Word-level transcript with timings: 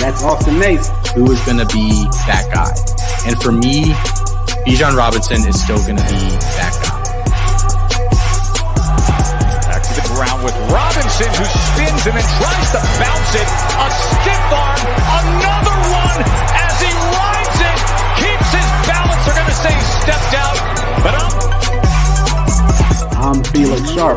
That's 0.00 0.24
Austin 0.24 0.58
Nace. 0.58 0.88
Who 1.12 1.30
is 1.30 1.40
going 1.44 1.60
to 1.60 1.68
be 1.68 2.08
that 2.24 2.48
guy? 2.48 2.72
And 3.28 3.36
for 3.36 3.52
me, 3.52 3.92
Bijan 4.64 4.96
Robinson 4.96 5.44
is 5.44 5.60
still 5.60 5.76
going 5.84 6.00
to 6.00 6.08
be 6.08 6.24
that 6.56 6.72
guy. 6.80 7.04
Back 9.68 9.84
to 9.84 9.92
the 9.92 10.06
ground 10.16 10.40
with 10.40 10.56
Robinson, 10.72 11.28
who 11.36 11.44
spins 11.44 12.00
and 12.08 12.16
then 12.16 12.28
tries 12.40 12.68
to 12.72 12.80
bounce 12.96 13.32
it. 13.36 13.44
A 13.44 13.86
stiff 13.92 14.44
arm, 14.56 14.80
another 15.20 15.76
one 15.92 16.24
as 16.24 16.74
he 16.80 16.88
rides 16.96 17.60
it, 17.60 17.76
keeps 18.24 18.48
his 18.56 18.68
balance. 18.88 19.20
They're 19.28 19.36
going 19.36 19.52
to 19.52 19.60
say 19.60 19.72
he 19.76 19.84
stepped 20.00 20.32
out, 20.32 20.56
but 21.04 21.12
I'm. 21.12 21.28
I'm 23.20 23.44
Felix 23.52 23.84
Sharp. 23.92 24.16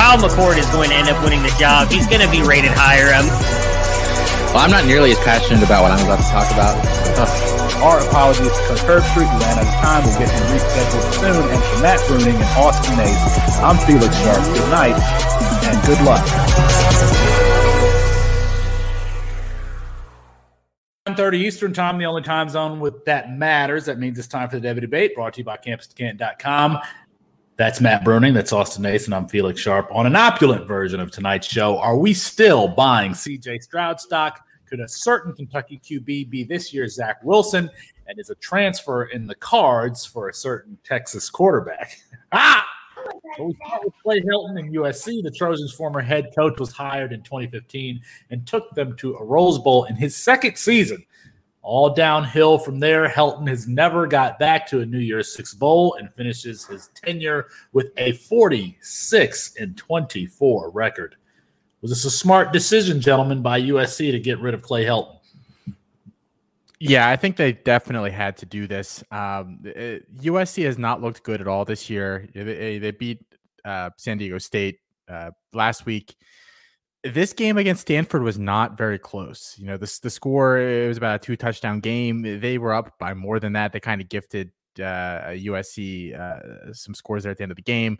Kyle 0.00 0.16
McCord 0.16 0.56
is 0.56 0.64
going 0.70 0.88
to 0.88 0.96
end 0.96 1.12
up 1.12 1.22
winning 1.22 1.42
the 1.42 1.52
job. 1.60 1.92
He's 1.92 2.06
going 2.06 2.24
to 2.24 2.30
be 2.32 2.40
rated 2.40 2.72
higher. 2.72 3.12
Um, 3.12 3.28
well, 4.48 4.64
I'm 4.64 4.70
not 4.70 4.86
nearly 4.86 5.12
as 5.12 5.18
passionate 5.18 5.62
about 5.62 5.84
what 5.84 5.92
I'm 5.92 6.00
about 6.00 6.24
to 6.24 6.30
talk 6.32 6.48
about. 6.56 6.72
Our 7.84 8.00
apologies 8.08 8.48
because 8.48 8.80
Herbstreit 8.80 9.28
ran 9.28 9.60
out 9.60 9.68
of 9.68 9.68
time. 9.84 10.00
We'll 10.08 10.16
get 10.16 10.32
him 10.32 10.40
rescheduled 10.56 11.04
soon. 11.20 11.44
And 11.52 11.60
for 11.60 11.82
Matt 11.84 12.00
Bruning 12.08 12.32
and 12.32 12.50
Austin 12.56 12.96
Nace, 12.96 13.60
I'm 13.60 13.76
Felix 13.84 14.16
Sharp. 14.24 14.40
Good 14.56 14.70
night 14.72 14.96
and 15.68 15.76
good 15.84 16.00
luck. 16.00 16.24
1.30 21.08 21.34
Eastern 21.34 21.72
Time, 21.74 21.98
the 21.98 22.06
only 22.06 22.22
time 22.22 22.48
zone 22.48 22.80
with 22.80 23.04
that 23.04 23.30
matters. 23.36 23.84
That 23.84 23.98
means 23.98 24.18
it's 24.18 24.28
time 24.28 24.48
for 24.48 24.58
the 24.58 24.66
Devy 24.66 24.80
Debate, 24.80 25.14
brought 25.14 25.34
to 25.34 25.40
you 25.40 25.44
by 25.44 25.58
Campus2Canton.com. 25.58 26.78
That's 27.60 27.78
Matt 27.78 28.04
Bruning. 28.04 28.32
That's 28.32 28.54
Austin 28.54 28.84
Nason. 28.84 29.12
I'm 29.12 29.28
Felix 29.28 29.60
Sharp. 29.60 29.86
On 29.92 30.06
an 30.06 30.16
opulent 30.16 30.66
version 30.66 30.98
of 30.98 31.10
tonight's 31.10 31.46
show, 31.46 31.76
are 31.76 31.98
we 31.98 32.14
still 32.14 32.66
buying 32.66 33.12
CJ 33.12 33.62
Stroud 33.62 34.00
stock? 34.00 34.40
Could 34.64 34.80
a 34.80 34.88
certain 34.88 35.34
Kentucky 35.34 35.78
QB 35.84 36.30
be 36.30 36.42
this 36.42 36.72
year's 36.72 36.94
Zach 36.94 37.22
Wilson? 37.22 37.68
And 38.06 38.18
is 38.18 38.30
a 38.30 38.34
transfer 38.36 39.04
in 39.04 39.26
the 39.26 39.34
cards 39.34 40.06
for 40.06 40.30
a 40.30 40.32
certain 40.32 40.78
Texas 40.84 41.28
quarterback? 41.28 41.98
ah! 42.32 42.66
So 43.36 43.44
we 43.44 43.54
start 43.66 43.84
with 43.84 43.94
Clay 44.02 44.22
Helton 44.22 44.58
in 44.58 44.72
USC. 44.72 45.22
The 45.22 45.30
Trojans' 45.30 45.74
former 45.74 46.00
head 46.00 46.30
coach 46.34 46.58
was 46.58 46.72
hired 46.72 47.12
in 47.12 47.20
2015 47.20 48.00
and 48.30 48.46
took 48.46 48.74
them 48.74 48.96
to 48.96 49.16
a 49.16 49.22
Rose 49.22 49.58
Bowl 49.58 49.84
in 49.84 49.96
his 49.96 50.16
second 50.16 50.56
season 50.56 51.04
all 51.62 51.94
downhill 51.94 52.58
from 52.58 52.80
there. 52.80 53.08
Helton 53.08 53.48
has 53.48 53.68
never 53.68 54.06
got 54.06 54.38
back 54.38 54.66
to 54.68 54.80
a 54.80 54.86
New 54.86 54.98
Year's 54.98 55.34
Six 55.34 55.54
Bowl 55.54 55.94
and 55.94 56.12
finishes 56.12 56.64
his 56.66 56.88
tenure 56.94 57.48
with 57.72 57.92
a 57.96 58.12
46 58.12 59.56
and 59.56 59.76
24 59.76 60.70
record. 60.70 61.16
Was 61.82 61.90
this 61.90 62.04
a 62.04 62.10
smart 62.10 62.52
decision, 62.52 63.00
gentlemen, 63.00 63.42
by 63.42 63.60
USC 63.60 64.10
to 64.10 64.20
get 64.20 64.38
rid 64.40 64.54
of 64.54 64.62
Clay 64.62 64.84
Helton? 64.84 65.16
Yeah, 66.78 67.08
I 67.08 67.16
think 67.16 67.36
they 67.36 67.52
definitely 67.52 68.10
had 68.10 68.38
to 68.38 68.46
do 68.46 68.66
this. 68.66 69.04
Um, 69.10 69.60
it, 69.64 70.16
USC 70.16 70.64
has 70.64 70.78
not 70.78 71.02
looked 71.02 71.22
good 71.22 71.40
at 71.40 71.48
all 71.48 71.66
this 71.66 71.90
year. 71.90 72.26
They, 72.34 72.78
they 72.78 72.90
beat 72.90 73.22
uh, 73.66 73.90
San 73.98 74.16
Diego 74.16 74.38
State 74.38 74.80
uh, 75.08 75.30
last 75.52 75.84
week 75.84 76.14
this 77.02 77.32
game 77.32 77.56
against 77.56 77.82
Stanford 77.82 78.22
was 78.22 78.38
not 78.38 78.76
very 78.76 78.98
close. 78.98 79.54
You 79.58 79.66
know, 79.66 79.76
the 79.76 79.98
the 80.02 80.10
score 80.10 80.58
it 80.58 80.88
was 80.88 80.98
about 80.98 81.16
a 81.16 81.18
two 81.18 81.36
touchdown 81.36 81.80
game. 81.80 82.40
They 82.40 82.58
were 82.58 82.74
up 82.74 82.98
by 82.98 83.14
more 83.14 83.40
than 83.40 83.54
that. 83.54 83.72
They 83.72 83.80
kind 83.80 84.00
of 84.00 84.08
gifted 84.08 84.52
uh, 84.78 85.32
USC 85.32 86.18
uh, 86.18 86.72
some 86.72 86.94
scores 86.94 87.22
there 87.22 87.32
at 87.32 87.38
the 87.38 87.42
end 87.42 87.52
of 87.52 87.56
the 87.56 87.62
game. 87.62 87.98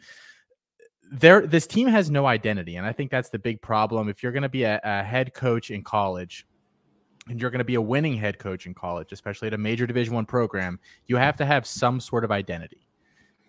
There, 1.12 1.44
this 1.44 1.66
team 1.66 1.88
has 1.88 2.10
no 2.10 2.26
identity, 2.26 2.76
and 2.76 2.86
I 2.86 2.92
think 2.92 3.10
that's 3.10 3.30
the 3.30 3.38
big 3.38 3.60
problem. 3.60 4.08
If 4.08 4.22
you're 4.22 4.32
going 4.32 4.44
to 4.44 4.48
be 4.48 4.62
a, 4.62 4.80
a 4.84 5.02
head 5.02 5.34
coach 5.34 5.70
in 5.70 5.82
college, 5.82 6.46
and 7.28 7.40
you're 7.40 7.50
going 7.50 7.58
to 7.58 7.64
be 7.64 7.74
a 7.74 7.80
winning 7.80 8.16
head 8.16 8.38
coach 8.38 8.66
in 8.66 8.74
college, 8.74 9.12
especially 9.12 9.48
at 9.48 9.54
a 9.54 9.58
major 9.58 9.86
Division 9.86 10.14
One 10.14 10.26
program, 10.26 10.78
you 11.06 11.16
have 11.16 11.36
to 11.38 11.46
have 11.46 11.66
some 11.66 12.00
sort 12.00 12.24
of 12.24 12.30
identity. 12.30 12.86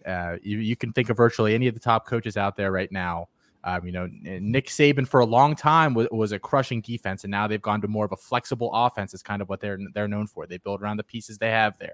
Uh, 0.06 0.38
you, 0.41 0.57
you 0.57 0.75
can 0.75 0.91
think 0.91 1.09
of 1.12 1.18
virtually 1.18 1.53
any 1.53 1.68
of 1.68 1.75
the 1.75 1.79
top 1.79 2.07
coaches 2.07 2.35
out 2.35 2.56
there 2.56 2.72
right 2.72 2.91
now 2.91 3.28
um, 3.64 3.86
you 3.86 3.92
know, 3.92 4.10
Nick 4.12 4.68
Saban 4.68 5.08
for 5.08 5.20
a 5.20 5.26
long 5.26 5.56
time 5.56 5.94
was, 5.94 6.08
was, 6.12 6.32
a 6.32 6.40
crushing 6.40 6.82
defense, 6.82 7.24
and 7.24 7.32
now 7.32 7.48
they've 7.48 7.62
gone 7.62 7.80
to 7.82 7.88
more 7.88 8.06
of 8.06 8.12
a 8.12 8.18
flexible 8.18 8.72
offense. 8.74 9.14
Is 9.14 9.22
kind 9.22 9.42
of 9.42 9.50
what 9.50 9.60
they're 9.60 9.78
they're 9.94 10.08
known 10.08 10.26
for. 10.26 10.48
They 10.48 10.58
build 10.58 10.82
around 10.82 10.98
the 10.98 11.04
pieces 11.04 11.38
they 11.38 11.52
have 11.52 11.78
there. 11.78 11.94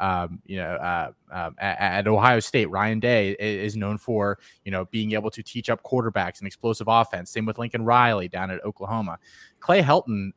Um, 0.00 0.40
you 0.46 0.56
know, 0.56 0.74
uh, 0.74 1.12
um, 1.30 1.54
at, 1.58 1.78
at, 1.78 2.08
Ohio 2.08 2.40
State, 2.40 2.70
Ryan 2.70 2.98
Day 2.98 3.32
is 3.32 3.76
known 3.76 3.98
for 3.98 4.38
you 4.64 4.72
know 4.72 4.86
being 4.86 5.12
able 5.12 5.30
to 5.30 5.42
teach 5.42 5.68
up 5.68 5.82
quarterbacks 5.82 6.38
and 6.38 6.46
explosive 6.46 6.88
offense. 6.88 7.30
Same 7.30 7.44
with 7.44 7.58
Lincoln 7.58 7.84
Riley 7.84 8.28
down 8.28 8.50
at 8.50 8.64
Oklahoma. 8.64 9.18
Clay 9.60 9.82
Helton, 9.82 10.30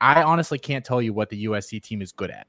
I 0.00 0.22
honestly 0.22 0.58
can't 0.58 0.84
tell 0.84 1.02
you 1.02 1.12
what 1.12 1.28
the 1.28 1.44
USC 1.44 1.82
team 1.82 2.00
is 2.00 2.12
good 2.12 2.30
at. 2.30 2.46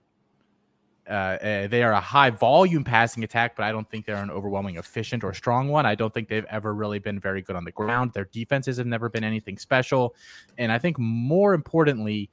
Uh, 1.09 1.37
eh, 1.39 1.67
they 1.67 1.83
are 1.83 1.91
a 1.91 1.99
high 1.99 2.31
volume 2.31 2.83
passing 2.83 3.23
attack, 3.23 3.55
but 3.55 3.63
I 3.63 3.71
don't 3.71 3.87
think 3.89 4.05
they're 4.05 4.15
an 4.15 4.31
overwhelming 4.31 4.77
efficient 4.77 5.23
or 5.23 5.33
strong 5.33 5.67
one. 5.67 5.85
I 5.85 5.93
don't 5.93 6.13
think 6.13 6.27
they've 6.27 6.45
ever 6.45 6.73
really 6.73 6.97
been 6.97 7.19
very 7.19 7.41
good 7.41 7.55
on 7.55 7.63
the 7.63 7.71
ground. 7.71 8.13
Their 8.13 8.25
defenses 8.25 8.77
have 8.77 8.87
never 8.87 9.07
been 9.09 9.23
anything 9.23 9.57
special, 9.57 10.15
and 10.57 10.71
I 10.71 10.79
think 10.79 10.97
more 10.97 11.53
importantly, 11.53 12.31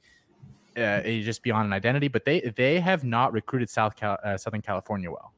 uh, 0.75 1.01
just 1.01 1.43
beyond 1.43 1.67
an 1.67 1.73
identity, 1.73 2.07
but 2.07 2.25
they 2.25 2.41
they 2.55 2.79
have 2.79 3.03
not 3.03 3.31
recruited 3.31 3.69
South 3.69 3.95
Cal- 3.95 4.17
uh, 4.23 4.37
Southern 4.37 4.61
California 4.61 5.09
well. 5.11 5.33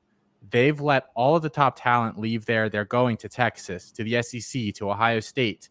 They've 0.50 0.80
let 0.80 1.08
all 1.16 1.36
of 1.36 1.42
the 1.42 1.50
top 1.50 1.78
talent 1.78 2.20
leave 2.20 2.46
there. 2.46 2.70
They're 2.70 2.86
going 2.86 3.18
to 3.18 3.28
Texas, 3.28 3.92
to 3.92 4.04
the 4.04 4.22
SEC, 4.22 4.74
to 4.76 4.92
Ohio 4.92 5.20
State, 5.20 5.70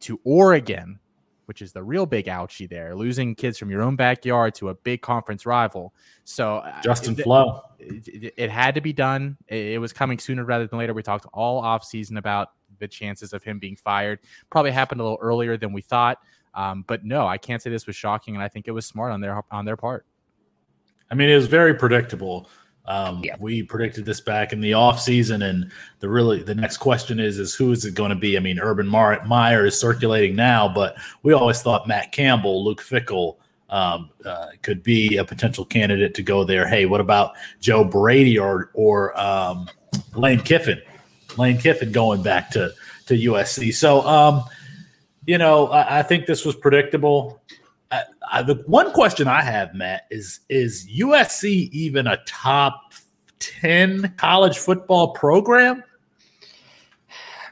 to 0.00 0.20
Oregon, 0.24 0.98
which 1.52 1.60
is 1.60 1.74
the 1.74 1.82
real 1.82 2.06
big 2.06 2.24
ouchie 2.28 2.66
there, 2.66 2.94
losing 2.94 3.34
kids 3.34 3.58
from 3.58 3.68
your 3.68 3.82
own 3.82 3.94
backyard 3.94 4.54
to 4.54 4.70
a 4.70 4.74
big 4.74 5.02
conference 5.02 5.44
rival. 5.44 5.92
So 6.24 6.56
uh, 6.56 6.80
Justin 6.80 7.12
uh, 7.12 7.22
Flowe, 7.22 7.60
it, 7.78 8.32
it, 8.38 8.48
had 8.48 8.74
to 8.76 8.80
be 8.80 8.94
done. 8.94 9.36
It, 9.48 9.72
it, 9.72 9.78
was 9.78 9.92
coming 9.92 10.18
sooner 10.18 10.46
rather 10.46 10.66
than 10.66 10.78
later. 10.78 10.94
We 10.94 11.02
talked 11.02 11.26
all 11.34 11.62
offseason 11.62 12.16
about 12.16 12.52
the 12.78 12.88
chances 12.88 13.34
of 13.34 13.42
him 13.42 13.58
being 13.58 13.76
fired. 13.76 14.20
Probably 14.48 14.70
happened 14.70 15.02
a 15.02 15.04
little 15.04 15.18
earlier 15.20 15.58
than 15.58 15.74
we 15.74 15.82
thought. 15.82 16.20
Um, 16.54 16.86
but 16.86 17.04
no, 17.04 17.26
I 17.26 17.36
can't 17.36 17.60
say 17.60 17.68
this 17.68 17.86
was 17.86 17.96
shocking, 17.96 18.34
and 18.34 18.42
I 18.42 18.48
think 18.48 18.66
it 18.66 18.70
was 18.70 18.86
smart 18.86 19.12
on 19.12 19.20
their 19.20 19.42
on 19.50 19.66
their 19.66 19.76
part. 19.76 20.06
I 21.10 21.14
mean, 21.14 21.28
it 21.28 21.34
was 21.34 21.48
very 21.48 21.74
predictable. 21.74 22.48
Um, 22.84 23.22
yeah. 23.24 23.36
We 23.38 23.62
predicted 23.62 24.04
this 24.04 24.20
back 24.20 24.52
in 24.52 24.60
the 24.60 24.74
off 24.74 25.00
season, 25.00 25.42
and 25.42 25.70
the 26.00 26.08
really 26.08 26.42
the 26.42 26.54
next 26.54 26.78
question 26.78 27.20
is 27.20 27.38
is 27.38 27.54
who 27.54 27.70
is 27.70 27.84
it 27.84 27.94
going 27.94 28.10
to 28.10 28.16
be? 28.16 28.36
I 28.36 28.40
mean, 28.40 28.58
Urban 28.58 28.88
Meyer 28.88 29.66
is 29.66 29.78
circulating 29.78 30.34
now, 30.34 30.68
but 30.68 30.96
we 31.22 31.32
always 31.32 31.62
thought 31.62 31.86
Matt 31.86 32.10
Campbell, 32.10 32.64
Luke 32.64 32.82
Fickell 32.82 33.36
um, 33.70 34.10
uh, 34.24 34.48
could 34.62 34.82
be 34.82 35.16
a 35.16 35.24
potential 35.24 35.64
candidate 35.64 36.14
to 36.14 36.22
go 36.22 36.44
there. 36.44 36.66
Hey, 36.66 36.86
what 36.86 37.00
about 37.00 37.34
Joe 37.60 37.84
Brady 37.84 38.38
or 38.38 38.70
or 38.74 39.18
um, 39.18 39.68
Lane 40.14 40.40
Kiffin? 40.40 40.80
Lane 41.38 41.58
Kiffin 41.58 41.92
going 41.92 42.22
back 42.22 42.50
to 42.50 42.72
to 43.06 43.14
USC. 43.14 43.74
So, 43.74 44.02
um, 44.02 44.44
you 45.26 45.38
know, 45.38 45.68
I, 45.68 46.00
I 46.00 46.02
think 46.02 46.26
this 46.26 46.44
was 46.44 46.56
predictable. 46.56 47.40
I, 47.92 48.02
I, 48.32 48.42
the 48.42 48.54
one 48.66 48.90
question 48.92 49.28
I 49.28 49.42
have, 49.42 49.74
Matt, 49.74 50.06
is 50.10 50.40
is 50.48 50.88
USC 50.88 51.70
even 51.70 52.06
a 52.06 52.16
top 52.26 52.94
ten 53.38 54.14
college 54.16 54.58
football 54.58 55.12
program? 55.12 55.84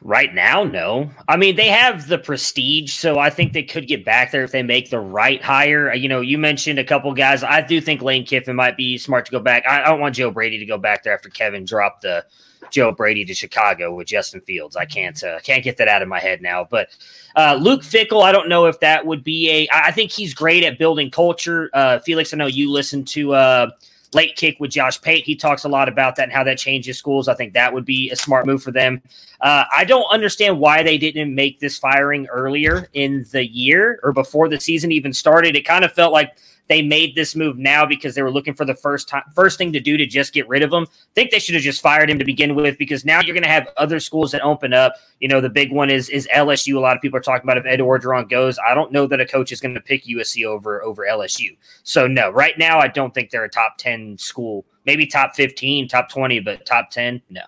Right 0.03 0.35
now, 0.35 0.65
no. 0.65 1.11
I 1.29 1.37
mean, 1.37 1.57
they 1.57 1.69
have 1.69 2.09
the 2.09 2.17
prestige, 2.17 2.95
so 2.95 3.19
I 3.19 3.29
think 3.29 3.53
they 3.53 3.63
could 3.63 3.87
get 3.87 4.03
back 4.03 4.33
there 4.33 4.43
if 4.43 4.51
they 4.51 4.63
make 4.63 4.89
the 4.89 4.99
right 4.99 5.43
hire. 5.43 5.91
Uh, 5.91 5.95
you 5.95 6.09
know, 6.09 6.23
you 6.23 6.39
mentioned 6.39 6.79
a 6.79 6.85
couple 6.85 7.13
guys. 7.13 7.45
I 7.45 7.61
do 7.61 7.83
think 7.83 8.01
Lane 8.01 8.25
Kiffin 8.25 8.57
might 8.57 8.79
be 8.79 8.97
smart 8.97 9.27
to 9.27 9.31
go 9.31 9.41
back. 9.41 9.65
I, 9.69 9.83
I 9.83 9.89
don't 9.89 10.01
want 10.01 10.15
Joe 10.15 10.31
Brady 10.31 10.59
to 10.59 10.65
go 10.65 10.79
back 10.79 11.03
there 11.03 11.13
after 11.13 11.29
Kevin 11.29 11.67
dropped 11.67 12.01
the 12.01 12.25
Joe 12.71 12.93
Brady 12.93 13.25
to 13.25 13.35
Chicago 13.35 13.95
with 13.95 14.07
Justin 14.09 14.41
Fields. 14.41 14.77
I 14.77 14.85
can't 14.85 15.23
uh, 15.23 15.41
can't 15.41 15.65
get 15.65 15.77
that 15.79 15.89
out 15.89 16.03
of 16.03 16.09
my 16.09 16.19
head 16.19 16.43
now. 16.43 16.67
But 16.69 16.89
uh, 17.37 17.59
Luke 17.61 17.83
Fickell, 17.83 18.23
I 18.23 18.33
don't 18.33 18.49
know 18.49 18.67
if 18.67 18.81
that 18.81 19.05
would 19.07 19.25
be 19.25 19.51
a. 19.51 19.69
I 19.73 19.93
think 19.93 20.11
he's 20.11 20.35
great 20.35 20.65
at 20.65 20.79
building 20.79 21.11
culture. 21.11 21.71
Uh, 21.73 21.99
Felix, 22.01 22.33
I 22.33 22.37
know 22.37 22.47
you 22.47 22.71
listen 22.71 23.05
to 23.07 23.35
uh, 23.35 23.71
late 24.13 24.37
kick 24.37 24.59
with 24.61 24.71
Josh 24.71 25.01
Pate. 25.01 25.25
He 25.25 25.37
talks 25.37 25.65
a 25.65 25.69
lot 25.69 25.89
about 25.89 26.17
that 26.17 26.25
and 26.25 26.33
how 26.33 26.45
that 26.45 26.59
changes 26.59 26.99
schools. 26.99 27.29
I 27.29 27.35
think 27.35 27.55
that 27.55 27.73
would 27.73 27.85
be 27.85 28.11
a 28.11 28.17
smart 28.17 28.47
move 28.47 28.63
for 28.63 28.73
them. 28.73 29.03
Uh, 29.41 29.65
I 29.75 29.85
don't 29.85 30.11
understand 30.11 30.59
why 30.59 30.83
they 30.83 30.99
didn't 30.99 31.35
make 31.35 31.61
this 31.61 31.79
firing 31.79 32.27
earlier 32.27 32.89
in 32.93 33.25
the 33.31 33.47
year 33.47 34.01
or 34.03 34.13
before 34.13 34.49
the 34.49 34.61
season 34.61 34.93
even 34.93 35.13
started. 35.13 35.57
It 35.57 35.65
kind 35.65 35.85
of 35.85 35.93
felt 35.93 36.13
like 36.13 36.37
they 36.71 36.83
made 36.83 37.17
this 37.17 37.35
move 37.35 37.59
now 37.59 37.85
because 37.85 38.15
they 38.15 38.23
were 38.23 38.31
looking 38.31 38.55
for 38.55 38.65
the 38.65 38.77
first 38.77 39.09
time, 39.09 39.25
first 39.35 39.59
thing 39.59 39.73
to 39.73 39.81
do 39.81 39.97
to 39.97 40.07
just 40.07 40.33
get 40.33 40.49
rid 40.49 40.63
of 40.63 40.73
him. 40.73 40.85
I 40.85 41.15
think 41.17 41.33
they 41.33 41.41
should 41.41 41.57
have 41.57 41.65
just 41.65 41.83
fired 41.83 42.09
him 42.09 42.17
to 42.21 42.25
begin 42.25 42.55
with 42.55 42.79
because 42.79 43.05
now 43.05 43.21
you're 43.21 43.35
going 43.35 43.43
to 43.43 43.49
have 43.49 43.69
other 43.77 43.99
schools 43.99 44.31
that 44.31 44.41
open 44.43 44.73
up. 44.73 44.95
You 45.19 45.27
know, 45.27 45.41
the 45.41 45.51
big 45.51 45.73
one 45.73 45.91
is 45.91 46.09
is 46.09 46.29
LSU. 46.33 46.77
A 46.77 46.79
lot 46.79 46.95
of 46.95 47.03
people 47.03 47.19
are 47.19 47.23
talking 47.23 47.45
about 47.45 47.59
if 47.59 47.67
Ed 47.67 47.81
Orgeron 47.81 48.31
goes. 48.31 48.57
I 48.65 48.73
don't 48.73 48.93
know 48.93 49.09
that 49.09 49.21
a 49.21 49.27
coach 49.27 49.51
is 49.51 49.61
going 49.61 49.75
to 49.75 49.81
pick 49.81 50.05
USC 50.05 50.47
over 50.47 50.81
over 50.85 51.05
LSU. 51.11 51.57
So 51.83 52.07
no, 52.07 52.31
right 52.31 52.57
now 52.57 52.79
I 52.79 52.87
don't 52.87 53.13
think 53.13 53.31
they're 53.31 53.43
a 53.43 53.51
top 53.51 53.77
ten 53.77 54.17
school. 54.17 54.65
Maybe 54.87 55.07
top 55.07 55.35
fifteen, 55.35 55.89
top 55.89 56.09
twenty, 56.09 56.39
but 56.39 56.65
top 56.67 56.91
ten, 56.91 57.21
no. 57.31 57.43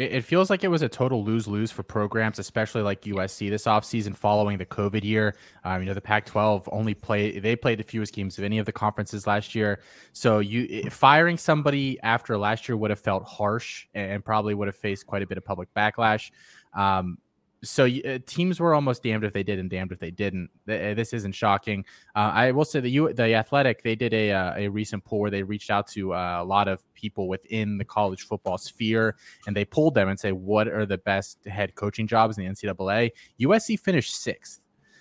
It, 0.00 0.24
feels 0.24 0.48
like 0.50 0.64
it 0.64 0.68
was 0.68 0.82
a 0.82 0.88
total 0.88 1.22
lose 1.22 1.46
lose 1.46 1.70
for 1.70 1.82
programs, 1.82 2.38
especially 2.38 2.82
like 2.82 3.02
USC 3.02 3.50
this 3.50 3.64
offseason 3.64 4.16
following 4.16 4.56
the 4.58 4.66
COVID 4.66 5.04
year. 5.04 5.34
Um, 5.64 5.82
you 5.82 5.86
know, 5.86 5.94
the 5.94 6.00
Pac 6.00 6.26
12 6.26 6.68
only 6.72 6.94
played, 6.94 7.42
they 7.42 7.54
played 7.54 7.78
the 7.78 7.84
fewest 7.84 8.14
games 8.14 8.38
of 8.38 8.44
any 8.44 8.58
of 8.58 8.66
the 8.66 8.72
conferences 8.72 9.26
last 9.26 9.54
year. 9.54 9.80
So 10.12 10.38
you 10.38 10.90
firing 10.90 11.36
somebody 11.36 12.00
after 12.00 12.38
last 12.38 12.68
year 12.68 12.76
would 12.76 12.90
have 12.90 13.00
felt 13.00 13.24
harsh 13.24 13.86
and 13.94 14.24
probably 14.24 14.54
would 14.54 14.68
have 14.68 14.76
faced 14.76 15.06
quite 15.06 15.22
a 15.22 15.26
bit 15.26 15.38
of 15.38 15.44
public 15.44 15.68
backlash. 15.74 16.30
Um, 16.74 17.18
so 17.62 17.86
uh, 17.86 18.18
teams 18.26 18.58
were 18.58 18.74
almost 18.74 19.02
damned 19.02 19.24
if 19.24 19.32
they 19.32 19.42
did 19.42 19.58
and 19.58 19.68
damned 19.68 19.92
if 19.92 19.98
they 19.98 20.10
didn't. 20.10 20.50
Uh, 20.68 20.94
this 20.94 21.12
isn't 21.12 21.32
shocking. 21.32 21.84
Uh, 22.14 22.30
I 22.32 22.52
will 22.52 22.64
say 22.64 22.80
the 22.80 22.90
U, 22.90 23.12
the 23.12 23.34
Athletic 23.34 23.82
they 23.82 23.94
did 23.94 24.14
a 24.14 24.32
uh, 24.32 24.54
a 24.56 24.68
recent 24.68 25.04
poll 25.04 25.20
where 25.20 25.30
they 25.30 25.42
reached 25.42 25.70
out 25.70 25.86
to 25.88 26.14
uh, 26.14 26.38
a 26.40 26.44
lot 26.44 26.68
of 26.68 26.82
people 26.94 27.28
within 27.28 27.76
the 27.76 27.84
college 27.84 28.22
football 28.22 28.56
sphere 28.58 29.16
and 29.46 29.54
they 29.54 29.64
pulled 29.64 29.94
them 29.94 30.08
and 30.08 30.18
say 30.18 30.32
what 30.32 30.68
are 30.68 30.86
the 30.86 30.98
best 30.98 31.44
head 31.46 31.74
coaching 31.74 32.06
jobs 32.06 32.38
in 32.38 32.44
the 32.44 32.50
NCAA. 32.50 33.10
USC 33.40 33.78
finished 33.78 34.14
sixth, 34.14 34.60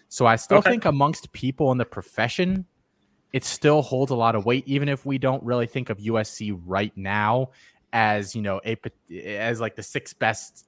so 0.10 0.26
I 0.26 0.36
still 0.36 0.58
okay. 0.60 0.72
think 0.72 0.86
amongst 0.86 1.32
people 1.32 1.72
in 1.72 1.78
the 1.78 1.86
profession, 1.86 2.66
it 3.32 3.46
still 3.46 3.82
holds 3.82 4.12
a 4.12 4.16
lot 4.16 4.36
of 4.36 4.46
weight, 4.46 4.68
even 4.68 4.90
if 4.90 5.06
we 5.06 5.18
don't 5.18 5.44
really 5.44 5.68
think 5.68 5.90
of 5.90 5.98
USC 6.00 6.60
right 6.66 6.92
now 6.98 7.52
as 7.94 8.36
you 8.36 8.42
know 8.42 8.62
a 8.66 8.78
as 9.24 9.60
like 9.60 9.76
the 9.76 9.84
sixth 9.84 10.18
best 10.20 10.68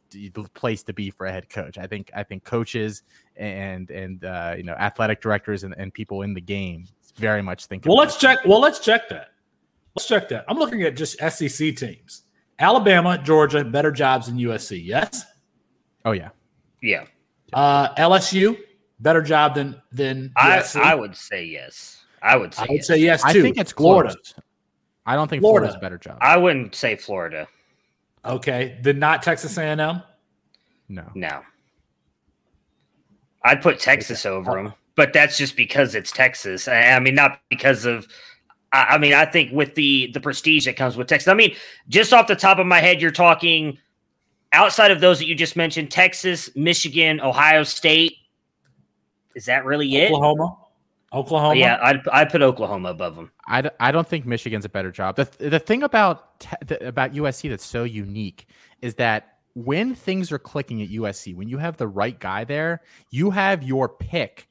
place 0.53 0.83
to 0.83 0.93
be 0.93 1.09
for 1.09 1.25
a 1.25 1.31
head 1.31 1.49
coach. 1.49 1.77
I 1.77 1.87
think 1.87 2.11
I 2.15 2.23
think 2.23 2.43
coaches 2.43 3.03
and 3.35 3.89
and 3.91 4.25
uh, 4.25 4.55
you 4.57 4.63
know 4.63 4.73
athletic 4.73 5.21
directors 5.21 5.63
and, 5.63 5.73
and 5.77 5.93
people 5.93 6.23
in 6.23 6.33
the 6.33 6.41
game 6.41 6.87
very 7.17 7.41
much 7.41 7.65
think. 7.65 7.85
Well, 7.85 7.97
let's 7.97 8.17
check. 8.17 8.39
Well, 8.45 8.59
let's 8.59 8.79
check 8.79 9.09
that. 9.09 9.29
Let's 9.95 10.07
check 10.07 10.29
that. 10.29 10.45
I'm 10.47 10.57
looking 10.57 10.83
at 10.83 10.95
just 10.95 11.17
SEC 11.19 11.75
teams. 11.75 12.23
Alabama, 12.59 13.17
Georgia, 13.17 13.63
better 13.63 13.91
jobs 13.91 14.27
than 14.27 14.37
USC. 14.37 14.83
Yes. 14.83 15.25
Oh 16.05 16.11
yeah. 16.11 16.29
Yeah. 16.81 17.05
Uh, 17.53 17.93
LSU, 17.95 18.57
better 18.99 19.21
job 19.21 19.55
than 19.55 19.81
than 19.91 20.31
I, 20.37 20.63
I 20.75 20.95
would 20.95 21.15
say 21.15 21.45
yes. 21.45 21.97
I 22.21 22.35
would 22.35 22.53
say 22.53 22.61
I 22.63 22.65
would 22.69 22.75
yes. 22.77 22.87
say 22.87 22.97
yes 22.97 23.21
too. 23.23 23.27
I 23.29 23.33
think 23.33 23.57
it's 23.57 23.71
Florida. 23.71 24.13
Close. 24.13 24.33
I 25.05 25.15
don't 25.15 25.27
think 25.27 25.41
Florida. 25.41 25.67
Florida's 25.67 25.77
a 25.77 25.81
better 25.81 25.97
job. 25.97 26.17
I 26.21 26.37
wouldn't 26.37 26.75
say 26.75 26.95
Florida. 26.95 27.47
Okay, 28.23 28.77
then 28.81 28.99
not 28.99 29.23
Texas 29.23 29.57
A&M. 29.57 29.79
No, 29.79 31.03
no. 31.15 31.41
I'd 33.43 33.61
put 33.61 33.79
Texas 33.79 34.25
over 34.25 34.51
them, 34.51 34.73
but 34.95 35.13
that's 35.13 35.37
just 35.37 35.55
because 35.55 35.95
it's 35.95 36.11
Texas. 36.11 36.67
I 36.67 36.99
mean, 36.99 37.15
not 37.15 37.39
because 37.49 37.85
of. 37.85 38.07
I 38.73 38.97
mean, 38.97 39.13
I 39.13 39.25
think 39.25 39.51
with 39.51 39.75
the 39.75 40.11
the 40.13 40.19
prestige 40.19 40.65
that 40.65 40.77
comes 40.77 40.95
with 40.95 41.07
Texas. 41.07 41.27
I 41.27 41.33
mean, 41.33 41.55
just 41.89 42.13
off 42.13 42.27
the 42.27 42.35
top 42.35 42.59
of 42.59 42.67
my 42.67 42.79
head, 42.79 43.01
you're 43.01 43.11
talking 43.11 43.77
outside 44.53 44.91
of 44.91 45.01
those 45.01 45.17
that 45.19 45.25
you 45.25 45.35
just 45.35 45.55
mentioned: 45.55 45.91
Texas, 45.91 46.49
Michigan, 46.55 47.19
Ohio 47.19 47.63
State. 47.63 48.17
Is 49.35 49.45
that 49.45 49.65
really 49.65 49.87
Oklahoma? 49.87 50.43
it? 50.43 50.45
Oklahoma. 50.45 50.60
Oklahoma. 51.13 51.59
Yeah, 51.59 51.77
I'd, 51.81 52.07
I'd 52.09 52.29
put 52.29 52.41
Oklahoma 52.41 52.89
above 52.89 53.15
them. 53.15 53.31
I, 53.47 53.69
I 53.79 53.91
don't 53.91 54.07
think 54.07 54.25
Michigan's 54.25 54.65
a 54.65 54.69
better 54.69 54.91
job. 54.91 55.17
The, 55.17 55.29
the 55.37 55.59
thing 55.59 55.83
about 55.83 56.39
te- 56.39 56.55
the, 56.65 56.87
about 56.87 57.13
USC 57.13 57.49
that's 57.49 57.65
so 57.65 57.83
unique 57.83 58.47
is 58.81 58.95
that 58.95 59.37
when 59.53 59.93
things 59.93 60.31
are 60.31 60.39
clicking 60.39 60.81
at 60.81 60.89
USC, 60.89 61.35
when 61.35 61.49
you 61.49 61.57
have 61.57 61.77
the 61.77 61.87
right 61.87 62.17
guy 62.17 62.45
there, 62.45 62.81
you 63.09 63.31
have 63.31 63.63
your 63.63 63.89
pick 63.89 64.47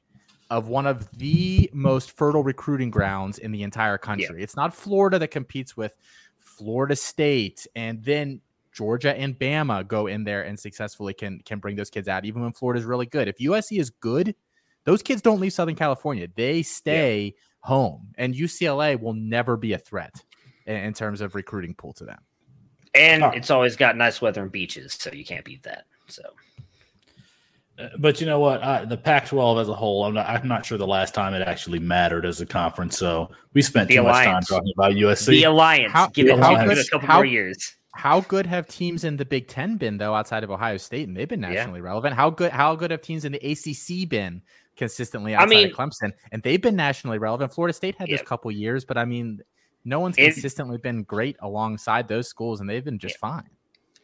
of 0.51 0.67
one 0.67 0.85
of 0.85 1.09
the 1.17 1.69
most 1.73 2.11
fertile 2.11 2.43
recruiting 2.43 2.91
grounds 2.91 3.39
in 3.39 3.51
the 3.51 3.63
entire 3.63 3.97
country. 3.97 4.37
Yeah. 4.37 4.43
It's 4.43 4.55
not 4.55 4.75
Florida 4.75 5.17
that 5.17 5.29
competes 5.29 5.75
with 5.75 5.97
Florida 6.37 6.95
State 6.95 7.65
and 7.75 8.03
then 8.03 8.41
Georgia 8.73 9.17
and 9.17 9.37
Bama 9.37 9.87
go 9.87 10.07
in 10.07 10.23
there 10.23 10.43
and 10.43 10.59
successfully 10.59 11.13
can 11.13 11.39
can 11.39 11.59
bring 11.59 11.75
those 11.75 11.89
kids 11.89 12.07
out 12.07 12.25
even 12.25 12.41
when 12.41 12.53
Florida's 12.53 12.85
really 12.85 13.05
good. 13.05 13.27
If 13.27 13.37
USC 13.37 13.79
is 13.79 13.89
good, 13.89 14.35
those 14.85 15.01
kids 15.01 15.21
don't 15.21 15.39
leave 15.39 15.53
Southern 15.53 15.75
California. 15.75 16.27
They 16.35 16.63
stay 16.63 17.23
yeah. 17.23 17.31
home, 17.59 18.13
and 18.17 18.33
UCLA 18.33 18.99
will 18.99 19.13
never 19.13 19.57
be 19.57 19.73
a 19.73 19.77
threat 19.77 20.23
in, 20.65 20.75
in 20.75 20.93
terms 20.93 21.21
of 21.21 21.35
recruiting 21.35 21.75
pool 21.75 21.93
to 21.93 22.05
them. 22.05 22.19
And 22.93 23.23
it's 23.35 23.49
always 23.49 23.75
got 23.75 23.95
nice 23.95 24.21
weather 24.21 24.41
and 24.41 24.51
beaches, 24.51 24.97
so 24.99 25.11
you 25.11 25.23
can't 25.23 25.45
beat 25.45 25.63
that. 25.63 25.85
So, 26.07 26.23
uh, 27.79 27.87
but 27.99 28.19
you 28.19 28.27
know 28.27 28.39
what? 28.39 28.61
Uh, 28.61 28.85
the 28.85 28.97
Pac-12 28.97 29.61
as 29.61 29.69
a 29.69 29.73
whole, 29.73 30.03
I'm 30.03 30.13
not, 30.13 30.27
I'm 30.27 30.47
not 30.47 30.65
sure 30.65 30.77
the 30.77 30.87
last 30.87 31.13
time 31.13 31.33
it 31.33 31.41
actually 31.41 31.79
mattered 31.79 32.25
as 32.25 32.41
a 32.41 32.45
conference. 32.45 32.97
So 32.97 33.31
we 33.53 33.61
spent 33.61 33.87
the 33.87 33.95
too 33.95 34.01
alliance. 34.01 34.25
much 34.25 34.47
time 34.49 34.57
talking 34.57 34.73
about 34.77 34.93
USC. 34.93 35.27
The 35.27 35.43
alliance. 35.43 35.93
How, 35.93 36.07
Give 36.07 36.27
it 36.27 36.39
how 36.39 36.65
good, 36.65 36.77
a 36.77 36.83
couple 36.83 37.07
how, 37.07 37.15
more 37.15 37.25
years. 37.25 37.75
How 37.93 38.21
good 38.21 38.45
have 38.45 38.67
teams 38.67 39.03
in 39.03 39.17
the 39.17 39.25
Big 39.25 39.47
Ten 39.47 39.77
been 39.77 39.97
though, 39.97 40.13
outside 40.13 40.43
of 40.43 40.51
Ohio 40.51 40.77
State, 40.77 41.07
and 41.07 41.15
they've 41.15 41.27
been 41.27 41.41
nationally 41.41 41.79
yeah. 41.79 41.85
relevant? 41.85 42.15
How 42.15 42.29
good? 42.29 42.51
How 42.51 42.75
good 42.75 42.91
have 42.91 43.01
teams 43.01 43.25
in 43.25 43.31
the 43.31 43.39
ACC 43.39 44.07
been? 44.09 44.41
Consistently 44.81 45.35
outside 45.35 45.45
I 45.45 45.49
mean, 45.49 45.67
of 45.67 45.77
Clemson, 45.77 46.11
and 46.31 46.41
they've 46.41 46.59
been 46.59 46.75
nationally 46.75 47.19
relevant. 47.19 47.53
Florida 47.53 47.71
State 47.71 47.95
had 47.97 48.09
yeah. 48.09 48.17
this 48.17 48.27
couple 48.27 48.49
years, 48.49 48.83
but 48.83 48.97
I 48.97 49.05
mean, 49.05 49.39
no 49.85 49.99
one's 49.99 50.17
it, 50.17 50.33
consistently 50.33 50.79
been 50.79 51.03
great 51.03 51.37
alongside 51.41 52.07
those 52.07 52.27
schools, 52.27 52.61
and 52.61 52.69
they've 52.69 52.83
been 52.83 52.97
just 52.97 53.15
yeah. 53.21 53.29
fine. 53.29 53.49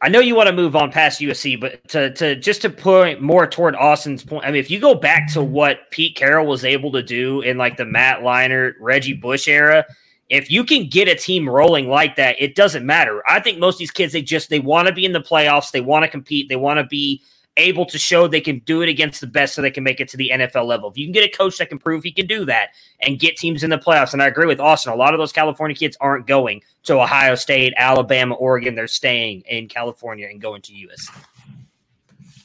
I 0.00 0.08
know 0.08 0.20
you 0.20 0.36
want 0.36 0.46
to 0.46 0.54
move 0.54 0.76
on 0.76 0.92
past 0.92 1.20
USC, 1.20 1.60
but 1.60 1.86
to 1.88 2.14
to 2.14 2.36
just 2.36 2.62
to 2.62 2.70
point 2.70 3.20
more 3.20 3.44
toward 3.48 3.74
Austin's 3.74 4.22
point, 4.22 4.44
I 4.44 4.52
mean, 4.52 4.60
if 4.60 4.70
you 4.70 4.78
go 4.78 4.94
back 4.94 5.32
to 5.32 5.42
what 5.42 5.90
Pete 5.90 6.14
Carroll 6.14 6.46
was 6.46 6.64
able 6.64 6.92
to 6.92 7.02
do 7.02 7.40
in 7.40 7.58
like 7.58 7.76
the 7.76 7.84
Matt 7.84 8.20
Leinart, 8.20 8.74
Reggie 8.78 9.14
Bush 9.14 9.48
era, 9.48 9.84
if 10.28 10.48
you 10.48 10.62
can 10.62 10.88
get 10.88 11.08
a 11.08 11.16
team 11.16 11.50
rolling 11.50 11.88
like 11.88 12.14
that, 12.14 12.36
it 12.38 12.54
doesn't 12.54 12.86
matter. 12.86 13.20
I 13.28 13.40
think 13.40 13.58
most 13.58 13.74
of 13.74 13.78
these 13.80 13.90
kids 13.90 14.12
they 14.12 14.22
just 14.22 14.48
they 14.48 14.60
want 14.60 14.86
to 14.86 14.94
be 14.94 15.04
in 15.04 15.10
the 15.12 15.20
playoffs, 15.20 15.72
they 15.72 15.80
want 15.80 16.04
to 16.04 16.08
compete, 16.08 16.48
they 16.48 16.54
want 16.54 16.78
to 16.78 16.84
be 16.84 17.20
able 17.58 17.84
to 17.86 17.98
show 17.98 18.26
they 18.26 18.40
can 18.40 18.60
do 18.60 18.80
it 18.82 18.88
against 18.88 19.20
the 19.20 19.26
best 19.26 19.54
so 19.54 19.60
they 19.60 19.70
can 19.70 19.84
make 19.84 20.00
it 20.00 20.08
to 20.08 20.16
the 20.16 20.30
NFL 20.32 20.64
level. 20.64 20.88
If 20.88 20.96
you 20.96 21.04
can 21.04 21.12
get 21.12 21.24
a 21.24 21.36
coach 21.36 21.58
that 21.58 21.68
can 21.68 21.78
prove 21.78 22.04
he 22.04 22.12
can 22.12 22.26
do 22.26 22.44
that 22.46 22.70
and 23.00 23.18
get 23.18 23.36
teams 23.36 23.62
in 23.62 23.70
the 23.70 23.78
playoffs, 23.78 24.12
and 24.12 24.22
I 24.22 24.26
agree 24.26 24.46
with 24.46 24.60
Austin, 24.60 24.92
a 24.92 24.96
lot 24.96 25.12
of 25.12 25.18
those 25.18 25.32
California 25.32 25.76
kids 25.76 25.96
aren't 26.00 26.26
going 26.26 26.62
to 26.84 27.00
Ohio 27.00 27.34
State, 27.34 27.74
Alabama, 27.76 28.34
Oregon. 28.36 28.74
They're 28.74 28.86
staying 28.86 29.42
in 29.42 29.68
California 29.68 30.28
and 30.30 30.40
going 30.40 30.62
to 30.62 30.72
USC. 30.72 31.10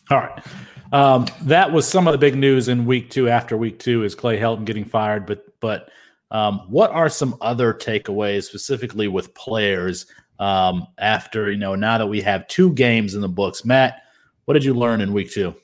All 0.10 0.18
right. 0.18 0.44
Um, 0.92 1.26
that 1.44 1.72
was 1.72 1.88
some 1.88 2.08
of 2.08 2.12
the 2.12 2.18
big 2.18 2.36
news 2.36 2.68
in 2.68 2.86
week 2.86 3.10
two 3.10 3.30
after 3.30 3.58
week 3.58 3.80
two 3.80 4.04
is 4.04 4.14
Clay 4.14 4.38
Helton 4.38 4.66
getting 4.66 4.86
fired. 4.86 5.26
But 5.26 5.46
but 5.60 5.90
um, 6.30 6.60
what 6.68 6.92
are 6.92 7.10
some 7.10 7.36
other 7.42 7.74
takeaways 7.74 8.44
specifically 8.44 9.08
with 9.08 9.34
players 9.36 10.08
um, 10.40 10.88
after, 10.98 11.52
you 11.52 11.58
know, 11.58 11.76
now 11.76 12.00
that 12.00 12.08
we 12.08 12.22
have 12.22 12.48
two 12.48 12.74
games 12.74 13.14
in 13.14 13.22
the 13.22 13.30
books? 13.30 13.64
Matt, 13.64 14.03
what 14.46 14.54
did 14.54 14.64
you 14.64 14.74
learn 14.74 15.02
in 15.02 15.14
week 15.14 15.32
two? 15.32 15.56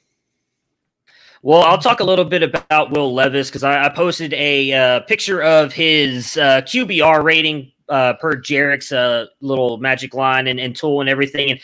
Well, 1.41 1.62
I'll 1.62 1.77
talk 1.77 2.01
a 2.01 2.03
little 2.03 2.25
bit 2.25 2.43
about 2.43 2.91
Will 2.91 3.13
Levis 3.13 3.50
because 3.50 3.63
I, 3.63 3.86
I, 3.86 3.89
posted 3.89 4.33
a 4.33 4.74
uh, 4.74 5.00
picture 5.01 5.41
of 5.41 5.71
his 5.71 6.36
uh, 6.36 6.62
QBR 6.62 7.24
rating 7.24 7.71
uh, 7.88 8.13
per 8.13 8.36
Jarek's 8.36 8.91
uh, 8.91 9.27
little 9.39 9.77
magic 9.77 10.13
line 10.13 10.48
and, 10.48 10.59
and 10.59 10.75
tool 10.75 11.00
and 11.00 11.09
everything. 11.09 11.51
And 11.51 11.59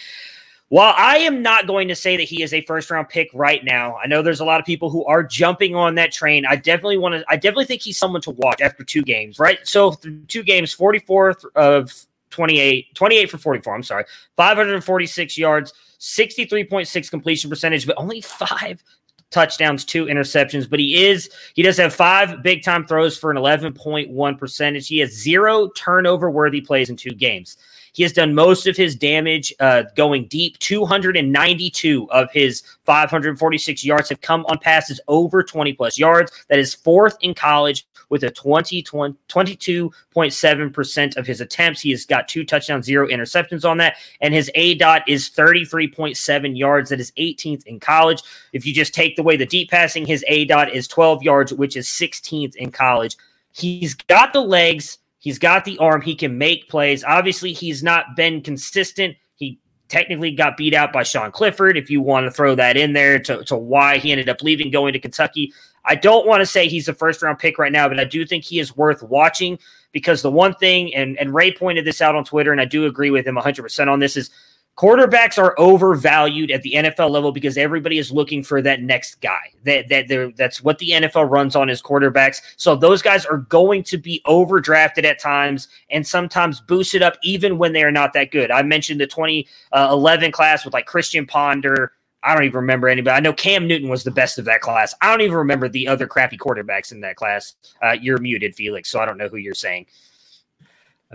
while 0.69 0.93
I 0.97 1.17
am 1.17 1.41
not 1.41 1.67
going 1.67 1.89
to 1.89 1.95
say 1.95 2.15
that 2.15 2.23
he 2.23 2.41
is 2.41 2.53
a 2.53 2.61
first 2.61 2.89
round 2.89 3.09
pick 3.09 3.29
right 3.33 3.63
now, 3.65 3.97
I 3.97 4.07
know 4.07 4.21
there's 4.21 4.39
a 4.39 4.45
lot 4.45 4.61
of 4.61 4.65
people 4.65 4.89
who 4.89 5.03
are 5.05 5.23
jumping 5.23 5.75
on 5.75 5.95
that 5.95 6.13
train. 6.13 6.45
I 6.45 6.55
definitely 6.55 6.97
want 6.97 7.15
to, 7.15 7.25
I 7.27 7.35
definitely 7.35 7.65
think 7.65 7.81
he's 7.81 7.97
someone 7.97 8.21
to 8.21 8.31
watch 8.31 8.61
after 8.61 8.83
two 8.83 9.03
games, 9.03 9.39
right? 9.39 9.59
So, 9.63 9.93
two 10.27 10.41
games, 10.41 10.71
44 10.71 11.35
of 11.55 11.93
28, 12.31 12.93
28 12.95 13.29
for 13.31 13.37
44, 13.37 13.75
I'm 13.75 13.83
sorry, 13.83 14.05
546 14.35 15.37
yards, 15.37 15.73
63.6 15.99 17.09
completion 17.09 17.49
percentage, 17.49 17.87
but 17.87 17.97
only 17.97 18.21
five 18.21 18.83
touchdowns, 19.31 19.85
two 19.85 20.05
interceptions. 20.05 20.69
But 20.69 20.79
he 20.79 21.05
is, 21.05 21.29
he 21.55 21.61
does 21.61 21.77
have 21.77 21.93
five 21.93 22.41
big 22.43 22.63
time 22.63 22.85
throws 22.85 23.17
for 23.17 23.31
an 23.31 23.37
11.1 23.37 24.37
percentage. 24.37 24.87
He 24.87 24.99
has 24.99 25.11
zero 25.11 25.69
turnover 25.75 26.29
worthy 26.29 26.61
plays 26.61 26.89
in 26.89 26.95
two 26.95 27.11
games. 27.11 27.57
He 27.95 28.03
has 28.03 28.11
done 28.11 28.35
most 28.35 28.67
of 28.67 28.75
his 28.75 28.93
damage 28.93 29.53
uh, 29.61 29.83
going 29.95 30.27
deep. 30.27 30.59
292 30.59 32.11
of 32.11 32.29
his 32.31 32.61
546 32.83 33.85
yards 33.85 34.09
have 34.09 34.19
come 34.19 34.45
on 34.47 34.59
passes 34.59 34.99
over 35.07 35.41
20 35.41 35.73
plus 35.73 35.97
yards. 35.97 36.31
That 36.49 36.59
is 36.59 36.73
fourth 36.75 37.17
in 37.21 37.33
college 37.33 37.87
with 38.09 38.23
a 38.23 38.29
20, 38.29 38.83
20 38.83 39.15
22.7% 39.29 41.17
of 41.17 41.25
his 41.25 41.41
attempts. 41.41 41.81
He 41.81 41.91
has 41.91 42.05
got 42.05 42.27
two 42.27 42.43
touchdowns, 42.43 42.85
zero 42.85 43.07
interceptions 43.07 43.63
on 43.69 43.77
that. 43.77 43.95
And 44.21 44.33
his 44.33 44.51
A 44.55 44.75
dot 44.75 45.03
is 45.07 45.29
33.7 45.29 46.57
yards. 46.57 46.89
That 46.89 46.99
is 46.99 47.11
18th 47.17 47.65
in 47.65 47.79
college. 47.79 48.21
If 48.53 48.65
you 48.65 48.73
just 48.73 48.93
take 48.93 49.17
away 49.17 49.37
the 49.37 49.45
deep 49.45 49.69
passing, 49.69 50.05
his 50.05 50.23
A 50.27 50.45
dot 50.45 50.73
is 50.73 50.87
12 50.87 51.23
yards, 51.23 51.53
which 51.53 51.77
is 51.77 51.87
16th 51.87 52.55
in 52.55 52.71
college. 52.71 53.15
He's 53.51 53.93
got 53.93 54.33
the 54.33 54.41
legs. 54.41 54.97
He's 55.25 55.39
got 55.39 55.65
the 55.65 55.75
arm. 55.79 56.03
He 56.03 56.13
can 56.13 56.37
make 56.37 56.69
plays. 56.69 57.03
Obviously, 57.03 57.51
he's 57.51 57.81
not 57.81 58.15
been 58.15 58.41
consistent. 58.41 59.17
He 59.37 59.59
technically 59.87 60.29
got 60.29 60.55
beat 60.55 60.75
out 60.75 60.93
by 60.93 61.01
Sean 61.01 61.31
Clifford, 61.31 61.77
if 61.77 61.89
you 61.89 61.99
want 61.99 62.27
to 62.27 62.31
throw 62.31 62.53
that 62.53 62.77
in 62.77 62.93
there 62.93 63.17
to, 63.17 63.43
to 63.45 63.55
why 63.55 63.97
he 63.97 64.11
ended 64.11 64.29
up 64.29 64.43
leaving, 64.43 64.69
going 64.69 64.93
to 64.93 64.99
Kentucky. 64.99 65.51
I 65.83 65.95
don't 65.95 66.27
want 66.27 66.41
to 66.41 66.45
say 66.45 66.67
he's 66.67 66.87
a 66.87 66.93
first 66.93 67.23
round 67.23 67.39
pick 67.39 67.57
right 67.57 67.71
now, 67.71 67.89
but 67.89 67.99
I 67.99 68.03
do 68.03 68.23
think 68.23 68.43
he 68.43 68.59
is 68.59 68.77
worth 68.77 69.01
watching 69.01 69.57
because 69.91 70.21
the 70.21 70.29
one 70.29 70.53
thing, 70.53 70.93
and, 70.93 71.17
and 71.17 71.33
Ray 71.33 71.51
pointed 71.51 71.85
this 71.85 72.01
out 72.01 72.13
on 72.13 72.23
Twitter, 72.23 72.51
and 72.51 72.61
I 72.61 72.65
do 72.65 72.85
agree 72.85 73.09
with 73.09 73.25
him 73.25 73.35
100% 73.35 73.87
on 73.91 73.97
this, 73.97 74.15
is 74.15 74.29
quarterbacks 74.77 75.37
are 75.37 75.55
overvalued 75.57 76.51
at 76.51 76.61
the 76.61 76.73
NFL 76.73 77.09
level 77.09 77.31
because 77.31 77.57
everybody 77.57 77.97
is 77.97 78.11
looking 78.11 78.43
for 78.43 78.61
that 78.61 78.81
next 78.81 79.21
guy. 79.21 79.51
That 79.63 79.87
that 79.89 80.33
that's 80.35 80.61
what 80.61 80.77
the 80.79 80.91
NFL 80.91 81.29
runs 81.29 81.55
on 81.55 81.69
is 81.69 81.81
quarterbacks. 81.81 82.41
So 82.57 82.75
those 82.75 83.01
guys 83.01 83.25
are 83.25 83.37
going 83.37 83.83
to 83.83 83.97
be 83.97 84.21
overdrafted 84.27 85.05
at 85.05 85.19
times 85.19 85.67
and 85.89 86.05
sometimes 86.05 86.61
boosted 86.61 87.01
up 87.01 87.17
even 87.23 87.57
when 87.57 87.73
they 87.73 87.83
are 87.83 87.91
not 87.91 88.13
that 88.13 88.31
good. 88.31 88.51
I 88.51 88.63
mentioned 88.63 88.99
the 88.99 89.07
2011 89.07 90.31
class 90.31 90.65
with 90.65 90.73
like 90.73 90.85
Christian 90.85 91.25
Ponder. 91.25 91.93
I 92.23 92.33
don't 92.33 92.43
even 92.43 92.55
remember 92.55 92.89
anybody. 92.89 93.15
I 93.15 93.19
know 93.19 93.33
Cam 93.33 93.67
Newton 93.67 93.87
was 93.87 94.03
the 94.03 94.09
best 94.09 94.39
of 94.39 94.45
that 94.45 94.61
class. 94.61 94.95
I 94.99 95.11
don't 95.11 95.21
even 95.21 95.37
remember 95.37 95.69
the 95.69 95.87
other 95.87 96.07
crappy 96.07 96.37
quarterbacks 96.37 96.91
in 96.91 97.01
that 97.01 97.17
class. 97.17 97.53
Uh, 97.83 97.91
you're 97.91 98.17
muted, 98.17 98.55
Felix, 98.55 98.89
so 98.89 98.99
I 98.99 99.05
don't 99.05 99.17
know 99.17 99.27
who 99.27 99.37
you're 99.37 99.53
saying. 99.53 99.85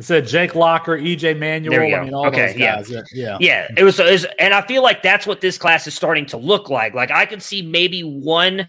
I 0.01 0.03
said 0.03 0.27
Jake 0.27 0.55
Locker, 0.55 0.99
EJ 0.99 1.39
Manuel. 1.39 1.75
I 1.79 2.05
mean, 2.05 2.15
all 2.15 2.25
okay, 2.29 2.47
those 2.47 2.57
guys. 2.57 2.91
Yeah. 2.91 3.03
yeah, 3.13 3.37
yeah. 3.39 3.69
It 3.77 3.85
was, 3.85 4.01
it 4.01 4.11
was, 4.11 4.25
and 4.39 4.55
I 4.55 4.63
feel 4.63 4.83
like 4.83 5.03
that's 5.03 5.27
what 5.27 5.43
this 5.43 5.59
class 5.59 5.87
is 5.87 5.93
starting 5.93 6.25
to 6.27 6.39
look 6.39 6.71
like. 6.71 6.95
Like 6.95 7.11
I 7.11 7.27
could 7.27 7.43
see 7.43 7.61
maybe 7.61 8.01
one 8.01 8.67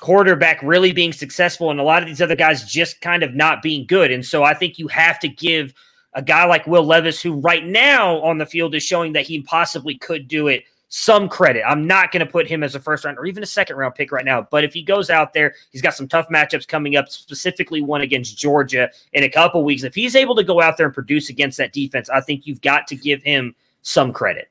quarterback 0.00 0.60
really 0.64 0.92
being 0.92 1.12
successful, 1.12 1.70
and 1.70 1.78
a 1.78 1.84
lot 1.84 2.02
of 2.02 2.08
these 2.08 2.20
other 2.20 2.34
guys 2.34 2.68
just 2.68 3.00
kind 3.00 3.22
of 3.22 3.36
not 3.36 3.62
being 3.62 3.86
good. 3.86 4.10
And 4.10 4.26
so 4.26 4.42
I 4.42 4.52
think 4.52 4.76
you 4.76 4.88
have 4.88 5.20
to 5.20 5.28
give 5.28 5.72
a 6.14 6.22
guy 6.22 6.44
like 6.44 6.66
Will 6.66 6.84
Levis, 6.84 7.22
who 7.22 7.40
right 7.40 7.64
now 7.64 8.16
on 8.22 8.38
the 8.38 8.46
field 8.46 8.74
is 8.74 8.82
showing 8.82 9.12
that 9.12 9.26
he 9.26 9.42
possibly 9.42 9.96
could 9.96 10.26
do 10.26 10.48
it, 10.48 10.64
some 10.96 11.28
credit. 11.28 11.64
I'm 11.66 11.88
not 11.88 12.12
going 12.12 12.24
to 12.24 12.30
put 12.30 12.46
him 12.46 12.62
as 12.62 12.76
a 12.76 12.80
first 12.80 13.04
round 13.04 13.18
or 13.18 13.26
even 13.26 13.42
a 13.42 13.46
second 13.46 13.74
round 13.74 13.96
pick 13.96 14.12
right 14.12 14.24
now. 14.24 14.46
But 14.48 14.62
if 14.62 14.72
he 14.72 14.80
goes 14.80 15.10
out 15.10 15.32
there, 15.32 15.56
he's 15.72 15.82
got 15.82 15.94
some 15.94 16.06
tough 16.06 16.28
matchups 16.28 16.68
coming 16.68 16.94
up, 16.94 17.08
specifically 17.08 17.82
one 17.82 18.02
against 18.02 18.38
Georgia 18.38 18.88
in 19.12 19.24
a 19.24 19.28
couple 19.28 19.64
weeks. 19.64 19.82
If 19.82 19.92
he's 19.92 20.14
able 20.14 20.36
to 20.36 20.44
go 20.44 20.62
out 20.62 20.76
there 20.76 20.86
and 20.86 20.94
produce 20.94 21.30
against 21.30 21.58
that 21.58 21.72
defense, 21.72 22.08
I 22.10 22.20
think 22.20 22.46
you've 22.46 22.60
got 22.60 22.86
to 22.86 22.94
give 22.94 23.24
him 23.24 23.56
some 23.82 24.12
credit. 24.12 24.48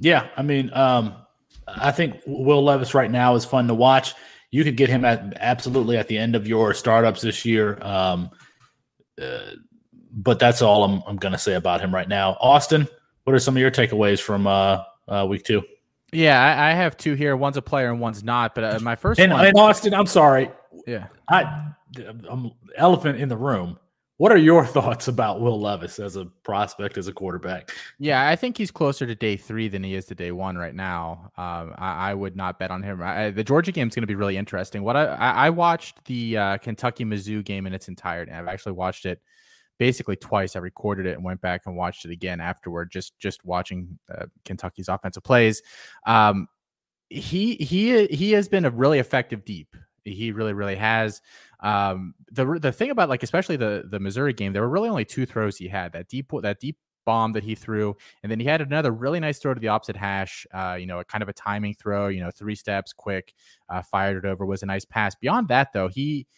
Yeah, 0.00 0.26
I 0.36 0.42
mean, 0.42 0.72
um, 0.74 1.14
I 1.68 1.92
think 1.92 2.20
Will 2.26 2.64
Levis 2.64 2.94
right 2.94 3.12
now 3.12 3.36
is 3.36 3.44
fun 3.44 3.68
to 3.68 3.74
watch. 3.74 4.14
You 4.50 4.64
could 4.64 4.76
get 4.76 4.88
him 4.88 5.04
at 5.04 5.34
absolutely 5.36 5.96
at 5.96 6.08
the 6.08 6.18
end 6.18 6.34
of 6.34 6.48
your 6.48 6.74
startups 6.74 7.20
this 7.20 7.44
year. 7.44 7.78
Um, 7.80 8.28
uh, 9.22 9.52
but 10.10 10.40
that's 10.40 10.62
all 10.62 10.82
I'm, 10.82 11.00
I'm 11.06 11.16
going 11.16 11.30
to 11.30 11.38
say 11.38 11.54
about 11.54 11.80
him 11.80 11.94
right 11.94 12.08
now. 12.08 12.36
Austin, 12.40 12.88
what 13.24 13.34
are 13.34 13.38
some 13.38 13.56
of 13.56 13.60
your 13.60 13.70
takeaways 13.70 14.20
from 14.20 14.46
uh, 14.46 14.82
uh, 15.08 15.26
week 15.28 15.44
two? 15.44 15.62
Yeah, 16.12 16.42
I, 16.42 16.70
I, 16.70 16.74
have 16.74 16.96
two 16.96 17.14
here. 17.14 17.36
One's 17.36 17.56
a 17.56 17.62
player 17.62 17.90
and 17.90 17.98
one's 17.98 18.22
not. 18.22 18.54
But 18.54 18.64
uh, 18.64 18.78
my 18.80 18.96
first 18.96 19.18
and, 19.18 19.32
one, 19.32 19.46
and 19.46 19.58
Austin, 19.58 19.94
I'm 19.94 20.06
sorry. 20.06 20.50
Yeah, 20.86 21.06
I, 21.30 21.72
I'm 22.28 22.50
elephant 22.76 23.18
in 23.18 23.28
the 23.28 23.36
room. 23.36 23.78
What 24.18 24.30
are 24.30 24.36
your 24.36 24.64
thoughts 24.66 25.08
about 25.08 25.40
Will 25.40 25.58
Levis 25.58 25.98
as 25.98 26.16
a 26.16 26.26
prospect, 26.44 26.98
as 26.98 27.08
a 27.08 27.12
quarterback? 27.12 27.72
Yeah, 27.98 28.28
I 28.28 28.36
think 28.36 28.58
he's 28.58 28.70
closer 28.70 29.06
to 29.06 29.14
day 29.14 29.36
three 29.36 29.68
than 29.68 29.82
he 29.82 29.94
is 29.94 30.04
to 30.06 30.14
day 30.14 30.32
one 30.32 30.56
right 30.56 30.74
now. 30.74 31.32
Um, 31.36 31.74
I, 31.78 32.10
I, 32.10 32.14
would 32.14 32.36
not 32.36 32.58
bet 32.58 32.70
on 32.70 32.82
him. 32.82 33.02
I, 33.02 33.30
the 33.30 33.42
Georgia 33.42 33.72
game 33.72 33.88
is 33.88 33.94
going 33.94 34.02
to 34.02 34.06
be 34.06 34.14
really 34.14 34.36
interesting. 34.36 34.82
What 34.82 34.96
I, 34.96 35.06
I 35.06 35.50
watched 35.50 36.04
the 36.04 36.36
uh, 36.36 36.58
Kentucky 36.58 37.04
Mizzou 37.04 37.42
game 37.42 37.66
in 37.66 37.72
its 37.72 37.88
entirety. 37.88 38.32
I've 38.32 38.48
actually 38.48 38.72
watched 38.72 39.06
it 39.06 39.20
basically 39.82 40.14
twice. 40.14 40.54
I 40.54 40.60
recorded 40.60 41.06
it 41.06 41.16
and 41.16 41.24
went 41.24 41.40
back 41.40 41.62
and 41.66 41.74
watched 41.76 42.04
it 42.04 42.12
again 42.12 42.40
afterward, 42.40 42.92
just 42.92 43.18
just 43.18 43.44
watching 43.44 43.98
uh, 44.16 44.26
Kentucky's 44.44 44.88
offensive 44.88 45.24
plays. 45.24 45.60
Um, 46.06 46.46
he 47.10 47.56
he 47.56 48.06
he 48.06 48.30
has 48.30 48.48
been 48.48 48.64
a 48.64 48.70
really 48.70 49.00
effective 49.00 49.44
deep. 49.44 49.74
He 50.04 50.30
really 50.30 50.52
really 50.52 50.76
has. 50.76 51.20
Um, 51.58 52.14
the 52.30 52.60
the 52.60 52.70
thing 52.70 52.90
about 52.90 53.08
like 53.08 53.24
especially 53.24 53.56
the 53.56 53.88
the 53.90 53.98
Missouri 53.98 54.32
game, 54.32 54.52
there 54.52 54.62
were 54.62 54.68
really 54.68 54.88
only 54.88 55.04
two 55.04 55.26
throws 55.26 55.56
he 55.56 55.66
had. 55.66 55.94
That 55.94 56.06
deep 56.06 56.30
that 56.42 56.60
deep 56.60 56.76
bomb 57.04 57.32
that 57.32 57.42
he 57.42 57.56
threw, 57.56 57.96
and 58.22 58.30
then 58.30 58.38
he 58.38 58.46
had 58.46 58.60
another 58.60 58.92
really 58.92 59.18
nice 59.18 59.40
throw 59.40 59.52
to 59.52 59.60
the 59.60 59.66
opposite 59.66 59.96
hash. 59.96 60.46
Uh, 60.54 60.76
you 60.78 60.86
know, 60.86 61.00
a 61.00 61.04
kind 61.04 61.22
of 61.22 61.28
a 61.28 61.32
timing 61.32 61.74
throw. 61.74 62.06
You 62.06 62.20
know, 62.20 62.30
three 62.30 62.54
steps, 62.54 62.92
quick, 62.92 63.34
uh, 63.68 63.82
fired 63.82 64.24
it 64.24 64.28
over 64.28 64.46
was 64.46 64.62
a 64.62 64.66
nice 64.66 64.84
pass. 64.84 65.16
Beyond 65.16 65.48
that, 65.48 65.72
though, 65.72 65.88
he 65.88 66.28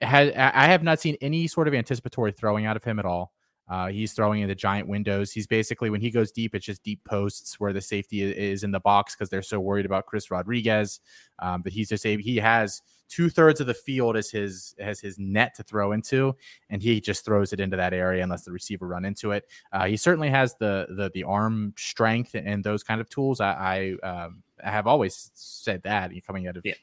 has 0.00 0.32
I 0.36 0.66
have 0.66 0.82
not 0.82 1.00
seen 1.00 1.16
any 1.20 1.46
sort 1.46 1.68
of 1.68 1.74
anticipatory 1.74 2.32
throwing 2.32 2.66
out 2.66 2.76
of 2.76 2.84
him 2.84 2.98
at 2.98 3.04
all. 3.04 3.32
Uh, 3.68 3.88
he's 3.88 4.14
throwing 4.14 4.40
in 4.40 4.48
the 4.48 4.54
giant 4.54 4.88
windows. 4.88 5.30
He's 5.30 5.46
basically 5.46 5.90
when 5.90 6.00
he 6.00 6.10
goes 6.10 6.32
deep, 6.32 6.54
it's 6.54 6.64
just 6.64 6.82
deep 6.82 7.04
posts 7.04 7.60
where 7.60 7.72
the 7.72 7.82
safety 7.82 8.22
is 8.22 8.64
in 8.64 8.70
the 8.70 8.80
box 8.80 9.14
because 9.14 9.28
they're 9.28 9.42
so 9.42 9.60
worried 9.60 9.84
about 9.84 10.06
Chris 10.06 10.30
Rodriguez. 10.30 11.00
Um, 11.38 11.60
but 11.60 11.72
he's 11.72 11.90
just 11.90 12.06
a, 12.06 12.16
he 12.16 12.36
has 12.36 12.80
two 13.08 13.28
thirds 13.28 13.60
of 13.60 13.66
the 13.66 13.74
field 13.74 14.16
as 14.16 14.30
his 14.30 14.74
as 14.78 15.00
his 15.00 15.18
net 15.18 15.54
to 15.56 15.62
throw 15.62 15.92
into, 15.92 16.34
and 16.70 16.82
he 16.82 17.00
just 17.00 17.24
throws 17.26 17.52
it 17.52 17.60
into 17.60 17.76
that 17.76 17.92
area 17.92 18.22
unless 18.22 18.44
the 18.44 18.52
receiver 18.52 18.86
run 18.86 19.04
into 19.04 19.32
it. 19.32 19.44
Uh, 19.70 19.84
he 19.84 19.96
certainly 19.98 20.30
has 20.30 20.54
the 20.54 20.86
the 20.90 21.10
the 21.12 21.24
arm 21.24 21.74
strength 21.76 22.34
and 22.34 22.64
those 22.64 22.82
kind 22.82 23.02
of 23.02 23.08
tools. 23.10 23.38
I, 23.40 23.96
I, 24.02 24.06
um, 24.06 24.42
I 24.64 24.70
have 24.70 24.86
always 24.86 25.30
said 25.34 25.82
that 25.82 26.10
coming 26.26 26.48
out 26.48 26.56
of 26.56 26.64
yeah. 26.64 26.74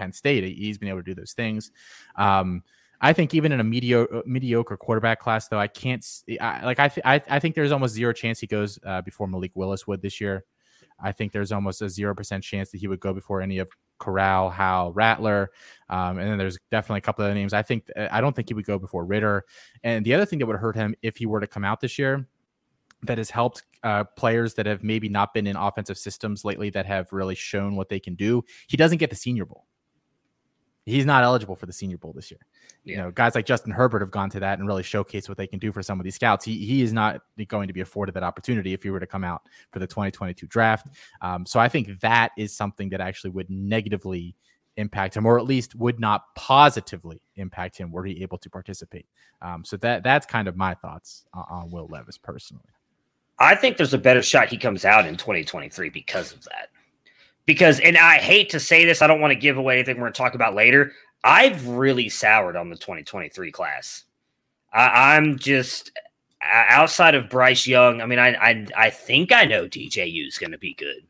Penn 0.00 0.12
State. 0.12 0.56
He's 0.56 0.78
been 0.78 0.88
able 0.88 1.00
to 1.00 1.04
do 1.04 1.14
those 1.14 1.34
things. 1.34 1.70
Um, 2.16 2.62
I 3.02 3.12
think 3.12 3.34
even 3.34 3.52
in 3.52 3.60
a 3.60 3.64
mediocre 3.64 4.18
uh, 4.18 4.22
mediocre 4.26 4.76
quarterback 4.76 5.20
class, 5.20 5.48
though, 5.48 5.58
I 5.58 5.68
can't 5.68 6.04
I, 6.40 6.64
like 6.64 6.78
I, 6.78 6.88
th- 6.88 7.04
I 7.04 7.22
I 7.28 7.38
think 7.38 7.54
there's 7.54 7.72
almost 7.72 7.94
zero 7.94 8.12
chance 8.12 8.40
he 8.40 8.46
goes 8.46 8.78
uh, 8.84 9.02
before 9.02 9.26
Malik 9.26 9.52
Willis 9.54 9.86
would 9.86 10.02
this 10.02 10.20
year. 10.20 10.44
I 11.02 11.12
think 11.12 11.32
there's 11.32 11.52
almost 11.52 11.82
a 11.82 11.88
zero 11.88 12.14
percent 12.14 12.44
chance 12.44 12.70
that 12.70 12.78
he 12.78 12.88
would 12.88 13.00
go 13.00 13.12
before 13.14 13.40
any 13.40 13.58
of 13.58 13.70
Corral, 13.98 14.50
Howell, 14.50 14.92
Rattler, 14.92 15.50
um, 15.88 16.18
and 16.18 16.30
then 16.30 16.38
there's 16.38 16.58
definitely 16.70 16.98
a 16.98 17.02
couple 17.02 17.24
of 17.24 17.30
other 17.30 17.34
names. 17.34 17.52
I 17.52 17.62
think 17.62 17.90
uh, 17.96 18.08
I 18.10 18.20
don't 18.20 18.34
think 18.34 18.48
he 18.48 18.54
would 18.54 18.66
go 18.66 18.78
before 18.78 19.04
Ridder. 19.04 19.44
And 19.82 20.04
the 20.04 20.14
other 20.14 20.26
thing 20.26 20.38
that 20.38 20.46
would 20.46 20.56
hurt 20.56 20.76
him 20.76 20.94
if 21.02 21.16
he 21.16 21.26
were 21.26 21.40
to 21.40 21.46
come 21.46 21.64
out 21.64 21.80
this 21.80 21.98
year 21.98 22.26
that 23.02 23.16
has 23.16 23.30
helped 23.30 23.62
uh, 23.82 24.04
players 24.04 24.54
that 24.54 24.66
have 24.66 24.82
maybe 24.84 25.08
not 25.08 25.32
been 25.32 25.46
in 25.46 25.56
offensive 25.56 25.96
systems 25.96 26.44
lately 26.44 26.68
that 26.68 26.84
have 26.84 27.10
really 27.12 27.34
shown 27.34 27.76
what 27.76 27.88
they 27.88 27.98
can 27.98 28.14
do. 28.14 28.44
He 28.68 28.76
doesn't 28.76 28.98
get 28.98 29.08
the 29.08 29.16
Senior 29.16 29.46
Bowl 29.46 29.66
he's 30.86 31.06
not 31.06 31.22
eligible 31.22 31.56
for 31.56 31.66
the 31.66 31.72
Senior 31.72 31.98
Bowl 31.98 32.12
this 32.12 32.30
year. 32.30 32.40
Yeah. 32.84 32.92
You 32.92 33.02
know, 33.02 33.10
guys 33.10 33.34
like 33.34 33.46
Justin 33.46 33.72
Herbert 33.72 34.00
have 34.00 34.10
gone 34.10 34.30
to 34.30 34.40
that 34.40 34.58
and 34.58 34.66
really 34.66 34.82
showcased 34.82 35.28
what 35.28 35.36
they 35.38 35.46
can 35.46 35.58
do 35.58 35.72
for 35.72 35.82
some 35.82 36.00
of 36.00 36.04
these 36.04 36.14
scouts. 36.14 36.44
He 36.44 36.64
he 36.64 36.82
is 36.82 36.92
not 36.92 37.22
going 37.48 37.68
to 37.68 37.74
be 37.74 37.80
afforded 37.80 38.14
that 38.14 38.22
opportunity 38.22 38.72
if 38.72 38.82
he 38.82 38.90
were 38.90 39.00
to 39.00 39.06
come 39.06 39.24
out 39.24 39.42
for 39.72 39.78
the 39.78 39.86
2022 39.86 40.46
draft. 40.46 40.88
Um, 41.20 41.44
so 41.46 41.60
I 41.60 41.68
think 41.68 42.00
that 42.00 42.32
is 42.38 42.56
something 42.56 42.88
that 42.90 43.00
actually 43.00 43.30
would 43.30 43.50
negatively 43.50 44.34
impact 44.76 45.16
him, 45.16 45.26
or 45.26 45.38
at 45.38 45.44
least 45.44 45.74
would 45.74 46.00
not 46.00 46.22
positively 46.34 47.20
impact 47.36 47.76
him 47.76 47.92
were 47.92 48.04
he 48.04 48.22
able 48.22 48.38
to 48.38 48.48
participate. 48.48 49.06
Um, 49.42 49.64
so 49.64 49.76
that 49.78 50.02
that's 50.02 50.26
kind 50.26 50.48
of 50.48 50.56
my 50.56 50.74
thoughts 50.74 51.24
on, 51.34 51.44
on 51.48 51.70
Will 51.70 51.86
Levis 51.88 52.18
personally. 52.18 52.64
I 53.38 53.54
think 53.54 53.78
there's 53.78 53.94
a 53.94 53.98
better 53.98 54.22
shot 54.22 54.48
he 54.48 54.58
comes 54.58 54.84
out 54.84 55.06
in 55.06 55.16
2023 55.16 55.88
because 55.88 56.32
of 56.32 56.44
that 56.44 56.68
because, 57.46 57.80
and 57.80 57.96
I 57.96 58.18
hate 58.18 58.50
to 58.50 58.60
say 58.60 58.84
this, 58.84 59.02
I 59.02 59.06
don't 59.06 59.20
want 59.20 59.32
to 59.32 59.38
give 59.38 59.56
away 59.56 59.74
anything 59.74 59.96
we're 59.96 60.02
going 60.02 60.12
to 60.12 60.18
talk 60.18 60.34
about 60.34 60.54
later. 60.54 60.92
I've 61.24 61.66
really 61.68 62.08
soured 62.08 62.56
on 62.56 62.70
the 62.70 62.76
2023 62.76 63.52
class. 63.52 64.04
I, 64.72 65.16
I'm 65.16 65.38
just 65.38 65.90
outside 66.42 67.14
of 67.14 67.28
Bryce 67.28 67.66
Young. 67.66 68.00
I 68.00 68.06
mean, 68.06 68.18
I 68.18 68.34
I, 68.34 68.66
I 68.76 68.90
think 68.90 69.32
I 69.32 69.44
know 69.44 69.66
DJU 69.66 70.26
is 70.26 70.38
going 70.38 70.52
to 70.52 70.58
be 70.58 70.74
good, 70.74 71.04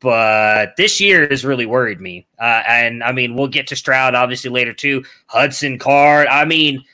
but 0.00 0.76
this 0.76 1.00
year 1.00 1.28
has 1.28 1.44
really 1.44 1.66
worried 1.66 2.00
me. 2.00 2.26
Uh, 2.38 2.62
and 2.66 3.04
I 3.04 3.12
mean, 3.12 3.36
we'll 3.36 3.48
get 3.48 3.66
to 3.68 3.76
Stroud 3.76 4.14
obviously 4.14 4.50
later 4.50 4.72
too. 4.72 5.04
Hudson 5.26 5.78
Card. 5.78 6.26
I 6.28 6.44
mean, 6.44 6.84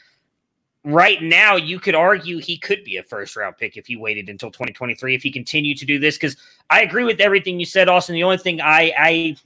right 0.84 1.22
now 1.22 1.56
you 1.56 1.80
could 1.80 1.94
argue 1.94 2.38
he 2.38 2.56
could 2.56 2.84
be 2.84 2.96
a 2.96 3.02
first 3.02 3.36
round 3.36 3.56
pick 3.56 3.76
if 3.76 3.86
he 3.86 3.96
waited 3.96 4.28
until 4.28 4.50
2023 4.50 5.14
if 5.14 5.22
he 5.22 5.30
continued 5.30 5.76
to 5.76 5.84
do 5.84 5.98
this 5.98 6.16
because 6.16 6.36
i 6.70 6.82
agree 6.82 7.04
with 7.04 7.20
everything 7.20 7.58
you 7.58 7.66
said 7.66 7.88
austin 7.88 8.14
the 8.14 8.22
only 8.22 8.38
thing 8.38 8.60
i 8.60 8.92
i 8.96 9.36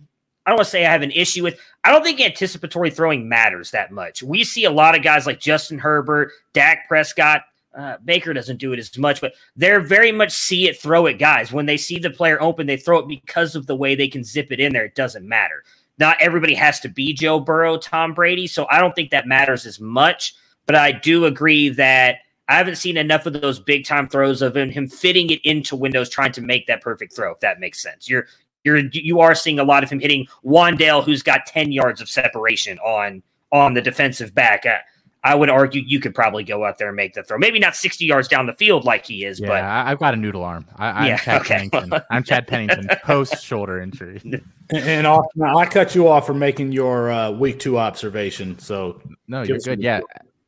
I 0.44 0.50
don't 0.50 0.58
want 0.58 0.66
to 0.66 0.70
say 0.70 0.84
I 0.84 0.90
have 0.90 1.02
an 1.02 1.12
issue 1.12 1.42
with. 1.42 1.58
I 1.84 1.90
don't 1.90 2.02
think 2.02 2.20
anticipatory 2.20 2.90
throwing 2.90 3.28
matters 3.28 3.70
that 3.70 3.92
much. 3.92 4.22
We 4.22 4.44
see 4.44 4.64
a 4.64 4.70
lot 4.70 4.96
of 4.96 5.02
guys 5.02 5.26
like 5.26 5.38
Justin 5.38 5.78
Herbert, 5.78 6.32
Dak 6.52 6.88
Prescott. 6.88 7.42
Uh, 7.74 7.96
Baker 8.04 8.32
doesn't 8.32 8.58
do 8.58 8.72
it 8.72 8.78
as 8.78 8.96
much, 8.98 9.20
but 9.20 9.34
they're 9.56 9.80
very 9.80 10.12
much 10.12 10.32
see 10.32 10.68
it, 10.68 10.80
throw 10.80 11.06
it 11.06 11.18
guys. 11.18 11.52
When 11.52 11.64
they 11.64 11.76
see 11.76 11.98
the 11.98 12.10
player 12.10 12.42
open, 12.42 12.66
they 12.66 12.76
throw 12.76 12.98
it 12.98 13.08
because 13.08 13.54
of 13.54 13.66
the 13.66 13.76
way 13.76 13.94
they 13.94 14.08
can 14.08 14.24
zip 14.24 14.50
it 14.50 14.60
in 14.60 14.72
there. 14.72 14.84
It 14.84 14.94
doesn't 14.94 15.26
matter. 15.26 15.62
Not 15.98 16.20
everybody 16.20 16.54
has 16.54 16.80
to 16.80 16.88
be 16.88 17.14
Joe 17.14 17.38
Burrow, 17.40 17.78
Tom 17.78 18.12
Brady. 18.12 18.46
So 18.46 18.66
I 18.68 18.80
don't 18.80 18.94
think 18.94 19.10
that 19.10 19.26
matters 19.26 19.64
as 19.64 19.80
much. 19.80 20.34
But 20.66 20.76
I 20.76 20.92
do 20.92 21.24
agree 21.24 21.68
that 21.70 22.18
I 22.48 22.56
haven't 22.56 22.76
seen 22.76 22.96
enough 22.96 23.26
of 23.26 23.32
those 23.34 23.58
big 23.58 23.84
time 23.84 24.08
throws 24.08 24.42
of 24.42 24.56
him, 24.56 24.70
him 24.70 24.88
fitting 24.88 25.30
it 25.30 25.40
into 25.44 25.76
windows, 25.76 26.08
trying 26.08 26.32
to 26.32 26.40
make 26.40 26.66
that 26.66 26.80
perfect 26.80 27.14
throw. 27.14 27.32
If 27.32 27.40
that 27.40 27.60
makes 27.60 27.82
sense, 27.82 28.08
you're 28.08 28.26
you're 28.64 28.78
you 28.92 29.20
are 29.20 29.34
seeing 29.34 29.58
a 29.58 29.64
lot 29.64 29.82
of 29.82 29.90
him 29.90 30.00
hitting 30.00 30.26
Wan'Dale, 30.44 31.04
who's 31.04 31.22
got 31.22 31.46
ten 31.46 31.72
yards 31.72 32.00
of 32.00 32.08
separation 32.08 32.78
on 32.78 33.22
on 33.50 33.74
the 33.74 33.82
defensive 33.82 34.34
back. 34.34 34.66
Uh, 34.66 34.78
I 35.24 35.36
would 35.36 35.50
argue 35.50 35.82
you 35.86 36.00
could 36.00 36.16
probably 36.16 36.42
go 36.42 36.64
out 36.64 36.78
there 36.78 36.88
and 36.88 36.96
make 36.96 37.14
the 37.14 37.22
throw. 37.22 37.38
Maybe 37.38 37.60
not 37.60 37.76
60 37.76 38.04
yards 38.04 38.26
down 38.26 38.46
the 38.46 38.54
field 38.54 38.84
like 38.84 39.06
he 39.06 39.24
is, 39.24 39.38
yeah, 39.38 39.46
but 39.46 39.62
I've 39.62 40.00
got 40.00 40.14
a 40.14 40.16
noodle 40.16 40.42
arm. 40.42 40.66
I, 40.76 41.04
am 41.04 41.06
yeah, 41.06 41.16
Chad 41.18 41.40
okay. 41.42 41.68
Pennington. 41.68 42.02
I'm 42.10 42.24
Chad 42.24 42.48
Pennington 42.48 42.88
post 43.04 43.40
shoulder 43.40 43.80
injury. 43.80 44.20
And, 44.24 45.06
and 45.06 45.06
I 45.06 45.66
cut 45.66 45.94
you 45.94 46.08
off 46.08 46.26
for 46.26 46.34
making 46.34 46.72
your 46.72 47.12
uh, 47.12 47.30
week 47.30 47.60
two 47.60 47.78
observation. 47.78 48.58
So 48.58 49.00
no, 49.28 49.42
you're 49.42 49.58
good. 49.58 49.80
Yeah, 49.80 50.00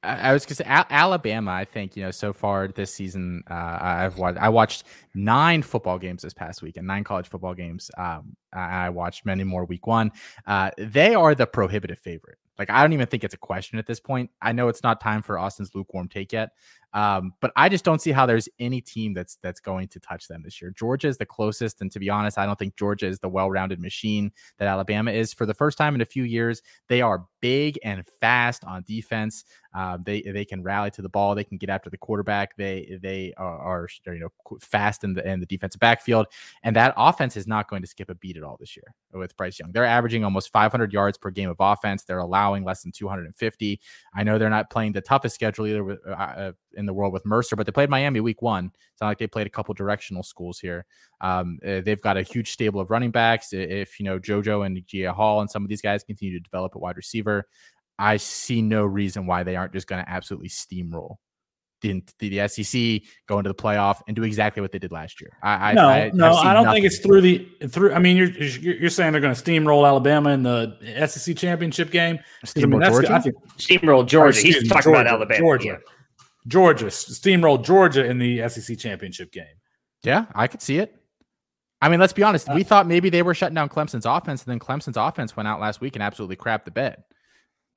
I, 0.05 0.33
was 0.33 0.45
to 0.47 0.55
say 0.55 0.65
Alabama. 0.67 1.51
I 1.51 1.65
think 1.65 1.97
you 1.97 2.03
know 2.03 2.11
so 2.11 2.33
far 2.33 2.69
this 2.69 2.93
season, 2.93 3.43
uh, 3.51 3.79
I've 3.81 4.19
watched. 4.19 4.39
I 4.39 4.49
watched 4.49 4.85
nine 5.15 5.63
football 5.63 5.99
games 5.99 6.23
this 6.23 6.35
past 6.35 6.63
week 6.63 6.77
and 6.77 6.87
nine 6.87 7.05
college 7.05 7.29
football 7.29 7.55
games. 7.55 7.91
Um, 7.97 8.37
I, 8.53 8.87
I 8.87 8.91
watched 8.91 9.27
many 9.27 9.45
more 9.45 9.65
week 9.65 9.87
one. 9.87 10.13
Uh, 10.47 10.71
they 10.79 11.15
are 11.15 11.35
the 11.35 11.47
prohibitive 11.47 11.99
favorite. 11.99 12.39
Like 12.59 12.71
I 12.71 12.83
don't 12.83 12.93
even 12.93 13.07
think 13.07 13.25
it's 13.25 13.35
a 13.35 13.39
question 13.39 13.79
at 13.79 13.87
this 13.87 14.01
point. 14.01 14.31
I 14.41 14.53
know 14.53 14.69
it's 14.69 14.83
not 14.83 15.01
time 15.01 15.23
for 15.23 15.39
Austin's 15.39 15.75
lukewarm 15.75 16.09
take 16.09 16.33
yet, 16.33 16.51
um, 16.95 17.35
but 17.41 17.51
I 17.57 17.69
just 17.69 17.85
don't 17.85 18.01
see 18.01 18.13
how 18.13 18.25
there's 18.25 18.49
any 18.61 18.81
team 18.81 19.15
that's 19.15 19.37
that's 19.43 19.59
going 19.59 19.89
to 19.89 20.01
touch 20.01 20.29
them 20.29 20.43
this 20.45 20.63
year. 20.63 20.71
Georgia 20.71 21.09
is 21.09 21.19
the 21.19 21.27
closest, 21.27 21.81
and 21.81 21.91
to 21.91 21.99
be 21.99 22.09
honest, 22.09 22.39
I 22.39 22.47
don't 22.47 22.59
think 22.59 22.77
Georgia 22.77 23.07
is 23.07 23.19
the 23.19 23.29
well-rounded 23.29 23.81
machine 23.81 24.31
that 24.59 24.69
Alabama 24.69 25.11
is. 25.11 25.33
For 25.33 25.45
the 25.45 25.55
first 25.55 25.77
time 25.77 25.97
in 25.97 26.01
a 26.01 26.07
few 26.07 26.23
years, 26.23 26.63
they 26.89 27.03
are 27.03 27.27
big 27.41 27.79
and 27.83 28.07
fast 28.21 28.65
on 28.65 28.85
defense. 28.87 29.45
Uh, 29.75 29.99
they 30.05 30.23
they 30.23 30.45
can 30.45 30.63
rally 30.63 30.91
to 30.93 31.03
the 31.03 31.09
ball. 31.09 31.35
They 31.35 31.43
can 31.43 31.59
get 31.59 31.69
after 31.69 31.91
the 31.91 31.99
quarterback. 31.99 32.57
They 32.57 32.97
they 33.03 33.35
are, 33.37 33.59
are 33.59 33.89
you 34.07 34.21
know 34.21 34.59
fast 34.61 35.03
in 35.03 35.15
the 35.15 35.29
in 35.29 35.41
the 35.41 35.47
defensive 35.47 35.81
backfield, 35.81 36.29
and 36.63 36.77
that 36.77 36.95
offense 36.97 37.37
is 37.37 37.49
not 37.49 37.69
going 37.69 37.83
to 37.83 37.89
skip 37.89 38.09
a 38.09 38.15
beat 38.15 38.37
at 38.37 38.45
all 38.45 38.57
this 38.61 38.77
year 38.77 38.95
with 39.13 39.37
Bryce 39.37 39.59
Young. 39.59 39.73
They're 39.73 39.85
averaging 39.85 40.23
almost 40.23 40.53
500 40.53 40.93
yards 40.93 41.19
per 41.19 41.31
game 41.31 41.51
of 41.51 41.57
offense. 41.59 42.05
They're 42.05 42.19
allowing 42.19 42.63
less 42.63 42.83
than 42.83 42.93
250. 42.93 43.81
I 44.15 44.23
know 44.23 44.39
they're 44.39 44.49
not 44.49 44.71
playing 44.71 44.93
the 44.93 45.01
toughest 45.01 45.35
schedule 45.35 45.67
either 45.67 45.83
with, 45.83 45.99
uh, 46.07 46.13
uh 46.13 46.53
in 46.85 46.87
the 46.87 46.95
world 46.95 47.13
with 47.13 47.25
Mercer, 47.25 47.57
but 47.57 47.67
they 47.67 47.73
played 47.73 47.91
Miami 47.91 48.21
week 48.21 48.43
one. 48.43 48.71
It's 48.93 49.01
not 49.01 49.09
like 49.09 49.19
they 49.19 49.27
played 49.27 49.47
a 49.47 49.51
couple 49.51 49.75
directional 49.75 50.23
schools 50.23 50.59
here. 50.59 50.85
Um, 51.21 51.59
uh, 51.67 51.81
they've 51.81 52.01
got 52.01 52.17
a 52.17 52.23
huge 52.23 52.51
stable 52.53 52.81
of 52.81 52.91
running 52.91 53.11
backs. 53.11 53.53
If 53.53 53.99
you 53.99 54.05
know 54.05 54.19
JoJo 54.19 54.67
and 54.67 54.77
Agiye 54.77 55.13
Hall 55.13 55.41
and 55.41 55.51
some 55.51 55.63
of 55.63 55.69
these 55.69 55.83
guys 55.83 56.05
continue 56.05 56.39
to 56.39 56.43
develop 56.43 56.73
at 56.75 56.81
wide 56.81 56.97
receiver, 56.97 57.47
I 57.99 58.17
see 58.17 58.63
no 58.63 58.85
reason 58.85 59.27
why 59.27 59.43
they 59.43 59.57
aren't 59.57 59.73
just 59.73 59.87
going 59.87 60.05
to 60.05 60.11
absolutely 60.11 60.49
steamroll 60.49 61.17
the, 61.85 62.03
the 62.19 62.49
SEC, 62.49 63.09
go 63.27 63.39
into 63.39 63.49
the 63.49 63.55
playoff, 63.55 64.01
and 64.07 64.17
do 64.17 64.23
exactly 64.23 64.61
what 64.61 64.73
they 64.73 64.79
did 64.79 64.93
last 64.93 65.21
year. 65.21 65.37
I, 65.43 65.75
no, 65.75 65.89
I, 65.89 66.11
no, 66.15 66.35
I 66.35 66.53
don't 66.55 66.73
think 66.73 66.87
it's 66.87 66.99
through 66.99 67.21
the 67.21 67.49
through. 67.69 67.93
I 67.93 67.99
mean, 67.99 68.17
you're 68.17 68.29
you're 68.29 68.91
saying 68.91 69.13
they're 69.13 69.21
going 69.21 69.35
to 69.35 69.41
steamroll 69.43 69.87
Alabama 69.87 70.31
in 70.31 70.43
the 70.43 70.77
SEC 71.07 71.37
championship 71.37 71.91
game. 71.91 72.19
Steamroll 72.45 72.85
I 72.87 72.91
mean, 72.91 72.91
Georgia. 72.91 73.21
Think, 73.21 73.37
steamroll 73.59 74.07
Georgia. 74.07 74.41
He's 74.41 74.69
talking 74.69 74.69
Georgia, 74.69 74.91
about 74.91 75.07
Alabama. 75.07 75.41
Georgia. 75.41 75.67
Yeah. 75.67 75.77
Georgia 76.47 76.87
steamroll 76.87 77.65
Georgia 77.65 78.05
in 78.05 78.19
the 78.19 78.49
SEC 78.49 78.79
championship 78.79 79.33
game. 79.33 79.47
Yeah, 80.03 80.27
I 80.35 80.47
could 80.47 80.63
see 80.63 80.79
it. 80.79 80.95
I 81.81 81.89
mean, 81.89 82.01
let's 82.01 82.13
be 82.13 82.23
honest. 82.23 82.49
We 82.55 82.63
uh, 82.63 82.65
thought 82.65 82.87
maybe 82.87 83.11
they 83.11 83.23
were 83.23 83.35
shutting 83.35 83.55
down 83.55 83.69
Clemson's 83.69 84.07
offense, 84.07 84.43
and 84.43 84.51
then 84.51 84.59
Clemson's 84.59 84.97
offense 84.97 85.37
went 85.37 85.49
out 85.49 85.61
last 85.61 85.81
week 85.81 85.97
and 85.97 86.03
absolutely 86.03 86.37
crapped 86.37 86.65
the 86.65 86.71
bed. 86.71 87.05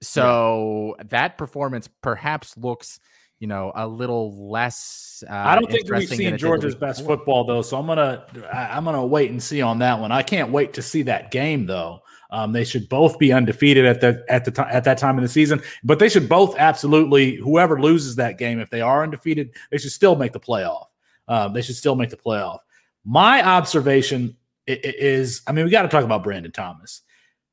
So 0.01 0.95
yeah. 0.97 1.03
that 1.09 1.37
performance 1.37 1.89
perhaps 2.01 2.55
looks, 2.57 2.99
you 3.39 3.47
know, 3.47 3.71
a 3.75 3.87
little 3.87 4.49
less. 4.49 5.23
Uh, 5.29 5.33
I 5.33 5.55
don't 5.55 5.69
think 5.69 5.89
we've 5.89 6.07
seen 6.07 6.37
Georgia's 6.37 6.75
best 6.75 7.05
football 7.05 7.45
though, 7.45 7.61
so 7.61 7.77
I'm 7.77 7.87
gonna 7.87 8.25
I'm 8.53 8.85
gonna 8.85 9.05
wait 9.05 9.31
and 9.31 9.41
see 9.41 9.61
on 9.61 9.79
that 9.79 9.99
one. 9.99 10.11
I 10.11 10.23
can't 10.23 10.51
wait 10.51 10.73
to 10.73 10.81
see 10.81 11.03
that 11.03 11.31
game 11.31 11.65
though. 11.65 12.01
Um, 12.29 12.51
they 12.51 12.63
should 12.63 12.89
both 12.89 13.17
be 13.19 13.31
undefeated 13.31 13.85
at 13.85 14.01
the 14.01 14.23
at 14.27 14.45
the 14.45 14.67
at 14.73 14.83
that 14.83 14.97
time 14.97 15.17
in 15.17 15.23
the 15.23 15.29
season, 15.29 15.61
but 15.83 15.99
they 15.99 16.09
should 16.09 16.27
both 16.27 16.55
absolutely 16.57 17.35
whoever 17.35 17.79
loses 17.79 18.15
that 18.15 18.37
game, 18.37 18.59
if 18.59 18.69
they 18.69 18.81
are 18.81 19.03
undefeated, 19.03 19.51
they 19.71 19.77
should 19.77 19.91
still 19.91 20.15
make 20.15 20.33
the 20.33 20.39
playoff. 20.39 20.87
Um, 21.27 21.53
they 21.53 21.61
should 21.61 21.75
still 21.75 21.95
make 21.95 22.09
the 22.09 22.17
playoff. 22.17 22.59
My 23.05 23.45
observation 23.45 24.35
is, 24.67 25.41
I 25.47 25.53
mean, 25.53 25.65
we 25.65 25.71
got 25.71 25.83
to 25.83 25.87
talk 25.87 26.03
about 26.03 26.23
Brandon 26.23 26.51
Thomas. 26.51 27.01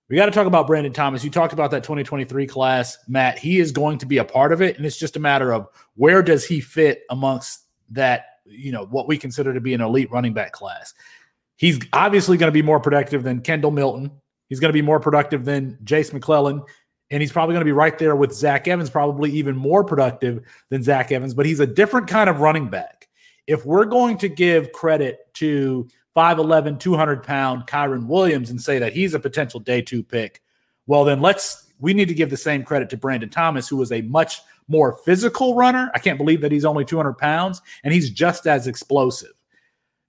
We 0.09 0.17
got 0.17 0.27
to 0.27 0.33
talk 0.33 0.47
about 0.47 0.67
Brandon 0.67 0.93
Thomas. 0.93 1.25
You 1.25 1.31
talked 1.31 1.53
about 1.53 1.71
that 1.71 1.83
2023 1.83 2.47
class, 2.47 2.99
Matt. 3.09 3.39
He 3.39 3.59
is 3.59 3.73
going 3.73 3.99
to 3.99 4.07
be 4.07 4.19
a 4.19 4.25
part 4.25 4.53
of 4.53 4.61
it, 4.61 4.77
and 4.77 4.85
it's 4.85 4.99
just 4.99 5.17
a 5.17 5.21
matter 5.21 5.53
of 5.53 5.67
where 5.95 6.23
does 6.23 6.45
he 6.45 6.61
fit 6.61 7.03
amongst 7.09 7.63
that, 7.91 8.27
you 8.45 8.71
know, 8.71 8.85
what 8.87 9.09
we 9.09 9.17
consider 9.17 9.55
to 9.55 9.61
be 9.61 9.73
an 9.73 9.81
elite 9.81 10.11
running 10.11 10.35
back 10.35 10.53
class. 10.53 10.93
He's 11.57 11.81
obviously 11.93 12.37
going 12.37 12.49
to 12.49 12.53
be 12.53 12.63
more 12.63 12.81
productive 12.81 13.23
than 13.23 13.41
Kendall 13.41 13.71
Milton. 13.71 14.11
He's 14.49 14.61
going 14.61 14.71
to 14.71 14.75
be 14.75 14.83
more 14.83 15.01
productive 15.01 15.45
than 15.45 15.79
Jase 15.85 16.13
McClellan, 16.13 16.63
and 17.11 17.21
he's 17.23 17.33
probably 17.33 17.55
going 17.55 17.63
to 17.63 17.67
be 17.67 17.73
right 17.73 17.99
there 17.99 18.17
with 18.17 18.33
Zach 18.33 18.69
Evans, 18.69 18.91
probably 18.91 19.31
even 19.33 19.57
more 19.57 19.85
productive 19.85 20.43
than 20.71 20.83
Zach 20.83 21.13
Evans. 21.13 21.35
But 21.35 21.47
he's 21.47 21.61
a 21.61 21.67
different 21.67 22.09
kind 22.09 22.29
of 22.31 22.41
running 22.41 22.69
back. 22.69 23.09
If 23.47 23.67
we're 23.67 23.85
going 23.85 24.19
to 24.19 24.29
give 24.29 24.73
credit 24.73 25.19
to 25.35 25.89
5'11, 26.17 26.79
200 26.79 27.23
pound 27.23 27.67
Kyren 27.67 28.07
Williams 28.07 28.51
and 28.51 28.61
say 28.61 28.79
that 28.79 28.93
he's 28.93 29.15
a 29.15 29.21
potential 29.21 29.61
day 29.61 29.83
two 29.83 30.03
pick, 30.03 30.43
well, 30.87 31.05
then 31.05 31.21
let's, 31.21 31.73
we 31.79 31.95
need 31.95 32.09
to 32.09 32.15
give 32.15 32.31
the 32.31 32.37
same 32.37 32.63
credit 32.63 32.91
to 32.91 32.97
Brandon 32.97 33.29
Thomas, 33.29 33.69
who 33.69 33.77
was 33.77 33.93
a 33.93 34.03
much 34.03 34.41
more 34.69 34.99
physical 35.05 35.55
runner. 35.55 35.91
I 35.95 35.99
can't 35.99 36.19
believe 36.19 36.41
that 36.41 36.53
he's 36.53 36.65
only 36.65 36.85
200 36.85 37.15
pounds 37.15 37.61
and 37.83 37.93
he's 37.93 38.11
just 38.11 38.47
as 38.47 38.67
explosive. 38.67 39.33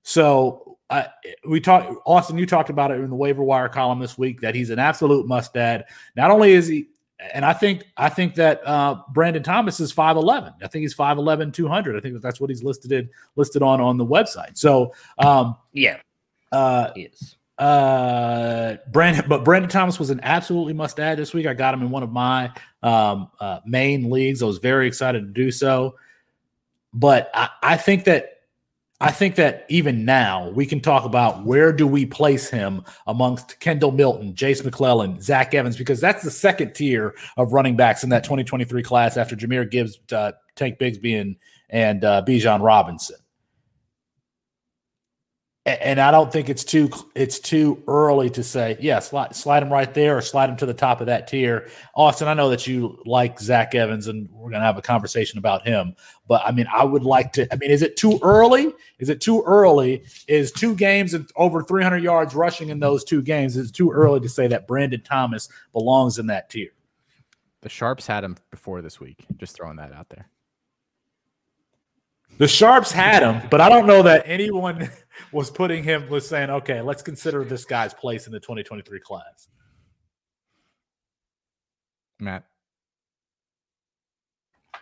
So 0.03 0.64
uh, 0.89 1.03
we 1.47 1.59
talked, 1.59 1.91
Austin, 2.05 2.37
you 2.37 2.45
talked 2.45 2.69
about 2.69 2.91
it 2.91 2.99
in 2.99 3.09
the 3.09 3.15
waiver 3.15 3.43
wire 3.43 3.69
column 3.69 3.99
this 3.99 4.17
week 4.17 4.41
that 4.41 4.55
he's 4.55 4.69
an 4.69 4.79
absolute 4.79 5.27
must 5.27 5.55
add. 5.57 5.85
Not 6.15 6.31
only 6.31 6.53
is 6.53 6.67
he 6.67 6.87
and 7.33 7.45
I 7.45 7.53
think 7.53 7.85
I 7.97 8.09
think 8.09 8.35
that 8.35 8.61
uh, 8.67 9.01
Brandon 9.13 9.41
Thomas 9.41 9.79
is 9.79 9.93
5'11. 9.93 10.53
I 10.61 10.67
think 10.67 10.81
he's 10.81 10.95
5'11, 10.95 11.53
200. 11.53 11.95
I 11.95 11.99
think 11.99 12.21
that's 12.21 12.41
what 12.41 12.49
he's 12.49 12.63
listed 12.63 12.91
in, 12.91 13.09
listed 13.35 13.61
on 13.61 13.79
on 13.81 13.97
the 13.97 14.05
website. 14.05 14.57
So 14.57 14.93
um, 15.17 15.55
yeah, 15.73 15.97
uh, 16.51 16.91
yes. 16.95 17.37
Uh, 17.57 18.75
Brandon, 18.91 19.23
but 19.29 19.45
Brandon 19.45 19.69
Thomas 19.69 19.97
was 19.97 20.09
an 20.09 20.19
absolutely 20.23 20.73
must 20.73 20.99
add 20.99 21.17
this 21.17 21.33
week. 21.33 21.45
I 21.45 21.53
got 21.53 21.73
him 21.73 21.81
in 21.81 21.89
one 21.89 22.03
of 22.03 22.11
my 22.11 22.51
um, 22.83 23.29
uh, 23.39 23.59
main 23.65 24.09
leagues. 24.09 24.43
I 24.43 24.45
was 24.45 24.57
very 24.57 24.87
excited 24.87 25.21
to 25.21 25.31
do 25.31 25.51
so. 25.51 25.95
But 26.93 27.29
I, 27.33 27.49
I 27.63 27.77
think 27.77 28.03
that 28.05 28.34
I 29.01 29.11
think 29.11 29.35
that 29.35 29.65
even 29.67 30.05
now 30.05 30.49
we 30.49 30.65
can 30.65 30.79
talk 30.79 31.03
about 31.03 31.43
where 31.43 31.73
do 31.73 31.85
we 31.85 32.05
place 32.05 32.49
him 32.49 32.83
amongst 33.07 33.59
Kendall 33.59 33.91
Milton, 33.91 34.35
Jase 34.35 34.63
McClellan, 34.63 35.21
Zach 35.21 35.53
Evans, 35.53 35.75
because 35.75 35.99
that's 35.99 36.23
the 36.23 36.31
second 36.31 36.73
tier 36.73 37.13
of 37.35 37.51
running 37.51 37.75
backs 37.75 38.03
in 38.03 38.09
that 38.11 38.23
2023 38.23 38.83
class 38.83 39.17
after 39.17 39.35
Jahmyr 39.35 39.69
Gibbs, 39.69 39.97
Tank,, 40.07 40.13
uh, 40.13 40.37
Tank, 40.55 40.79
Bigsby, 40.79 41.19
and, 41.19 41.35
and 41.69 42.05
uh, 42.05 42.23
Bijan 42.25 42.61
Robinson. 42.61 43.17
And 45.65 45.99
I 45.99 46.11
don't 46.11 46.31
think 46.31 46.47
it's 46.47 46.63
too 46.63 46.91
it's 47.15 47.39
too 47.39 47.81
early 47.87 48.29
to 48.31 48.43
say 48.43 48.77
yeah 48.79 48.99
slide 48.99 49.35
slide 49.35 49.63
him 49.63 49.73
right 49.73 49.91
there 49.91 50.15
or 50.15 50.21
slide 50.21 50.49
him 50.49 50.57
to 50.57 50.65
the 50.65 50.75
top 50.75 51.01
of 51.01 51.07
that 51.07 51.27
tier. 51.27 51.69
Austin, 51.95 52.27
I 52.27 52.35
know 52.35 52.49
that 52.49 52.67
you 52.67 53.01
like 53.05 53.39
Zach 53.39 53.73
Evans, 53.73 54.07
and 54.07 54.29
we're 54.31 54.51
gonna 54.51 54.63
have 54.63 54.77
a 54.77 54.81
conversation 54.81 55.39
about 55.39 55.65
him. 55.65 55.95
But 56.27 56.43
I 56.45 56.51
mean, 56.51 56.67
I 56.71 56.83
would 56.83 57.03
like 57.03 57.33
to. 57.33 57.51
I 57.51 57.57
mean, 57.57 57.71
is 57.71 57.81
it 57.81 57.97
too 57.97 58.19
early? 58.21 58.71
Is 58.99 59.09
it 59.09 59.21
too 59.21 59.43
early? 59.45 60.03
Is 60.27 60.51
two 60.51 60.75
games 60.75 61.15
and 61.15 61.27
over 61.35 61.63
300 61.63 62.03
yards 62.03 62.35
rushing 62.35 62.69
in 62.69 62.79
those 62.79 63.03
two 63.03 63.23
games? 63.23 63.57
Is 63.57 63.71
too 63.71 63.91
early 63.91 64.19
to 64.19 64.29
say 64.29 64.47
that 64.47 64.67
Brandon 64.67 65.01
Thomas 65.01 65.49
belongs 65.73 66.19
in 66.19 66.27
that 66.27 66.49
tier? 66.49 66.69
The 67.61 67.69
Sharps 67.69 68.05
had 68.05 68.23
him 68.23 68.37
before 68.51 68.83
this 68.83 68.99
week. 68.99 69.25
Just 69.37 69.55
throwing 69.55 69.77
that 69.77 69.91
out 69.91 70.09
there. 70.09 70.29
The 72.37 72.47
Sharps 72.47 72.91
had 72.91 73.23
him, 73.23 73.47
but 73.49 73.61
I 73.61 73.69
don't 73.69 73.87
know 73.87 74.03
that 74.03 74.23
anyone 74.25 74.89
was 75.31 75.49
putting 75.49 75.83
him 75.83 76.09
was 76.09 76.27
saying, 76.27 76.49
okay, 76.49 76.81
let's 76.81 77.01
consider 77.01 77.43
this 77.43 77.65
guy's 77.65 77.93
place 77.93 78.27
in 78.27 78.33
the 78.33 78.39
2023 78.39 78.99
class. 78.99 79.47
Matt. 82.19 82.43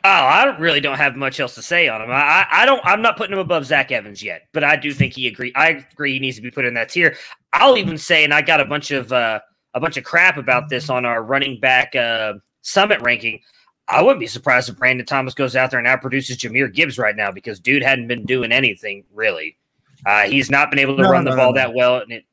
Oh, 0.06 0.10
I 0.10 0.58
really 0.58 0.82
don't 0.82 0.98
have 0.98 1.16
much 1.16 1.40
else 1.40 1.56
to 1.56 1.62
say 1.62 1.88
on 1.88 2.02
him. 2.02 2.10
I, 2.12 2.46
I 2.52 2.66
don't. 2.66 2.82
I'm 2.84 3.02
not 3.02 3.16
putting 3.16 3.34
him 3.34 3.40
above 3.40 3.66
Zach 3.66 3.90
Evans 3.90 4.22
yet, 4.22 4.42
but 4.52 4.62
I 4.62 4.76
do 4.76 4.92
think 4.92 5.14
he 5.14 5.28
agree. 5.28 5.54
I 5.56 5.86
agree 5.94 6.14
he 6.14 6.20
needs 6.20 6.36
to 6.36 6.42
be 6.42 6.52
put 6.52 6.66
in 6.66 6.74
that 6.74 6.90
tier. 6.90 7.16
I'll 7.54 7.78
even 7.78 7.98
say, 7.98 8.26
and 8.26 8.34
I 8.34 8.42
got 8.42 8.60
a 8.60 8.66
bunch 8.66 8.92
of 8.92 9.14
uh, 9.14 9.40
a 9.74 9.80
bunch 9.80 9.96
of 9.96 10.04
crap 10.04 10.36
about 10.36 10.68
this 10.68 10.90
on 10.90 11.06
our 11.06 11.24
running 11.24 11.58
back 11.58 11.96
uh, 11.96 12.34
summit 12.64 13.02
ranking. 13.02 13.40
I 13.88 14.02
wouldn't 14.02 14.20
be 14.20 14.28
surprised 14.28 14.70
if 14.70 14.78
Brandon 14.78 15.06
Thomas 15.06 15.34
goes 15.34 15.56
out 15.56 15.72
there 15.72 15.80
and 15.80 15.88
outproduces 15.88 16.38
Jahmyr 16.38 16.74
Gibbs 16.74 16.98
right 16.98 17.16
now 17.16 17.32
because 17.32 17.60
dude 17.60 17.84
hadn't 17.84 18.08
been 18.08 18.26
doing 18.26 18.52
anything 18.52 19.04
really. 19.14 19.58
Uh, 20.06 20.24
he's 20.24 20.50
not 20.50 20.70
been 20.70 20.80
able 20.80 20.96
to 20.98 21.04
No, 21.04 21.10
run 21.10 21.24
no, 21.24 21.32
the 21.32 21.38
no, 21.38 21.44
ball 21.44 21.54
no. 21.54 21.58
that 21.60 21.74
well. 21.74 21.98
And 21.98 22.12
it, 22.12 22.26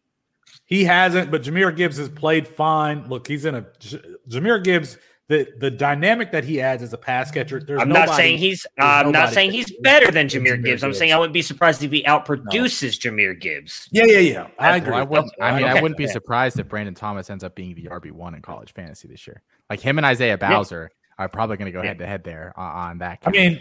He 0.64 0.84
hasn't, 0.84 1.30
but 1.30 1.42
Jahmyr 1.42 1.74
Gibbs 1.74 1.96
has 1.98 2.08
played 2.08 2.46
fine. 2.46 3.08
Look, 3.08 3.26
he's 3.26 3.44
in 3.44 3.56
a 3.56 3.66
J- 3.78 4.00
Jahmyr 4.28 4.62
Gibbs. 4.62 4.98
The 5.28 5.46
the 5.60 5.70
dynamic 5.70 6.32
that 6.32 6.42
he 6.42 6.60
adds 6.60 6.82
as 6.82 6.92
a 6.92 6.98
pass 6.98 7.30
catcher. 7.30 7.60
There's 7.60 7.80
I'm 7.80 7.88
nobody, 7.88 8.06
not 8.08 8.16
saying 8.16 8.38
he's. 8.38 8.66
I'm 8.80 9.12
not 9.12 9.32
saying 9.32 9.52
he's 9.52 9.70
better 9.78 10.06
than 10.06 10.26
than 10.26 10.28
Jameer 10.28 10.56
Jahmyr 10.58 10.64
Gibbs. 10.64 10.82
I'm 10.82 10.92
saying 10.92 11.12
I 11.12 11.18
wouldn't 11.18 11.34
be 11.34 11.42
surprised 11.42 11.84
if 11.84 11.92
he 11.92 12.02
outproduces 12.02 12.98
Jahmyr 12.98 13.40
Gibbs. 13.40 13.88
Yeah, 13.92 14.06
yeah, 14.06 14.18
yeah. 14.18 14.46
I 14.58 14.78
agree. 14.78 14.92
I, 14.92 15.04
wouldn't, 15.04 15.30
I 15.40 15.54
mean, 15.56 15.66
I 15.68 15.80
wouldn't 15.80 15.98
be 15.98 16.08
surprised 16.08 16.58
if 16.58 16.66
Brandon 16.68 16.94
Thomas 16.96 17.30
ends 17.30 17.44
up 17.44 17.54
being 17.54 17.76
the 17.76 17.84
RB 17.84 18.10
one 18.10 18.34
in 18.34 18.42
college 18.42 18.72
fantasy 18.72 19.06
this 19.06 19.24
year. 19.24 19.40
Like 19.68 19.78
him 19.78 19.98
and 19.98 20.04
Isaiah 20.04 20.36
Bowser 20.36 20.90
are 21.20 21.28
probably 21.28 21.56
going 21.58 21.66
to 21.66 21.72
go 21.72 21.82
head 21.82 21.98
to 21.98 22.06
head 22.06 22.24
there 22.24 22.52
on, 22.56 22.90
on 22.90 22.98
that. 22.98 23.18
I 23.24 23.30
mean, 23.30 23.60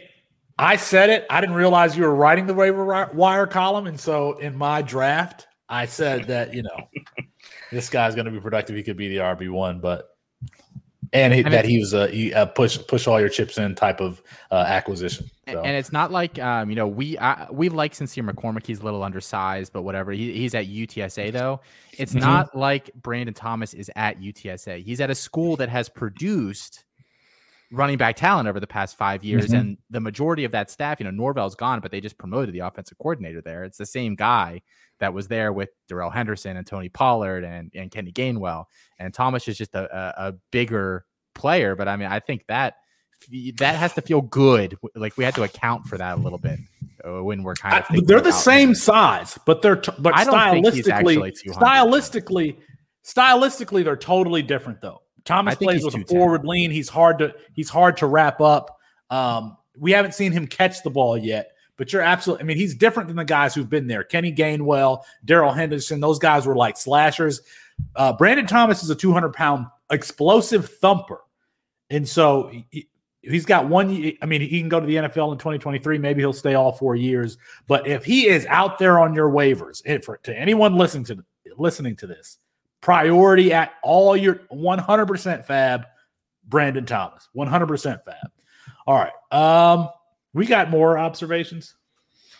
I 0.57 0.77
said 0.77 1.09
it. 1.09 1.25
I 1.29 1.41
didn't 1.41 1.55
realize 1.55 1.97
you 1.97 2.03
were 2.03 2.15
writing 2.15 2.47
the 2.47 2.53
waiver 2.53 3.09
wire 3.13 3.47
column, 3.47 3.87
and 3.87 3.99
so 3.99 4.37
in 4.37 4.55
my 4.55 4.81
draft, 4.81 5.47
I 5.67 5.85
said 5.85 6.25
that 6.25 6.53
you 6.53 6.63
know 6.63 6.89
this 7.71 7.89
guy's 7.89 8.15
going 8.15 8.25
to 8.25 8.31
be 8.31 8.39
productive. 8.39 8.75
He 8.75 8.83
could 8.83 8.97
be 8.97 9.09
the 9.09 9.17
RB 9.17 9.49
one, 9.49 9.79
but 9.79 10.09
and 11.11 11.33
he, 11.33 11.41
that 11.41 11.65
he 11.65 11.79
was 11.79 11.93
a, 11.93 12.07
he, 12.07 12.31
a 12.31 12.45
push 12.45 12.77
push 12.87 13.07
all 13.07 13.19
your 13.19 13.29
chips 13.29 13.57
in 13.57 13.73
type 13.75 13.99
of 13.99 14.21
uh, 14.51 14.63
acquisition. 14.67 15.29
So. 15.49 15.61
And 15.63 15.75
it's 15.75 15.91
not 15.91 16.11
like 16.11 16.39
um, 16.39 16.69
you 16.69 16.75
know 16.75 16.87
we 16.87 17.17
I, 17.17 17.47
we 17.51 17.69
like 17.69 17.95
Sincere 17.95 18.23
McCormick. 18.23 18.65
He's 18.65 18.79
a 18.79 18.83
little 18.83 19.03
undersized, 19.03 19.73
but 19.73 19.81
whatever. 19.81 20.11
He, 20.11 20.33
he's 20.33 20.55
at 20.55 20.67
UTSA 20.67 21.31
though. 21.33 21.61
It's 21.97 22.13
Mhm. 22.13 22.21
not 22.21 22.55
like 22.55 22.91
Brandon 22.95 23.33
Thomas 23.33 23.73
is 23.73 23.91
at 23.95 24.19
UTSA. 24.19 24.83
He's 24.83 25.01
at 25.01 25.09
a 25.09 25.15
school 25.15 25.55
that 25.57 25.69
has 25.69 25.89
produced 25.89 26.85
running 27.71 27.97
back 27.97 28.15
talent 28.15 28.47
over 28.47 28.59
the 28.59 28.67
past 28.67 28.97
five 28.97 29.23
years, 29.23 29.47
Mhm. 29.47 29.59
and 29.59 29.77
the 29.89 29.99
majority 29.99 30.43
of 30.43 30.51
that 30.51 30.71
staff, 30.71 30.99
you 30.99 31.03
know, 31.03 31.11
Norvell's 31.11 31.55
gone, 31.55 31.79
but 31.81 31.91
they 31.91 32.01
just 32.01 32.17
promoted 32.17 32.53
the 32.53 32.59
offensive 32.59 32.97
coordinator 32.97 33.41
there. 33.41 33.63
It's 33.63 33.77
the 33.77 33.85
same 33.85 34.15
guy 34.15 34.61
that 34.99 35.13
was 35.13 35.27
there 35.27 35.53
with 35.53 35.69
Darrell 35.87 36.09
Henderson 36.09 36.57
and 36.57 36.65
Tony 36.65 36.89
Pollard 36.89 37.43
and 37.43 37.71
and 37.75 37.91
Kenny 37.91 38.11
Gainwell, 38.11 38.65
and 38.97 39.13
Thomas 39.13 39.47
is 39.47 39.57
just 39.57 39.75
a, 39.75 39.83
a, 39.95 40.29
a 40.29 40.33
bigger 40.51 41.05
player. 41.35 41.75
But 41.75 41.87
I 41.87 41.95
mean, 41.95 42.09
I 42.09 42.19
think 42.19 42.45
that 42.47 42.75
that 43.57 43.75
has 43.75 43.93
to 43.93 44.01
feel 44.01 44.21
good. 44.21 44.77
Like 44.95 45.17
we 45.17 45.23
had 45.23 45.35
to 45.35 45.43
account 45.43 45.85
for 45.85 45.97
that 45.97 46.17
a 46.17 46.21
little 46.21 46.39
bit 46.39 46.59
uh, 47.05 47.23
when 47.23 47.43
we're 47.43 47.53
kind 47.55 47.77
of. 47.77 47.87
thinking 47.87 48.05
they're 48.07 48.21
the 48.21 48.31
same 48.31 48.73
size, 48.73 49.37
but 49.45 49.61
they're 49.61 49.75
t- 49.75 49.91
but 49.99 50.15
I 50.17 50.23
don't 50.23 50.63
think 50.63 50.73
he's 50.73 50.87
actually 50.87 51.17
stylistically, 51.17 51.55
stylistically, 51.55 52.57
stylistically, 53.05 53.83
they're 53.83 53.95
totally 53.95 54.41
different 54.41 54.81
though. 54.81 55.01
Thomas 55.29 55.55
plays 55.55 55.85
with 55.85 55.93
a 55.93 56.03
210. 56.03 56.17
forward 56.17 56.43
lean. 56.43 56.71
He's 56.71 56.89
hard 56.89 57.19
to 57.19 57.35
he's 57.53 57.69
hard 57.69 57.97
to 57.97 58.07
wrap 58.07 58.41
up. 58.41 58.79
Um, 59.11 59.57
we 59.77 59.91
haven't 59.91 60.13
seen 60.15 60.31
him 60.31 60.47
catch 60.47 60.81
the 60.81 60.89
ball 60.89 61.17
yet, 61.17 61.51
but 61.77 61.93
you're 61.93 62.01
absolutely. 62.01 62.43
I 62.43 62.45
mean, 62.47 62.57
he's 62.57 62.73
different 62.73 63.07
than 63.07 63.15
the 63.15 63.25
guys 63.25 63.53
who've 63.53 63.69
been 63.69 63.85
there. 63.85 64.03
Kenny 64.03 64.33
Gainwell, 64.33 65.03
Darrell 65.23 65.51
Henderson, 65.51 65.99
those 65.99 66.17
guys 66.17 66.47
were 66.47 66.55
like 66.55 66.77
slashers. 66.77 67.41
Uh, 67.95 68.11
Brandon 68.11 68.47
Thomas 68.47 68.81
is 68.83 68.89
a 68.89 68.95
200 68.95 69.31
pound 69.31 69.67
explosive 69.91 70.67
thumper, 70.67 71.21
and 71.91 72.09
so 72.09 72.51
he, 72.71 72.89
he's 73.21 73.45
got 73.45 73.69
one. 73.69 74.13
I 74.23 74.25
mean, 74.25 74.41
he 74.41 74.59
can 74.59 74.67
go 74.67 74.79
to 74.79 74.87
the 74.87 74.95
NFL 74.95 75.31
in 75.31 75.37
2023. 75.37 75.99
Maybe 75.99 76.21
he'll 76.21 76.33
stay 76.33 76.55
all 76.55 76.71
four 76.71 76.95
years. 76.95 77.37
But 77.67 77.85
if 77.85 78.03
he 78.03 78.27
is 78.27 78.47
out 78.47 78.79
there 78.79 78.99
on 78.99 79.13
your 79.13 79.29
waivers, 79.29 79.83
and 79.85 80.03
for 80.03 80.17
to 80.17 80.35
anyone 80.35 80.75
listening 80.75 81.05
to 81.05 81.23
listening 81.55 81.95
to 81.97 82.07
this, 82.07 82.39
priority 82.81 83.53
at 83.53 83.73
all 83.83 84.15
your 84.15 84.41
100% 84.51 85.45
fab, 85.45 85.85
Brandon 86.45 86.85
Thomas, 86.85 87.29
100% 87.35 88.03
fab. 88.03 88.31
All 88.87 88.95
right, 88.95 89.13
um, 89.31 89.89
we 90.33 90.45
got 90.45 90.69
more 90.69 90.97
observations. 90.97 91.75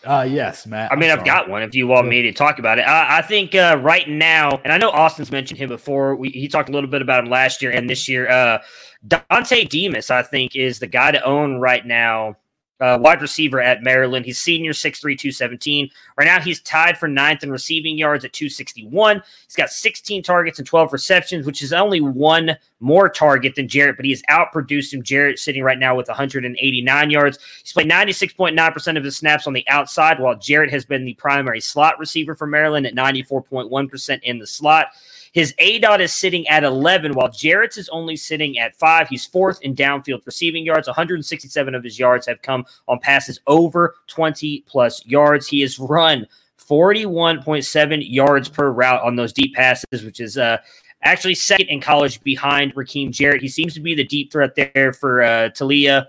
Uh, 0.04 0.26
yes, 0.28 0.66
Matt. 0.66 0.90
I 0.90 0.96
mean, 0.96 1.10
I've 1.10 1.18
sorry. 1.18 1.26
got 1.26 1.48
one 1.50 1.62
if 1.62 1.74
you 1.74 1.86
want 1.86 2.08
me 2.08 2.22
to 2.22 2.32
talk 2.32 2.58
about 2.58 2.78
it. 2.78 2.82
I, 2.82 3.18
I 3.18 3.22
think 3.22 3.54
uh, 3.54 3.78
right 3.82 4.08
now, 4.08 4.60
and 4.64 4.72
I 4.72 4.78
know 4.78 4.90
Austin's 4.90 5.30
mentioned 5.30 5.58
him 5.60 5.68
before. 5.68 6.16
We, 6.16 6.30
he 6.30 6.48
talked 6.48 6.70
a 6.70 6.72
little 6.72 6.88
bit 6.88 7.02
about 7.02 7.24
him 7.24 7.30
last 7.30 7.60
year 7.60 7.70
and 7.70 7.88
this 7.88 8.08
year. 8.08 8.28
Uh, 8.28 8.60
Dontay 9.06 9.68
Demus, 9.68 10.10
I 10.10 10.22
think, 10.22 10.56
is 10.56 10.78
the 10.78 10.86
guy 10.86 11.10
to 11.10 11.22
own 11.22 11.56
right 11.56 11.84
now. 11.84 12.36
Uh, 12.80 12.98
wide 12.98 13.20
receiver 13.20 13.60
at 13.60 13.82
Maryland. 13.82 14.24
He's 14.24 14.40
senior, 14.40 14.72
6'3, 14.72 15.00
217. 15.18 15.90
Right 16.16 16.24
now, 16.24 16.40
he's 16.40 16.62
tied 16.62 16.96
for 16.96 17.08
ninth 17.08 17.42
in 17.42 17.50
receiving 17.50 17.98
yards 17.98 18.24
at 18.24 18.32
261. 18.32 19.22
He's 19.46 19.54
got 19.54 19.68
16 19.68 20.22
targets 20.22 20.58
and 20.58 20.66
12 20.66 20.92
receptions, 20.92 21.44
which 21.44 21.62
is 21.62 21.74
only 21.74 22.00
one 22.00 22.56
more 22.80 23.10
target 23.10 23.54
than 23.54 23.68
Jarrett, 23.68 23.96
but 23.96 24.06
he 24.06 24.12
has 24.12 24.22
outproduced 24.30 24.94
him. 24.94 25.02
Jarrett 25.02 25.38
sitting 25.38 25.62
right 25.62 25.78
now 25.78 25.94
with 25.94 26.08
189 26.08 27.10
yards. 27.10 27.38
He's 27.62 27.72
played 27.72 27.90
96.9% 27.90 28.96
of 28.96 29.04
his 29.04 29.16
snaps 29.16 29.46
on 29.46 29.52
the 29.52 29.68
outside, 29.68 30.18
while 30.18 30.38
Jarrett 30.38 30.70
has 30.70 30.86
been 30.86 31.04
the 31.04 31.14
primary 31.14 31.60
slot 31.60 31.98
receiver 31.98 32.34
for 32.34 32.46
Maryland 32.46 32.86
at 32.86 32.94
94.1% 32.94 34.22
in 34.22 34.38
the 34.38 34.46
slot. 34.46 34.88
His 35.32 35.54
A 35.58 35.78
dot 35.78 36.00
is 36.00 36.12
sitting 36.12 36.46
at 36.48 36.64
11, 36.64 37.12
while 37.12 37.30
Jarrett's 37.30 37.78
is 37.78 37.88
only 37.90 38.16
sitting 38.16 38.58
at 38.58 38.76
five. 38.76 39.08
He's 39.08 39.26
fourth 39.26 39.60
in 39.62 39.76
downfield 39.76 40.26
receiving 40.26 40.64
yards. 40.64 40.88
167 40.88 41.74
of 41.74 41.84
his 41.84 41.98
yards 41.98 42.26
have 42.26 42.42
come 42.42 42.64
on 42.88 42.98
passes 42.98 43.40
over 43.46 43.94
20 44.08 44.64
plus 44.66 45.04
yards. 45.06 45.46
He 45.46 45.60
has 45.60 45.78
run 45.78 46.26
41.7 46.58 48.04
yards 48.08 48.48
per 48.48 48.70
route 48.70 49.02
on 49.02 49.16
those 49.16 49.32
deep 49.32 49.54
passes, 49.54 50.04
which 50.04 50.20
is 50.20 50.36
uh, 50.36 50.58
actually 51.02 51.34
second 51.34 51.68
in 51.68 51.80
college 51.80 52.20
behind 52.22 52.74
Rakim 52.74 53.10
Jarrett. 53.10 53.42
He 53.42 53.48
seems 53.48 53.74
to 53.74 53.80
be 53.80 53.94
the 53.94 54.04
deep 54.04 54.32
threat 54.32 54.54
there 54.54 54.92
for 54.92 55.22
uh, 55.22 55.50
Taulia. 55.50 56.06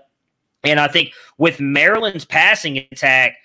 And 0.64 0.78
I 0.78 0.88
think 0.88 1.12
with 1.38 1.60
Maryland's 1.60 2.24
passing 2.24 2.78
attack, 2.78 3.36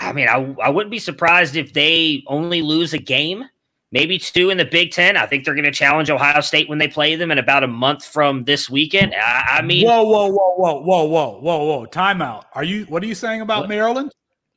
I 0.00 0.12
mean, 0.12 0.28
I, 0.28 0.54
I 0.62 0.68
wouldn't 0.68 0.92
be 0.92 1.00
surprised 1.00 1.56
if 1.56 1.72
they 1.72 2.22
only 2.28 2.62
lose 2.62 2.94
a 2.94 2.98
game, 2.98 3.44
maybe 3.92 4.18
two 4.18 4.50
in 4.50 4.58
the 4.58 4.64
Big 4.64 4.90
Ten. 4.92 5.16
I 5.16 5.26
think 5.26 5.44
they're 5.44 5.54
going 5.54 5.64
to 5.64 5.70
challenge 5.70 6.10
Ohio 6.10 6.40
State 6.40 6.68
when 6.68 6.78
they 6.78 6.88
play 6.88 7.14
them 7.16 7.30
in 7.30 7.38
about 7.38 7.64
a 7.64 7.68
month 7.68 8.04
from 8.04 8.44
this 8.44 8.68
weekend. 8.70 9.14
I, 9.14 9.58
I 9.58 9.62
mean, 9.62 9.86
whoa, 9.86 10.02
whoa, 10.04 10.28
whoa, 10.28 10.54
whoa, 10.56 10.80
whoa, 10.80 11.04
whoa, 11.04 11.38
whoa, 11.40 11.64
whoa! 11.64 11.86
Timeout. 11.86 12.44
Are 12.54 12.64
you? 12.64 12.84
What 12.86 13.02
are 13.02 13.06
you 13.06 13.14
saying 13.14 13.40
about 13.40 13.60
What? 13.62 13.68
Maryland? 13.68 14.12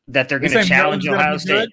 that 0.08 0.28
they're 0.28 0.40
going 0.40 0.52
to 0.52 0.64
challenge 0.64 1.08
Ohio 1.08 1.38
State. 1.38 1.70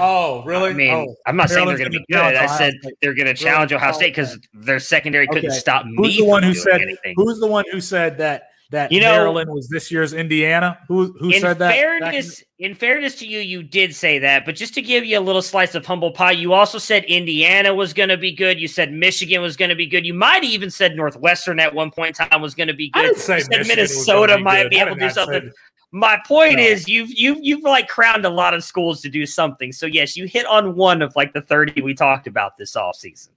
Oh, 0.00 0.42
really? 0.44 0.70
I 0.70 0.74
mean, 0.74 0.92
oh. 0.94 1.14
I'm 1.26 1.36
not 1.36 1.48
saying 1.48 1.66
they're 1.66 1.78
going 1.78 1.90
to 1.90 1.98
be 1.98 2.04
good. 2.10 2.20
I 2.20 2.46
said 2.58 2.74
State. 2.82 2.94
they're 3.00 3.14
going 3.14 3.26
to 3.26 3.34
challenge 3.34 3.70
Really? 3.70 3.80
Ohio 3.80 3.92
Oh, 3.94 3.96
State 3.96 4.10
because 4.10 4.38
their 4.52 4.80
secondary 4.80 5.26
couldn't 5.28 5.52
stop 5.52 5.86
me. 5.86 5.94
Who's 5.96 6.16
the 6.18 6.24
one 6.24 6.42
from 6.42 6.50
who 6.50 6.54
said? 6.54 6.80
anything. 6.82 7.14
Who's 7.16 7.38
the 7.40 7.46
one 7.46 7.64
who 7.72 7.80
said 7.80 8.18
that 8.18 8.48
that 8.70 8.92
You 8.92 9.00
know- 9.00 9.12
Maryland 9.12 9.50
was 9.50 9.68
this 9.68 9.90
year's 9.90 10.12
Indiana? 10.12 10.78
Who 10.88 11.14
who 11.18 11.30
in 11.30 11.40
said 11.40 11.58
that? 11.58 11.72
fairness, 11.74 12.42
in 12.58 12.74
fairness 12.74 13.14
to 13.16 13.26
you, 13.26 13.38
you 13.40 13.62
did 13.62 13.94
say 13.94 14.18
that, 14.18 14.44
but 14.44 14.56
just 14.56 14.74
to 14.74 14.82
give 14.82 15.04
you 15.06 15.18
a 15.18 15.20
little 15.20 15.40
slice 15.40 15.74
of 15.74 15.86
humble 15.86 16.10
pie, 16.10 16.32
you 16.32 16.52
also 16.52 16.76
said 16.78 17.04
Indiana 17.04 17.74
was 17.74 17.94
going 17.94 18.10
to 18.10 18.18
be 18.18 18.30
good. 18.30 18.60
You 18.60 18.68
said 18.68 18.92
Michigan 18.92 19.40
was 19.40 19.56
going 19.56 19.70
to 19.70 19.74
be 19.74 19.86
good. 19.86 20.04
You 20.04 20.12
might 20.14 20.42
have 20.44 20.52
even 20.52 20.70
said 20.70 20.96
Northwestern 20.96 21.58
at 21.60 21.74
one 21.74 21.90
point 21.90 22.18
in 22.20 22.28
time 22.28 22.42
was 22.42 22.54
going 22.54 22.68
to 22.68 22.74
be 22.74 22.90
I 22.94 23.02
good. 23.02 23.16
You 23.16 23.18
said 23.22 23.36
Michigan 23.48 23.68
Minnesota 23.68 24.36
be 24.36 24.42
might 24.42 24.62
good. 24.64 24.70
be 24.70 24.78
able 24.80 24.94
to 24.96 25.00
do 25.00 25.10
something. 25.10 25.44
that. 25.46 25.54
My 25.90 26.20
point 26.26 26.56
No. 26.56 26.62
is, 26.64 26.86
you've 26.86 27.08
you've 27.10 27.38
you've 27.40 27.62
like 27.62 27.88
crowned 27.88 28.26
a 28.26 28.30
lot 28.30 28.52
of 28.52 28.62
schools 28.62 29.00
to 29.00 29.08
do 29.08 29.24
something. 29.24 29.72
So 29.72 29.86
yes, 29.86 30.14
you 30.14 30.26
hit 30.26 30.44
on 30.44 30.74
one 30.76 31.00
of 31.00 31.16
like 31.16 31.32
the 31.32 31.40
thirty 31.40 31.80
we 31.80 31.94
talked 31.94 32.26
about 32.26 32.58
this 32.58 32.76
offseason. 32.76 33.30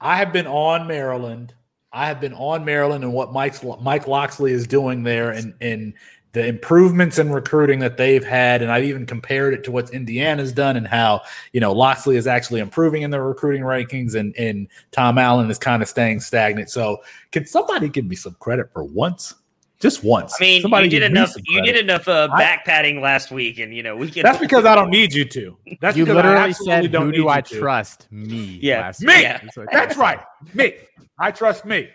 I 0.00 0.16
have 0.16 0.32
been 0.32 0.46
on 0.46 0.86
Maryland. 0.86 1.52
I 1.94 2.06
have 2.06 2.20
been 2.20 2.34
on 2.34 2.64
Maryland 2.64 3.04
and 3.04 3.12
what 3.12 3.32
Mike's 3.32 3.64
Mike 3.80 4.08
Locksley 4.08 4.52
is 4.52 4.66
doing 4.66 5.04
there, 5.04 5.30
and 5.30 5.54
and 5.60 5.94
the 6.32 6.44
improvements 6.44 7.18
in 7.20 7.30
recruiting 7.30 7.78
that 7.78 7.96
they've 7.96 8.24
had, 8.24 8.60
and 8.60 8.70
I've 8.72 8.82
even 8.82 9.06
compared 9.06 9.54
it 9.54 9.62
to 9.64 9.70
what 9.70 9.90
Indiana's 9.90 10.50
done 10.52 10.76
and 10.76 10.86
how 10.86 11.22
you 11.52 11.60
know 11.60 11.72
Locksley 11.72 12.16
is 12.16 12.26
actually 12.26 12.60
improving 12.60 13.02
in 13.02 13.10
their 13.10 13.22
recruiting 13.22 13.62
rankings, 13.62 14.14
and 14.16 14.34
and 14.36 14.68
Tom 14.90 15.16
Allen 15.16 15.50
is 15.50 15.58
kind 15.58 15.82
of 15.82 15.88
staying 15.88 16.20
stagnant. 16.20 16.70
So, 16.70 17.02
can 17.30 17.46
somebody 17.46 17.88
give 17.88 18.06
me 18.06 18.16
some 18.16 18.36
credit 18.40 18.72
for 18.72 18.82
once? 18.82 19.34
Just 19.84 20.02
once. 20.02 20.34
I 20.40 20.42
mean, 20.42 20.62
somebody 20.62 20.86
you 20.86 20.98
did 20.98 21.02
enough. 21.02 21.32
some 21.32 21.42
You 21.44 21.60
did 21.62 21.76
enough 21.76 22.08
uh, 22.08 22.28
back 22.28 22.64
patting 22.64 23.02
last 23.02 23.30
week, 23.30 23.58
and 23.58 23.74
you 23.74 23.82
know 23.82 23.94
we 23.94 24.10
can. 24.10 24.22
That's 24.22 24.38
because 24.38 24.64
I 24.64 24.74
don't 24.74 24.88
need 24.88 25.12
you 25.12 25.26
to. 25.26 25.58
That's 25.82 25.94
you 25.94 26.06
because 26.06 26.24
I 26.24 26.28
literally 26.30 26.52
said, 26.54 26.90
don't 26.90 27.02
"Who 27.02 27.10
need 27.10 27.16
do 27.18 27.22
you 27.24 27.28
I 27.28 27.42
to." 27.42 27.58
trust?" 27.58 28.08
Me. 28.10 28.58
Yeah. 28.62 28.80
last 28.80 29.02
Me! 29.02 29.12
week. 29.14 29.22
Yeah. 29.24 29.40
That's 29.42 29.58
That's 29.70 29.96
right. 29.98 30.20
Me. 30.54 30.72
I 31.18 31.30
trust 31.32 31.66
me. 31.66 31.90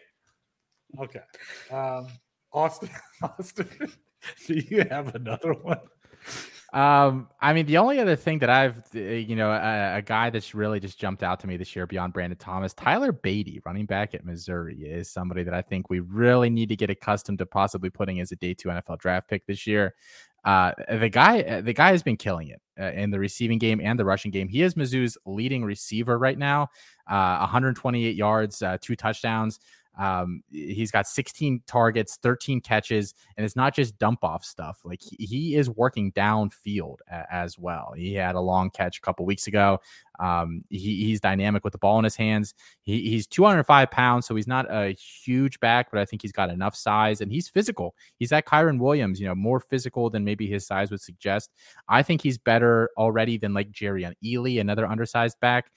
Okay. 0.99 1.21
Um, 1.71 2.09
Austin, 2.53 2.89
Austin, 3.23 3.67
do 4.45 4.53
you 4.53 4.85
have 4.91 5.15
another 5.15 5.53
one? 5.53 5.79
Um, 6.71 7.29
I 7.41 7.53
mean, 7.53 7.65
the 7.65 7.77
only 7.77 7.99
other 7.99 8.15
thing 8.15 8.39
that 8.39 8.49
I've, 8.49 8.83
uh, 8.95 8.99
you 8.99 9.35
know, 9.35 9.51
a, 9.51 9.97
a 9.97 10.01
guy 10.03 10.29
that's 10.29 10.53
really 10.53 10.79
just 10.79 10.99
jumped 10.99 11.23
out 11.23 11.39
to 11.39 11.47
me 11.47 11.57
this 11.57 11.75
year 11.75 11.87
beyond 11.87 12.13
Brandon 12.13 12.37
Thomas, 12.37 12.75
Tyler 12.75 13.11
Badie, 13.11 13.59
running 13.65 13.87
back 13.87 14.13
at 14.13 14.23
Missouri, 14.23 14.75
is 14.75 15.09
somebody 15.09 15.43
that 15.43 15.53
I 15.53 15.63
think 15.63 15.89
we 15.89 15.99
really 15.99 16.49
need 16.49 16.69
to 16.69 16.75
get 16.75 16.91
accustomed 16.91 17.39
to 17.39 17.47
possibly 17.47 17.89
putting 17.89 18.19
as 18.19 18.31
a 18.31 18.35
day 18.35 18.53
two 18.53 18.69
NFL 18.69 18.99
draft 18.99 19.27
pick 19.27 19.47
this 19.47 19.65
year. 19.65 19.95
Uh, 20.45 20.71
the 20.99 21.09
guy, 21.09 21.41
uh, 21.41 21.61
the 21.61 21.73
guy 21.73 21.91
has 21.91 22.03
been 22.03 22.15
killing 22.15 22.49
it 22.49 22.61
uh, 22.79 22.91
in 22.91 23.09
the 23.09 23.19
receiving 23.19 23.57
game 23.57 23.81
and 23.83 23.99
the 23.99 24.05
rushing 24.05 24.31
game. 24.31 24.47
He 24.47 24.61
is 24.61 24.75
Mizzou's 24.75 25.17
leading 25.25 25.65
receiver 25.65 26.17
right 26.17 26.37
now, 26.37 26.69
uh, 27.09 27.39
128 27.39 28.15
yards, 28.15 28.61
uh, 28.61 28.77
two 28.79 28.95
touchdowns. 28.95 29.59
Um, 29.97 30.43
he's 30.49 30.91
got 30.91 31.07
16 31.07 31.63
targets, 31.67 32.17
13 32.21 32.61
catches, 32.61 33.13
and 33.35 33.45
it's 33.45 33.55
not 33.55 33.75
just 33.75 33.97
dump 33.97 34.23
off 34.23 34.45
stuff. 34.45 34.79
Like 34.83 35.01
he, 35.01 35.25
he 35.25 35.55
is 35.55 35.69
working 35.69 36.11
downfield 36.13 36.97
a, 37.11 37.25
as 37.33 37.59
well. 37.59 37.93
He 37.95 38.13
had 38.13 38.35
a 38.35 38.39
long 38.39 38.69
catch 38.69 38.97
a 38.97 39.01
couple 39.01 39.25
weeks 39.25 39.47
ago. 39.47 39.81
Um, 40.19 40.63
he, 40.69 41.05
he's 41.05 41.19
dynamic 41.19 41.63
with 41.63 41.71
the 41.71 41.79
ball 41.79 41.97
in 41.97 42.03
his 42.03 42.15
hands. 42.15 42.53
He, 42.81 43.09
he's 43.09 43.27
205 43.27 43.91
pounds, 43.91 44.25
so 44.25 44.35
he's 44.35 44.47
not 44.47 44.67
a 44.69 44.93
huge 44.93 45.59
back, 45.59 45.91
but 45.91 45.99
I 45.99 46.05
think 46.05 46.21
he's 46.21 46.31
got 46.31 46.49
enough 46.49 46.75
size 46.75 47.21
and 47.21 47.31
he's 47.31 47.47
physical. 47.47 47.95
He's 48.17 48.29
that 48.29 48.45
Kyren 48.45 48.79
Williams, 48.79 49.19
you 49.19 49.27
know, 49.27 49.35
more 49.35 49.59
physical 49.59 50.09
than 50.09 50.23
maybe 50.23 50.47
his 50.47 50.65
size 50.65 50.91
would 50.91 51.01
suggest. 51.01 51.51
I 51.87 52.03
think 52.03 52.21
he's 52.21 52.37
better 52.37 52.89
already 52.97 53.37
than 53.37 53.53
like 53.53 53.71
Jerrion 53.71 54.13
Ealy, 54.23 54.59
another 54.59 54.85
undersized 54.85 55.39
back 55.39 55.71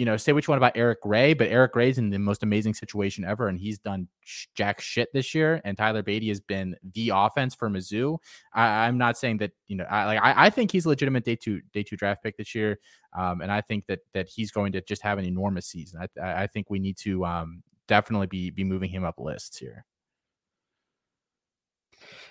you 0.00 0.06
know, 0.06 0.16
say 0.16 0.32
you 0.32 0.40
want 0.48 0.56
about 0.56 0.72
Eric 0.76 1.02
Gray, 1.02 1.34
but 1.34 1.48
Eric 1.48 1.74
Gray's 1.74 1.98
in 1.98 2.08
the 2.08 2.18
most 2.18 2.42
amazing 2.42 2.72
situation 2.72 3.22
ever, 3.22 3.48
and 3.48 3.58
he's 3.58 3.78
done 3.78 4.08
sh- 4.24 4.46
jack 4.54 4.80
shit 4.80 5.10
this 5.12 5.34
year. 5.34 5.60
And 5.62 5.76
Tyler 5.76 6.02
Badie 6.02 6.28
has 6.28 6.40
been 6.40 6.74
the 6.94 7.12
offense 7.14 7.54
for 7.54 7.68
Mizzou. 7.68 8.16
I, 8.54 8.86
I'm 8.86 8.96
not 8.96 9.18
saying 9.18 9.36
that 9.38 9.50
you 9.68 9.76
know, 9.76 9.84
I 9.90 10.06
like 10.06 10.20
I, 10.22 10.46
I 10.46 10.48
think 10.48 10.72
he's 10.72 10.86
a 10.86 10.88
legitimate 10.88 11.26
day 11.26 11.36
two 11.36 11.60
day 11.74 11.82
two 11.82 11.98
draft 11.98 12.22
pick 12.22 12.38
this 12.38 12.54
year, 12.54 12.78
um, 13.14 13.42
and 13.42 13.52
I 13.52 13.60
think 13.60 13.84
that 13.88 13.98
that 14.14 14.26
he's 14.26 14.50
going 14.50 14.72
to 14.72 14.80
just 14.80 15.02
have 15.02 15.18
an 15.18 15.26
enormous 15.26 15.66
season. 15.66 16.00
I, 16.00 16.20
I 16.20 16.42
I 16.44 16.46
think 16.46 16.70
we 16.70 16.78
need 16.78 16.96
to 17.00 17.26
um, 17.26 17.62
definitely 17.86 18.28
be 18.28 18.48
be 18.48 18.64
moving 18.64 18.88
him 18.88 19.04
up 19.04 19.20
lists 19.20 19.58
here. 19.58 19.84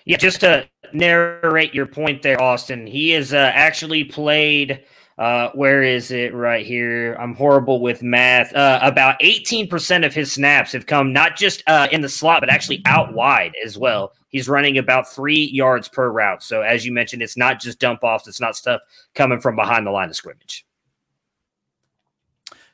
Yeah, 0.04 0.16
just 0.16 0.40
to 0.40 0.68
narrate 0.92 1.72
your 1.72 1.86
point 1.86 2.22
there, 2.22 2.42
Austin. 2.42 2.88
He 2.88 3.10
has 3.10 3.32
uh, 3.32 3.52
actually 3.54 4.02
played. 4.02 4.82
Uh, 5.20 5.50
where 5.52 5.82
is 5.82 6.10
it 6.10 6.32
right 6.32 6.64
here? 6.64 7.14
I'm 7.20 7.34
horrible 7.34 7.82
with 7.82 8.02
math. 8.02 8.54
Uh, 8.54 8.78
about 8.82 9.20
18% 9.20 10.06
of 10.06 10.14
his 10.14 10.32
snaps 10.32 10.72
have 10.72 10.86
come 10.86 11.12
not 11.12 11.36
just 11.36 11.62
uh, 11.66 11.88
in 11.92 12.00
the 12.00 12.08
slot, 12.08 12.40
but 12.40 12.48
actually 12.48 12.80
out 12.86 13.12
wide 13.12 13.52
as 13.62 13.76
well. 13.76 14.14
He's 14.28 14.48
running 14.48 14.78
about 14.78 15.12
three 15.12 15.50
yards 15.52 15.88
per 15.88 16.10
route. 16.10 16.42
So, 16.42 16.62
as 16.62 16.86
you 16.86 16.92
mentioned, 16.92 17.20
it's 17.20 17.36
not 17.36 17.60
just 17.60 17.78
dump 17.78 18.02
offs, 18.02 18.28
it's 18.28 18.40
not 18.40 18.56
stuff 18.56 18.80
coming 19.14 19.40
from 19.40 19.56
behind 19.56 19.86
the 19.86 19.90
line 19.90 20.08
of 20.08 20.16
scrimmage. 20.16 20.64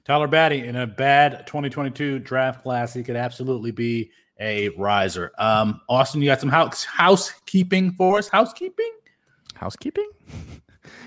Tyler 0.04 0.28
Badie 0.28 0.64
in 0.64 0.76
a 0.76 0.87
bad 0.87 1.48
2022 1.48 2.20
draft 2.20 2.62
class, 2.62 2.94
he 2.94 3.02
could 3.02 3.16
absolutely 3.16 3.72
be 3.72 4.12
a 4.38 4.68
riser. 4.78 5.32
Um, 5.37 5.80
Austin, 5.88 6.22
you 6.22 6.28
got 6.28 6.40
some 6.40 6.50
house 6.50 6.85
housekeeping 6.85 7.90
for 7.94 8.18
us? 8.18 8.28
Housekeeping? 8.28 8.92
housekeeping 9.54 10.11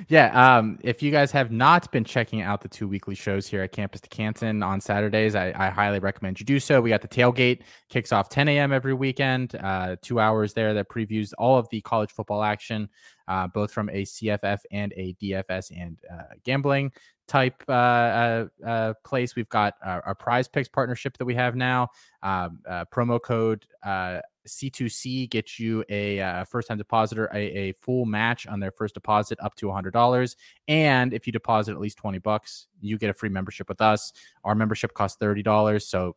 yeah 0.07 0.57
um 0.57 0.77
if 0.83 1.01
you 1.01 1.11
guys 1.11 1.31
have 1.31 1.51
not 1.51 1.91
been 1.91 2.03
checking 2.03 2.41
out 2.41 2.61
the 2.61 2.67
two 2.67 2.87
weekly 2.87 3.15
shows 3.15 3.47
here 3.47 3.61
at 3.61 3.71
campus 3.71 4.01
to 4.01 4.09
canton 4.09 4.63
on 4.63 4.79
saturdays 4.79 5.35
I, 5.35 5.53
I 5.55 5.69
highly 5.69 5.99
recommend 5.99 6.39
you 6.39 6.45
do 6.45 6.59
so. 6.59 6.81
We 6.81 6.89
got 6.89 7.01
the 7.01 7.07
tailgate 7.07 7.61
kicks 7.89 8.11
off 8.11 8.29
10 8.29 8.47
a.m 8.49 8.71
every 8.71 8.93
weekend 8.93 9.55
uh 9.55 9.95
two 10.01 10.19
hours 10.19 10.53
there 10.53 10.73
that 10.73 10.89
previews 10.89 11.33
all 11.37 11.57
of 11.57 11.67
the 11.69 11.81
college 11.81 12.11
football 12.11 12.43
action 12.43 12.89
uh, 13.27 13.47
both 13.47 13.71
from 13.71 13.89
a 13.89 14.03
cff 14.03 14.59
and 14.71 14.93
a 14.95 15.13
dfs 15.21 15.71
and 15.75 15.99
uh, 16.11 16.23
gambling 16.43 16.91
type 17.29 17.63
uh, 17.69 17.71
uh, 17.71 18.45
uh, 18.65 18.93
place. 19.05 19.35
We've 19.35 19.47
got 19.47 19.75
our, 19.85 20.01
our 20.05 20.15
prize 20.15 20.47
picks 20.49 20.67
partnership 20.67 21.17
that 21.17 21.25
we 21.25 21.35
have 21.35 21.55
now 21.55 21.89
um, 22.23 22.59
uh, 22.67 22.85
promo 22.93 23.21
code 23.21 23.65
uh, 23.85 24.19
C2C 24.47 25.29
gets 25.29 25.59
you 25.59 25.83
a 25.89 26.19
uh, 26.19 26.43
first 26.45 26.67
time 26.67 26.77
depositor 26.77 27.29
a, 27.33 27.37
a 27.37 27.71
full 27.73 28.05
match 28.05 28.47
on 28.47 28.59
their 28.59 28.71
first 28.71 28.93
deposit 28.93 29.37
up 29.41 29.55
to 29.55 29.67
$100. 29.67 30.35
And 30.67 31.13
if 31.13 31.27
you 31.27 31.33
deposit 31.33 31.73
at 31.73 31.79
least 31.79 31.97
20 31.97 32.19
bucks, 32.19 32.67
you 32.81 32.97
get 32.97 33.09
a 33.09 33.13
free 33.13 33.29
membership 33.29 33.69
with 33.69 33.81
us. 33.81 34.13
Our 34.43 34.55
membership 34.55 34.93
costs 34.93 35.17
$30. 35.21 35.81
So 35.83 36.15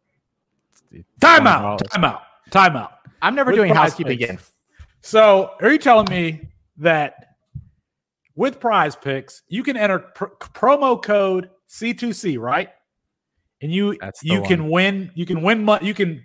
Time 1.21 1.47
out. 1.47 1.81
$20. 1.81 1.91
Time 1.91 2.05
out. 2.05 2.23
Time 2.51 2.77
out. 2.77 2.93
I'm 3.21 3.35
never 3.35 3.51
With 3.51 3.59
doing 3.59 3.75
housekeeping 3.75 4.19
Picks. 4.19 4.31
again. 4.31 4.39
So, 5.01 5.53
are 5.61 5.73
you 5.73 5.79
telling 5.79 6.07
me 6.11 6.49
that 6.79 7.37
with 8.35 8.61
prize 8.61 8.97
picks, 8.97 9.43
you 9.49 9.63
can 9.63 9.77
enter 9.77 9.99
pr- 9.99 10.27
promo 10.55 11.03
code 11.03 11.51
C2C, 11.69 12.39
right? 12.39 12.69
And 13.61 13.73
you 13.73 13.97
you 14.23 14.43
can 14.43 14.69
win, 14.71 15.11
you 15.15 15.25
can 15.25 15.43
win 15.43 15.65
money, 15.65 15.87
you 15.87 15.95
can 15.95 16.25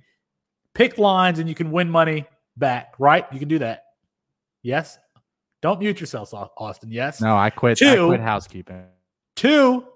pick 0.78 1.00
lines 1.00 1.40
and 1.40 1.50
you 1.50 1.56
can 1.56 1.72
win 1.72 1.90
money 1.90 2.24
back, 2.56 2.94
right? 3.00 3.26
You 3.34 3.40
can 3.40 3.48
do 3.48 3.60
that. 3.60 3.86
Yes. 4.62 5.00
Don't 5.62 5.80
mute 5.80 6.00
yourself, 6.00 6.32
Austin. 6.34 6.92
Yes. 6.92 7.20
No, 7.20 7.36
I 7.36 7.50
quit. 7.50 7.82
I 7.82 7.96
Two. 7.96 8.08
quit 8.08 8.20
housekeeping. 8.20 8.86
Two, 9.36 9.88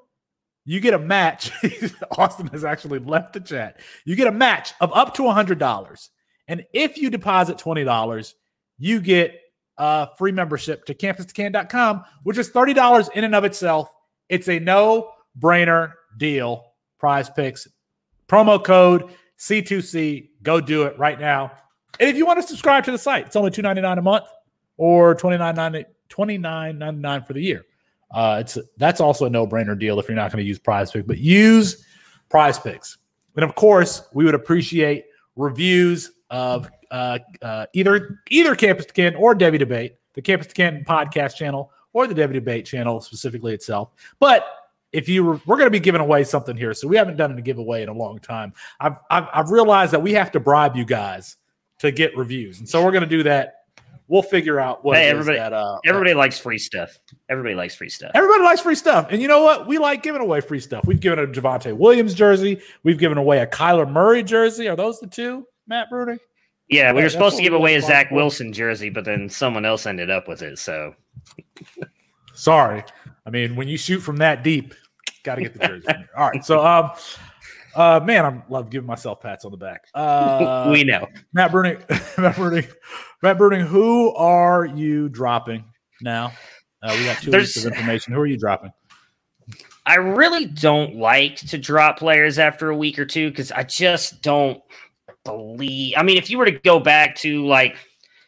you 0.66 0.80
get 0.80 0.96
a 0.96 1.00
match. 1.00 1.52
Austin 2.18 2.48
has 2.48 2.66
actually 2.66 2.98
left 2.98 3.34
the 3.34 3.40
chat. 3.40 3.80
You 4.06 4.16
get 4.16 4.26
a 4.26 4.32
match 4.32 4.74
of 4.82 4.92
up 4.94 5.14
to 5.16 5.22
$100. 5.22 6.10
And 6.48 6.66
if 6.74 6.98
you 6.98 7.12
deposit 7.12 7.58
$20, 7.58 8.34
you 8.80 9.02
get 9.02 9.40
a 9.78 10.10
free 10.18 10.32
membership 10.32 10.86
to 10.86 10.96
campus2canton.com, 10.96 12.04
which 12.24 12.40
is 12.40 12.50
$30 12.50 13.12
in 13.14 13.24
and 13.24 13.36
of 13.36 13.44
itself. 13.44 13.94
It's 14.30 14.50
a 14.50 14.58
no 14.58 15.12
brainer 15.40 15.94
deal. 16.18 16.74
Prize 17.00 17.30
picks, 17.30 17.68
promo 18.28 18.64
code 18.64 19.12
C2C. 19.40 20.31
Go 20.44 20.62
do 20.62 20.84
it 20.84 20.98
right 20.98 21.20
now. 21.20 21.52
And 22.00 22.10
if 22.10 22.16
you 22.16 22.26
want 22.26 22.42
to 22.42 22.48
subscribe 22.48 22.84
to 22.86 22.92
the 22.92 22.98
site, 22.98 23.28
it's 23.28 23.36
only 23.36 23.52
$2.99 23.52 23.98
a 23.98 24.02
month 24.02 24.26
or 24.78 25.16
$29.99 25.16 25.86
$29.99 26.12 27.28
for 27.28 27.34
the 27.34 27.42
year. 27.42 27.66
Uh, 28.14 28.38
it's 28.42 28.58
that's 28.78 29.00
also 29.00 29.26
a 29.26 29.30
no-brainer 29.30 29.78
deal 29.80 29.98
if 30.00 30.08
you're 30.08 30.16
not 30.16 30.32
going 30.32 30.44
to 30.44 30.48
use 30.48 30.60
Prize 30.60 30.92
picks, 30.92 31.08
but 31.08 31.18
use 31.18 31.86
Prize 32.30 32.60
Picks. 32.60 32.98
And 33.36 33.46
of 33.46 33.56
course, 33.56 34.04
we 34.14 34.26
would 34.26 34.36
appreciate 34.36 35.06
reviews 35.38 36.12
of 36.30 36.70
uh, 36.92 37.20
uh, 37.42 37.68
either 37.74 38.20
either 38.30 38.56
Campus 38.56 38.86
to 38.86 38.94
Canton 38.94 39.22
or 39.22 39.34
Devy 39.34 39.58
Debate, 39.58 39.96
the 40.14 40.22
Campus 40.22 40.48
to 40.48 40.54
Canton 40.54 40.84
podcast 40.84 41.38
channel 41.38 41.72
or 41.94 42.06
the 42.06 42.14
Devy 42.14 42.34
Debate 42.34 42.66
channel 42.66 43.00
specifically 43.00 43.54
itself. 43.54 43.92
But 44.20 44.46
if 44.94 45.08
you 45.10 45.24
were, 45.24 45.42
we're 45.46 45.58
going 45.58 45.68
to 45.68 45.72
be 45.72 45.80
giving 45.80 46.02
away 46.02 46.24
something 46.24 46.56
here, 46.58 46.74
so 46.74 46.88
we 46.88 46.98
haven't 46.98 47.18
done 47.18 47.38
a 47.38 47.42
giveaway 47.42 47.84
in 47.84 47.90
a 47.90 47.94
long 47.94 48.20
time. 48.20 48.54
I've, 48.80 48.98
I've 49.10 49.28
I've 49.34 49.50
realized 49.52 49.94
that 49.94 50.02
we 50.02 50.14
have 50.14 50.32
to 50.34 50.40
bribe 50.40 50.76
you 50.76 50.86
guys 50.86 51.38
to 51.80 51.92
get 51.92 52.16
reviews, 52.18 52.60
and 52.60 52.68
so 52.68 52.84
we're 52.84 52.92
going 52.92 53.04
to 53.04 53.10
do 53.10 53.24
that. 53.24 53.56
We'll 54.08 54.22
figure 54.24 54.60
out 54.60 54.84
what 54.84 54.98
Hey, 54.98 55.08
everybody- 55.10 55.38
that 55.38 55.54
uh, 55.54 55.80
Everybody 55.86 56.14
likes 56.14 56.38
free 56.38 56.58
stuff. 56.58 56.98
Everybody 57.30 57.56
likes 57.56 57.76
free 57.76 57.88
stuff. 57.88 58.12
Everybody 58.14 58.44
likes 58.44 58.60
free 58.60 58.76
stuff. 58.76 59.08
And 59.10 59.22
you 59.22 59.30
know 59.30 59.42
what? 59.42 59.68
We 59.68 59.78
like 59.78 60.04
giving 60.04 60.20
away 60.22 60.42
free 60.42 60.60
stuff. 60.60 60.86
We've 60.86 61.00
given 61.00 61.18
a 61.20 61.28
Javonte 61.28 61.78
Williams 61.78 62.14
jersey. 62.14 62.60
We've 62.84 62.98
given 62.98 63.18
away 63.18 63.40
a 63.40 63.48
Kyler 63.48 63.90
Murray 63.90 64.22
jersey. 64.22 64.68
Are 64.68 64.76
those 64.76 65.00
the 65.00 65.08
two, 65.08 65.48
Matt 65.66 65.90
Bruder? 65.90 66.18
Yeah, 66.68 66.92
we 66.92 67.04
were 67.04 67.10
supposed 67.10 67.38
to 67.38 67.42
give 67.42 67.54
away 67.54 67.76
a 67.76 67.82
Zach. 67.82 68.12
Wilson 68.12 68.52
jersey, 68.52 68.90
but 68.90 69.06
then 69.06 69.30
someone 69.30 69.64
else 69.64 69.86
ended 69.86 70.10
up 70.10 70.28
with 70.28 70.42
it. 70.42 70.60
So 70.60 70.94
Sorry. 72.34 72.84
I 73.26 73.30
mean, 73.30 73.56
when 73.56 73.68
you 73.68 73.78
shoot 73.78 74.00
from 74.00 74.18
that 74.18 74.44
deep, 74.44 74.74
got 75.24 75.36
to 75.36 75.42
get 75.42 75.54
the 75.54 75.60
jersey. 75.68 75.88
All 76.16 76.30
right. 76.30 76.44
So, 76.44 76.66
um, 76.66 76.92
uh, 77.76 78.00
man, 78.04 78.26
I 78.26 78.44
love 78.50 78.70
giving 78.70 78.88
myself 78.88 79.22
pats 79.22 79.46
on 79.46 79.52
the 79.52 79.58
back. 79.58 79.86
Uh, 79.96 80.70
we 80.72 80.84
know. 80.84 81.08
Matt 81.34 81.52
Bruning, 81.52 81.80
Matt 82.18 82.36
Bruning, 82.36 82.68
Matt 83.22 83.38
Bruning, 83.38 83.66
who 83.66 84.14
are 84.16 84.66
you 84.66 85.10
dropping 85.10 85.64
now? 86.02 86.34
Uh, 86.82 86.96
we 86.98 87.06
got 87.06 87.18
two 87.18 87.32
weeks 87.32 87.58
of 87.58 87.72
information. 87.72 88.14
Who 88.14 88.20
are 88.20 88.26
you 88.26 88.38
dropping? 88.38 88.72
I 89.86 89.96
really 89.96 90.46
don't 90.46 90.96
like 90.96 91.38
to 91.38 91.58
drop 91.58 92.00
players 92.00 92.40
after 92.40 92.70
a 92.70 92.76
week 92.76 92.98
or 93.00 93.06
two 93.06 93.30
because 93.30 93.52
I 93.52 93.64
just 93.64 94.22
don't 94.22 94.62
believe. 95.24 95.96
I 95.98 96.04
mean, 96.04 96.18
if 96.18 96.30
you 96.30 96.38
were 96.38 96.46
to 96.46 96.52
go 96.52 96.80
back 96.80 97.16
to 97.18 97.46
like, 97.46 97.76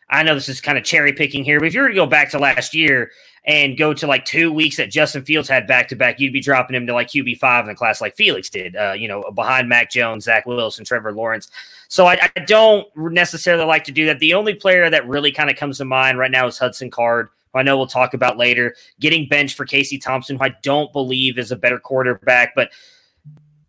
I 0.09 0.23
know 0.23 0.35
this 0.35 0.49
is 0.49 0.61
kind 0.61 0.77
of 0.77 0.83
cherry 0.83 1.13
picking 1.13 1.43
here, 1.43 1.59
but 1.59 1.67
if 1.67 1.73
you 1.73 1.81
were 1.81 1.89
to 1.89 1.95
go 1.95 2.05
back 2.05 2.29
to 2.31 2.39
last 2.39 2.73
year 2.73 3.11
and 3.45 3.77
go 3.77 3.93
to 3.93 4.07
like 4.07 4.23
two 4.23 4.53
weeks 4.53 4.77
that 4.77 4.89
Justin 4.89 5.25
Fields 5.25 5.49
had 5.49 5.67
back 5.67 5.89
to 5.89 5.95
back, 5.95 6.19
you'd 6.19 6.33
be 6.33 6.39
dropping 6.39 6.75
him 6.75 6.87
to 6.87 6.93
like 6.93 7.09
QB 7.09 7.39
five 7.39 7.65
in 7.65 7.71
a 7.71 7.75
class 7.75 7.99
like 7.99 8.15
Felix 8.15 8.49
did. 8.49 8.75
Uh, 8.75 8.93
you 8.93 9.07
know, 9.07 9.23
behind 9.35 9.67
Mac 9.67 9.91
Jones, 9.91 10.25
Zach 10.25 10.45
Wilson, 10.45 10.85
Trevor 10.85 11.11
Lawrence. 11.11 11.49
So 11.89 12.05
I, 12.05 12.29
I 12.35 12.39
don't 12.41 12.87
necessarily 12.95 13.65
like 13.65 13.83
to 13.85 13.91
do 13.91 14.05
that. 14.05 14.19
The 14.19 14.33
only 14.33 14.53
player 14.53 14.89
that 14.89 15.07
really 15.07 15.31
kind 15.31 15.49
of 15.49 15.57
comes 15.57 15.77
to 15.79 15.85
mind 15.85 16.17
right 16.17 16.31
now 16.31 16.47
is 16.47 16.57
Hudson 16.57 16.89
Card. 16.89 17.29
I 17.53 17.63
know 17.63 17.77
we'll 17.77 17.85
talk 17.85 18.13
about 18.13 18.37
later. 18.37 18.75
Getting 18.99 19.27
benched 19.27 19.55
for 19.55 19.65
Casey 19.65 19.99
Thompson, 19.99 20.37
who 20.37 20.43
I 20.43 20.55
don't 20.63 20.91
believe 20.91 21.37
is 21.37 21.51
a 21.51 21.55
better 21.55 21.79
quarterback, 21.79 22.55
but 22.55 22.71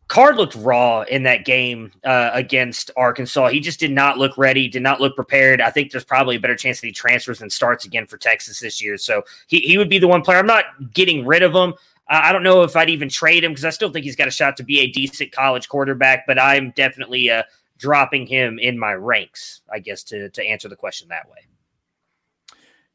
Card 0.09 0.37
looked 0.37 0.55
raw 0.57 1.03
in 1.03 1.23
that 1.23 1.45
game 1.45 1.91
uh, 2.05 2.31
against 2.33 2.91
Arkansas. 2.97 3.49
He 3.49 3.61
just 3.61 3.81
did 3.81 3.91
not 3.91 4.19
look 4.19 4.37
ready, 4.37 4.69
did 4.69 4.83
not 4.83 5.01
look 5.01 5.17
prepared. 5.17 5.61
I 5.61 5.71
think 5.71 5.91
there's 5.91 6.05
probably 6.05 6.37
a 6.37 6.41
better 6.41 6.57
chance 6.57 6.81
that 6.81 6.87
he 6.87 6.93
transfers 6.93 7.41
and 7.41 7.51
starts 7.51 7.85
again 7.85 8.07
for 8.07 8.19
Texas 8.19 8.61
this 8.61 8.83
year. 8.83 8.99
So 8.99 9.23
he, 9.47 9.61
he 9.61 9.79
would 9.79 9.89
be 9.89 9.99
the 9.99 10.09
one 10.09 10.23
player. 10.23 10.39
I'm 10.39 10.47
not 10.47 10.93
getting 10.93 11.27
rid 11.27 11.43
of 11.43 11.55
him. 11.55 11.75
I 12.07 12.33
don't 12.33 12.43
know 12.43 12.63
if 12.63 12.77
I'd 12.77 12.91
even 12.91 13.09
trade 13.09 13.45
him 13.45 13.53
because 13.53 13.65
I 13.65 13.71
still 13.71 13.91
think 13.91 14.05
he's 14.05 14.17
got 14.17 14.29
a 14.29 14.33
shot 14.33 14.59
to 14.59 14.63
be 14.63 14.81
a 14.81 14.91
decent 14.91 15.33
college 15.33 15.71
quarterback, 15.71 16.27
but 16.27 16.39
I'm 16.39 16.71
definitely 16.77 17.31
uh, 17.31 17.45
dropping 17.79 18.27
him 18.27 18.59
in 18.59 18.79
my 18.79 18.93
ranks, 18.93 19.63
I 19.73 19.79
guess, 19.79 20.03
to, 20.05 20.29
to 20.29 20.45
answer 20.45 20.69
the 20.69 20.77
question 20.77 21.09
that 21.09 21.31
way. 21.31 21.39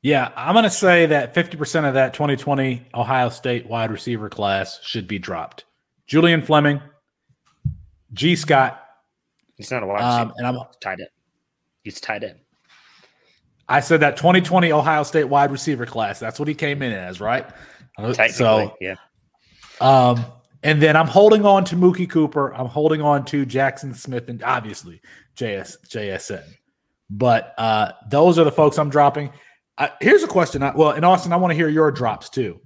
Yeah, 0.01 0.31
I'm 0.35 0.53
going 0.53 0.63
to 0.63 0.69
say 0.69 1.07
that 1.07 1.33
50% 1.33 1.87
of 1.87 1.95
that 1.95 2.13
2020 2.13 2.87
Ohio 2.93 3.29
State 3.29 3.65
wide 3.65 3.91
receiver 3.91 4.29
class 4.29 4.79
should 4.83 5.07
be 5.07 5.19
dropped. 5.19 5.65
Julian 6.07 6.41
Fleming, 6.41 6.81
Gee 8.13 8.35
Scott. 8.35 8.83
He's 9.55 9.71
not 9.71 9.83
a 9.83 9.85
wide 9.85 10.01
um, 10.01 10.33
and 10.37 10.47
I'm 10.47 10.59
tied 10.81 10.99
in. 10.99 11.07
He's 11.83 11.99
tied 11.99 12.23
in. 12.23 12.35
I 13.67 13.81
said 13.81 13.99
that 13.99 14.17
2020 14.17 14.71
Ohio 14.71 15.03
State 15.03 15.25
wide 15.25 15.51
receiver 15.51 15.85
class. 15.85 16.19
That's 16.19 16.39
what 16.39 16.47
he 16.47 16.55
came 16.55 16.81
in 16.81 16.91
as, 16.91 17.19
right? 17.21 17.45
So 18.31 18.75
yeah. 18.81 18.95
Um, 19.81 20.25
and 20.63 20.81
then 20.81 20.95
I'm 20.95 21.07
holding 21.07 21.45
on 21.45 21.63
to 21.65 21.75
Mookie 21.75 22.09
Cooper. 22.09 22.53
I'm 22.53 22.65
holding 22.67 23.01
on 23.01 23.25
to 23.25 23.45
Jackson 23.45 23.93
Smith 23.93 24.29
and 24.29 24.41
obviously 24.43 25.01
JS 25.35 25.77
JSN. 25.87 26.43
But 27.09 27.53
uh, 27.57 27.93
those 28.09 28.37
are 28.37 28.43
the 28.43 28.51
folks 28.51 28.77
I'm 28.77 28.89
dropping. 28.89 29.31
Uh, 29.77 29.89
here's 30.01 30.23
a 30.23 30.27
question. 30.27 30.61
I, 30.63 30.75
well, 30.75 30.91
in 30.91 31.03
Austin, 31.03 31.31
I 31.31 31.37
want 31.37 31.51
to 31.51 31.55
hear 31.55 31.69
your 31.69 31.91
drops 31.91 32.29
too. 32.29 32.59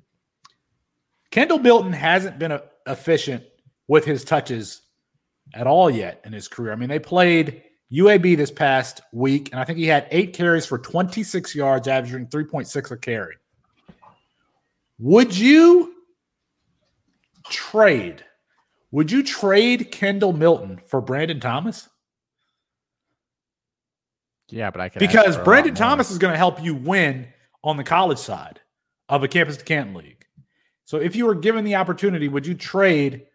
Kendall 1.32 1.60
Milton 1.60 1.94
hasn't 1.94 2.40
been 2.40 2.52
a, 2.52 2.64
efficient 2.88 3.44
with 3.88 4.06
his 4.06 4.24
touches 4.24 4.83
at 5.54 5.68
all 5.68 5.90
yet 5.90 6.22
in 6.26 6.34
his 6.34 6.48
career. 6.48 6.72
I 6.72 6.76
mean, 6.76 6.90
they 6.90 7.00
played 7.00 7.64
UAB 7.92 8.36
this 8.38 8.52
past 8.52 9.02
week, 9.12 9.50
and 9.52 9.60
I 9.60 9.64
think 9.64 9.78
he 9.78 9.88
had 9.88 10.08
eight 10.12 10.34
carries 10.34 10.66
for 10.66 10.78
26 10.78 11.54
yards, 11.54 11.88
averaging 11.88 12.28
3.6 12.28 12.92
a 12.92 12.98
carry. 12.98 13.36
Would 15.00 15.38
you 15.38 15.94
trade? 17.50 18.24
Would 18.92 19.12
you 19.12 19.24
trade 19.24 19.92
Kendall 19.92 20.34
Milton 20.34 20.80
for 20.86 21.02
Brandon 21.02 21.40
Thomas? 21.40 21.90
Yeah, 24.50 24.70
but 24.70 24.82
I 24.82 24.90
can 24.90 25.00
because 25.00 25.38
Brandon 25.38 25.74
Thomas 25.74 26.12
is 26.12 26.20
going 26.20 26.32
to 26.32 26.38
help 26.38 26.64
you 26.64 26.76
win 26.76 27.28
on 27.64 27.78
the 27.78 27.84
college 27.84 28.20
side 28.20 28.60
of 29.10 29.24
a 29.24 29.28
campus 29.28 29.58
to 29.58 29.64
Canton 29.64 29.96
league. 29.96 30.26
So 30.86 30.98
if 30.98 31.16
you 31.16 31.26
were 31.26 31.36
given 31.36 31.66
the 31.66 31.76
opportunity, 31.76 32.28
would 32.28 32.46
you 32.46 32.54
trade 32.54 33.26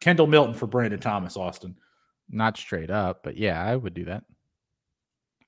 Kendall 0.00 0.26
Milton 0.26 0.54
for 0.54 0.66
Brandon 0.66 1.00
Thomas, 1.00 1.36
Austin? 1.36 1.76
Not 2.30 2.56
straight 2.56 2.90
up, 2.90 3.22
but 3.22 3.36
yeah, 3.36 3.62
I 3.62 3.76
would 3.76 3.94
do 3.94 4.04
that. 4.06 4.24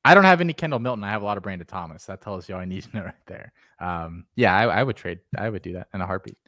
I 0.05 0.15
don't 0.15 0.25
have 0.25 0.41
any 0.41 0.53
Kendall 0.53 0.79
Milton. 0.79 1.05
I 1.05 1.11
have 1.11 1.23
a 1.23 1.25
lot 1.25 1.37
of 1.37 1.43
Brandon 1.43 1.67
Thomas. 1.67 2.07
That 2.07 2.21
tells 2.21 2.49
you 2.49 2.55
all 2.55 2.61
I 2.61 2.65
need 2.65 2.85
to 2.85 2.97
know 2.97 3.05
right 3.05 3.27
there. 3.27 3.53
Um, 3.81 4.27
yeah, 4.37 4.57
I, 4.57 4.65
I 4.67 4.83
would 4.83 4.97
trade. 4.97 5.19
I 5.37 5.51
would 5.51 5.63
do 5.63 5.75
that 5.75 5.89
in 5.93 6.01
a 6.01 6.07
heartbeat. 6.07 6.39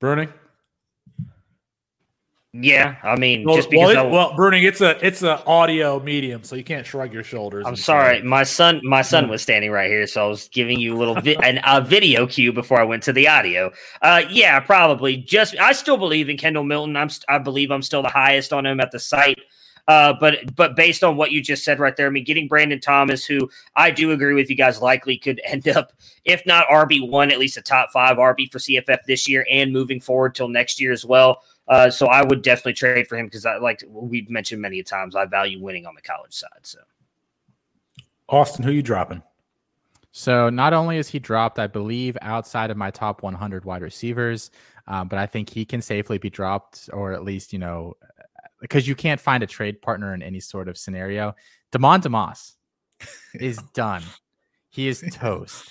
Bruning? 0.00 0.32
Yeah, 2.52 2.96
I 3.02 3.16
mean, 3.16 3.44
well, 3.44 3.56
just 3.56 3.70
because. 3.70 3.94
Well, 3.94 4.06
it, 4.06 4.10
well, 4.10 4.32
Bruning, 4.32 4.62
it's 4.62 4.80
a 4.80 5.04
it's 5.04 5.22
a 5.22 5.44
audio 5.44 6.00
medium, 6.00 6.42
so 6.42 6.56
you 6.56 6.64
can't 6.64 6.86
shrug 6.86 7.12
your 7.12 7.22
shoulders. 7.22 7.64
I'm 7.66 7.76
sorry, 7.76 8.22
my 8.22 8.44
son 8.44 8.80
my 8.82 9.02
son 9.02 9.28
was 9.28 9.42
standing 9.42 9.70
right 9.70 9.90
here, 9.90 10.06
so 10.06 10.24
I 10.24 10.28
was 10.28 10.48
giving 10.48 10.80
you 10.80 10.94
a 10.94 10.98
little 10.98 11.20
vi- 11.20 11.36
an, 11.42 11.60
a 11.64 11.82
video 11.82 12.26
cue 12.26 12.52
before 12.52 12.80
I 12.80 12.84
went 12.84 13.02
to 13.04 13.12
the 13.12 13.28
audio. 13.28 13.72
Uh, 14.00 14.22
yeah, 14.30 14.58
probably. 14.60 15.18
Just 15.18 15.58
I 15.58 15.72
still 15.72 15.98
believe 15.98 16.30
in 16.30 16.38
Kendall 16.38 16.64
Milton. 16.64 16.96
I'm 16.96 17.10
I 17.28 17.38
believe 17.38 17.70
I'm 17.70 17.82
still 17.82 18.02
the 18.02 18.08
highest 18.08 18.52
on 18.52 18.64
him 18.64 18.80
at 18.80 18.90
the 18.90 19.00
site. 19.00 19.38
Uh, 19.88 20.14
but 20.18 20.54
but 20.56 20.74
based 20.74 21.04
on 21.04 21.16
what 21.16 21.30
you 21.30 21.40
just 21.40 21.64
said 21.64 21.78
right 21.78 21.96
there, 21.96 22.06
I 22.06 22.10
mean, 22.10 22.24
getting 22.24 22.48
Brandon 22.48 22.80
Thomas, 22.80 23.24
who 23.24 23.48
I 23.76 23.90
do 23.90 24.10
agree 24.12 24.34
with 24.34 24.50
you 24.50 24.56
guys, 24.56 24.80
likely 24.80 25.16
could 25.16 25.40
end 25.44 25.68
up, 25.68 25.92
if 26.24 26.44
not 26.44 26.66
RB 26.68 27.08
one, 27.08 27.30
at 27.30 27.38
least 27.38 27.56
a 27.56 27.62
top 27.62 27.90
five 27.92 28.16
RB 28.16 28.50
for 28.50 28.58
CFF 28.58 28.98
this 29.06 29.28
year 29.28 29.46
and 29.50 29.72
moving 29.72 30.00
forward 30.00 30.34
till 30.34 30.48
next 30.48 30.80
year 30.80 30.90
as 30.90 31.04
well. 31.04 31.42
Uh, 31.68 31.90
so 31.90 32.06
I 32.06 32.24
would 32.24 32.42
definitely 32.42 32.74
trade 32.74 33.08
for 33.08 33.16
him 33.16 33.26
because 33.26 33.44
I 33.44 33.56
like 33.56 33.82
we've 33.88 34.30
mentioned 34.30 34.62
many 34.62 34.82
times 34.82 35.16
I 35.16 35.24
value 35.24 35.60
winning 35.60 35.86
on 35.86 35.94
the 35.94 36.02
college 36.02 36.32
side. 36.32 36.60
So 36.62 36.78
Austin, 38.28 38.64
who 38.64 38.70
are 38.70 38.74
you 38.74 38.82
dropping? 38.82 39.22
So 40.12 40.48
not 40.48 40.72
only 40.72 40.96
is 40.96 41.08
he 41.08 41.18
dropped, 41.18 41.58
I 41.58 41.66
believe 41.66 42.16
outside 42.22 42.70
of 42.70 42.76
my 42.76 42.90
top 42.90 43.22
100 43.22 43.64
wide 43.64 43.82
receivers, 43.82 44.50
um, 44.86 45.08
but 45.08 45.18
I 45.18 45.26
think 45.26 45.50
he 45.50 45.64
can 45.64 45.82
safely 45.82 46.16
be 46.16 46.30
dropped, 46.30 46.88
or 46.92 47.12
at 47.12 47.22
least 47.24 47.52
you 47.52 47.58
know, 47.58 47.94
because 48.60 48.86
you 48.88 48.94
can't 48.94 49.20
find 49.20 49.42
a 49.42 49.46
trade 49.46 49.82
partner 49.82 50.14
in 50.14 50.22
any 50.22 50.40
sort 50.40 50.68
of 50.68 50.78
scenario. 50.78 51.34
Demond 51.72 52.02
Demas 52.02 52.54
is 53.34 53.58
done. 53.74 54.02
He 54.70 54.88
is 54.88 55.04
toast 55.12 55.70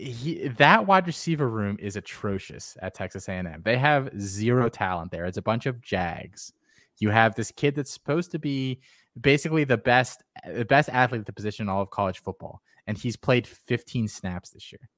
he, 0.00 0.48
that 0.48 0.86
wide 0.86 1.06
receiver 1.06 1.48
room 1.48 1.76
is 1.78 1.96
atrocious 1.96 2.76
at 2.80 2.94
Texas 2.94 3.28
A&M. 3.28 3.62
They 3.64 3.76
have 3.76 4.10
zero 4.18 4.68
talent 4.68 5.10
there. 5.10 5.26
It's 5.26 5.36
a 5.36 5.42
bunch 5.42 5.66
of 5.66 5.80
jags. 5.82 6.52
You 6.98 7.10
have 7.10 7.34
this 7.34 7.50
kid 7.50 7.74
that's 7.74 7.92
supposed 7.92 8.30
to 8.32 8.38
be 8.38 8.80
basically 9.20 9.64
the 9.64 9.78
best 9.78 10.22
the 10.46 10.64
best 10.64 10.88
athlete 10.88 11.20
at 11.20 11.26
the 11.26 11.32
position 11.32 11.64
in 11.64 11.68
all 11.68 11.82
of 11.82 11.90
college 11.90 12.20
football, 12.20 12.62
and 12.86 12.96
he's 12.96 13.16
played 13.16 13.46
15 13.46 14.08
snaps 14.08 14.50
this 14.50 14.72
year. 14.72 14.88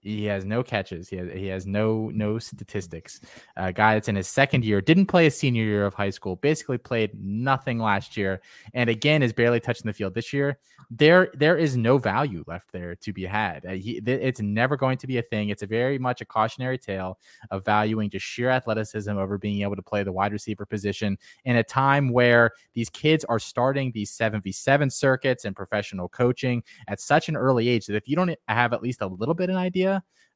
He 0.00 0.24
has 0.26 0.44
no 0.44 0.62
catches. 0.62 1.08
He 1.08 1.16
has 1.16 1.32
he 1.32 1.46
has 1.48 1.66
no 1.66 2.10
no 2.14 2.38
statistics. 2.38 3.20
A 3.56 3.72
guy 3.72 3.94
that's 3.94 4.08
in 4.08 4.14
his 4.14 4.28
second 4.28 4.64
year 4.64 4.80
didn't 4.80 5.06
play 5.06 5.26
a 5.26 5.30
senior 5.30 5.64
year 5.64 5.86
of 5.86 5.94
high 5.94 6.10
school. 6.10 6.36
Basically 6.36 6.78
played 6.78 7.10
nothing 7.20 7.78
last 7.78 8.16
year, 8.16 8.40
and 8.74 8.88
again 8.88 9.22
is 9.22 9.32
barely 9.32 9.58
touching 9.58 9.86
the 9.86 9.92
field 9.92 10.14
this 10.14 10.32
year. 10.32 10.58
There 10.90 11.30
there 11.34 11.58
is 11.58 11.76
no 11.76 11.98
value 11.98 12.44
left 12.46 12.70
there 12.70 12.94
to 12.94 13.12
be 13.12 13.24
had. 13.24 13.66
Uh, 13.66 13.72
he, 13.72 14.00
it's 14.06 14.40
never 14.40 14.76
going 14.76 14.98
to 14.98 15.06
be 15.08 15.18
a 15.18 15.22
thing. 15.22 15.48
It's 15.48 15.64
a 15.64 15.66
very 15.66 15.98
much 15.98 16.20
a 16.20 16.24
cautionary 16.24 16.78
tale 16.78 17.18
of 17.50 17.64
valuing 17.64 18.08
just 18.08 18.24
sheer 18.24 18.50
athleticism 18.50 19.10
over 19.10 19.36
being 19.36 19.62
able 19.62 19.76
to 19.76 19.82
play 19.82 20.04
the 20.04 20.12
wide 20.12 20.32
receiver 20.32 20.64
position 20.64 21.18
in 21.44 21.56
a 21.56 21.64
time 21.64 22.12
where 22.12 22.52
these 22.72 22.88
kids 22.88 23.24
are 23.24 23.40
starting 23.40 23.90
these 23.92 24.10
seven 24.10 24.40
v 24.40 24.52
seven 24.52 24.90
circuits 24.90 25.44
and 25.44 25.56
professional 25.56 26.08
coaching 26.08 26.62
at 26.86 27.00
such 27.00 27.28
an 27.28 27.36
early 27.36 27.68
age 27.68 27.86
that 27.86 27.96
if 27.96 28.08
you 28.08 28.14
don't 28.14 28.34
have 28.46 28.72
at 28.72 28.82
least 28.82 29.02
a 29.02 29.06
little 29.06 29.34
bit 29.34 29.50
of 29.50 29.56
an 29.56 29.60
idea 29.60 29.87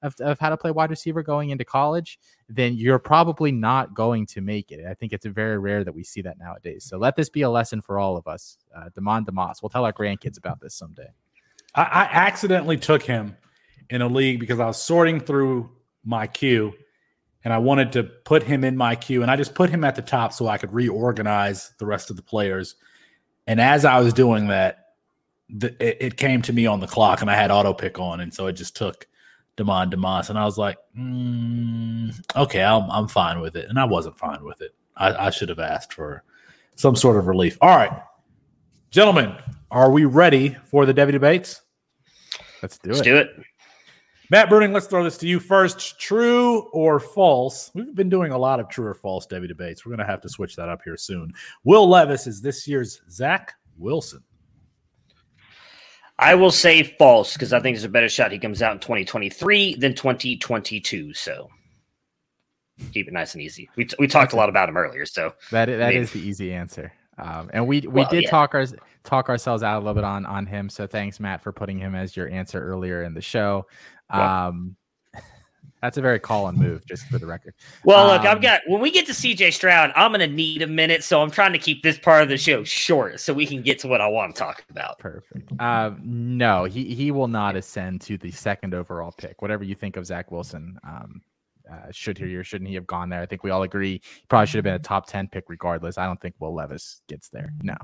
of, 0.03 0.15
of 0.21 0.39
how 0.39 0.51
to 0.51 0.57
play 0.57 0.71
wide 0.71 0.91
receiver 0.91 1.23
going 1.23 1.51
into 1.51 1.65
college, 1.65 2.19
then 2.49 2.75
you're 2.75 2.99
probably 2.99 3.53
not 3.53 3.95
going 3.95 4.27
to 4.27 4.41
make 4.41 4.73
it. 4.73 4.85
I 4.85 4.95
think 4.95 5.13
it's 5.13 5.27
very 5.27 5.59
rare 5.59 5.85
that 5.85 5.95
we 5.95 6.03
see 6.03 6.23
that 6.23 6.39
nowadays. 6.39 6.85
So 6.85 6.99
let 6.99 7.17
this 7.17 7.29
be 7.29 7.43
a 7.43 7.51
lesson 7.51 7.81
for 7.81 7.99
all 7.99 8.17
of 8.17 8.27
us. 8.27 8.59
Uh, 8.77 8.89
Demond 8.97 9.27
Demas. 9.27 9.63
We'll 9.63 9.71
tell 9.71 9.85
our 9.85 9.93
grandkids 9.93 10.39
about 10.39 10.61
this 10.61 10.75
someday. 10.75 11.09
I, 11.75 11.83
I 11.83 12.03
accidentally 12.11 12.77
took 12.77 13.03
him 13.03 13.37
in 13.91 14.03
a 14.03 14.09
league 14.09 14.41
because 14.41 14.59
I 14.61 14.67
was 14.67 14.83
sorting 14.83 15.21
through 15.21 15.71
my 16.05 16.27
queue 16.27 16.75
and 17.45 17.53
I 17.53 17.59
wanted 17.59 17.93
to 17.93 18.05
put 18.05 18.43
him 18.43 18.63
in 18.65 18.77
my 18.77 18.95
queue, 18.95 19.23
and 19.23 19.31
I 19.31 19.37
just 19.37 19.55
put 19.55 19.69
him 19.69 19.83
at 19.83 19.97
the 19.97 20.03
top 20.03 20.33
so 20.33 20.47
I 20.47 20.59
could 20.59 20.73
reorganize 20.73 21.73
the 21.79 21.87
rest 21.87 22.09
of 22.09 22.17
the 22.17 22.23
players. 22.23 22.77
And 23.49 23.61
as 23.61 23.85
I 23.85 23.99
was 23.99 24.13
doing 24.13 24.47
that, 24.49 24.79
the, 25.49 25.75
it, 25.85 25.97
it, 26.01 26.17
came 26.17 26.41
to 26.43 26.53
me 26.53 26.67
on 26.67 26.79
the 26.79 26.87
clock, 26.87 27.21
and 27.21 27.29
I 27.29 27.35
had 27.35 27.51
auto 27.51 27.75
pick 27.75 27.99
on, 27.99 28.21
and 28.21 28.33
so 28.33 28.47
it 28.47 28.53
just 28.53 28.77
took 28.77 29.09
Demond 29.57 29.91
Demas, 29.91 30.31
and 30.31 30.39
I 30.39 30.45
was 30.45 30.59
like, 30.59 30.79
mm, 30.97 32.13
okay, 32.37 32.63
I'm 32.63 32.91
I'm 32.91 33.09
fine 33.09 33.41
with 33.41 33.57
it, 33.57 33.69
and 33.69 33.79
I 33.79 33.85
wasn't 33.85 34.19
fine 34.19 34.45
with 34.45 34.61
it. 34.63 34.75
I, 34.97 35.27
I 35.27 35.31
should 35.31 35.49
have 35.49 35.59
asked 35.59 35.93
for 35.93 36.23
some 36.77 36.97
sort 36.97 37.17
of 37.17 37.27
relief. 37.27 37.59
All 37.61 37.77
right, 37.77 37.93
gentlemen, 38.91 39.35
are 39.71 39.91
we 39.91 40.05
ready 40.05 40.57
for 40.65 40.87
the 40.87 40.95
Devy 40.95 41.13
debates? 41.13 41.61
Let's 42.63 42.79
do 42.79 42.91
Let's 42.91 43.01
it. 43.01 43.05
do 43.05 43.17
it. 43.17 43.31
Matt 44.31 44.49
Bruning, 44.49 44.73
let's 44.73 44.87
throw 44.87 45.05
this 45.05 45.19
to 45.19 45.27
you 45.27 45.39
first. 45.39 46.01
True 46.01 46.61
or 46.73 46.99
false? 46.99 47.71
We've 47.75 47.95
been 47.95 48.09
doing 48.09 48.33
a 48.33 48.39
lot 48.39 48.61
of 48.61 48.69
true 48.71 48.87
or 48.87 48.95
false 48.95 49.27
Devy 49.27 49.47
debates. 49.47 49.85
We're 49.85 49.91
going 49.91 50.07
to 50.07 50.11
have 50.11 50.23
to 50.23 50.29
switch 50.31 50.57
that 50.57 50.71
up 50.71 50.81
here 50.83 50.97
soon. 50.97 51.35
Will 51.65 51.87
Levis 51.87 52.27
is 52.27 52.41
this 52.41 52.67
year's 52.67 53.03
Zach 53.11 53.53
Wilson. 53.77 54.23
I 56.23 56.37
will 56.37 56.53
say 56.53 56.85
false 56.85 57.33
because 57.33 57.53
I 57.53 57.59
think 57.59 57.77
there's 57.77 57.85
a 57.85 57.89
better 57.89 58.09
shot 58.09 58.31
he 58.31 58.39
comes 58.39 58.63
out 58.63 58.73
in 58.73 58.79
2023 58.79 59.75
than 59.75 59.93
2022. 59.93 61.13
So 61.15 61.51
keep 62.93 63.09
it 63.09 63.13
nice 63.13 63.35
and 63.35 63.43
easy. 63.43 63.69
We, 63.77 63.89
we 63.99 64.07
talked 64.07 64.33
a 64.33 64.37
lot 64.37 64.49
about 64.49 64.69
him 64.69 64.77
earlier. 64.77 65.05
So 65.05 65.35
that 65.51 65.67
that 65.67 65.95
is 65.95 66.13
the 66.13 66.21
easy 66.21 66.53
answer. 66.53 66.93
Um, 67.19 67.51
and 67.53 67.67
we 67.67 67.81
we 67.81 67.89
Well, 67.89 68.09
did 68.09 68.23
yeah. 68.23 68.31
talk 68.31 68.55
our 68.55 68.65
talk 69.03 69.29
ourselves 69.29 69.65
out 69.65 69.79
a 69.79 69.81
little 69.81 69.95
bit 69.95 70.05
on 70.05 70.25
on 70.25 70.47
him. 70.47 70.69
So 70.69 70.87
thanks, 70.87 71.19
Matt, 71.19 71.43
for 71.43 71.53
putting 71.53 71.79
him 71.79 71.97
as 71.97 72.17
your 72.17 72.29
answer 72.29 72.65
earlier 72.65 73.03
in 73.03 73.15
the 73.15 73.21
show. 73.21 73.67
Um, 74.09 74.77
that's 75.83 75.99
a 75.99 76.01
very 76.01 76.21
call 76.21 76.47
and 76.47 76.57
move, 76.57 76.87
just 76.87 77.07
for 77.09 77.19
the 77.19 77.27
record. 77.27 77.55
Well, 77.85 78.07
look, 78.07 78.23
I've 78.23 78.37
Um, 78.37 78.43
got 78.43 78.61
when 78.67 78.81
we 78.81 78.91
get 78.91 79.05
to 79.07 79.13
CJ 79.13 79.53
Stroud, 79.53 79.93
I'm 79.97 80.13
gonna 80.13 80.27
need 80.29 80.63
a 80.63 80.67
minute, 80.67 81.03
so 81.05 81.21
I'm 81.21 81.31
trying 81.31 81.53
to 81.53 81.59
keep 81.59 81.83
this 81.83 81.99
part 81.99 82.23
of 82.23 82.29
the 82.29 82.39
show 82.39 82.63
short 82.65 83.21
so 83.21 83.35
we 83.35 83.47
can 83.47 83.63
get 83.63 83.81
to 83.81 83.89
what 83.89 84.01
I 84.01 84.07
want 84.07 84.35
to 84.35 84.39
talk 84.39 84.65
about. 84.71 84.99
Perfect. 85.01 85.53
Uh, 85.59 85.91
no, 86.03 86.65
he 86.65 86.95
he 86.95 87.11
will 87.11 87.29
not 87.29 87.57
ascend 87.57 88.01
to 88.03 88.17
the 88.17 88.31
second 88.31 88.75
overall 88.75 89.13
pick. 89.13 89.43
Whatever 89.43 89.65
you 89.65 89.75
think 89.75 89.97
of 89.97 90.07
Zach 90.07 90.31
Wilson, 90.31 90.79
um, 90.87 91.21
uh, 91.71 91.91
should 91.91 92.17
he 92.17 92.35
or 92.37 92.45
shouldn't 92.45 92.69
he 92.69 92.75
have 92.77 92.87
gone 92.87 93.09
there? 93.09 93.21
I 93.21 93.27
think 93.27 93.43
we 93.43 93.51
all 93.51 93.63
agree 93.65 94.01
he 94.05 94.27
probably 94.29 94.47
should 94.47 94.59
have 94.59 94.65
been 94.65 94.75
a 94.75 94.79
top 94.79 95.07
ten 95.09 95.27
pick 95.27 95.45
regardless. 95.49 95.99
I 95.99 96.07
don't 96.07 96.21
think 96.21 96.37
Will 96.39 96.55
Levis 96.55 97.03
gets 97.09 97.29
there. 97.29 97.53
No. 97.61 97.77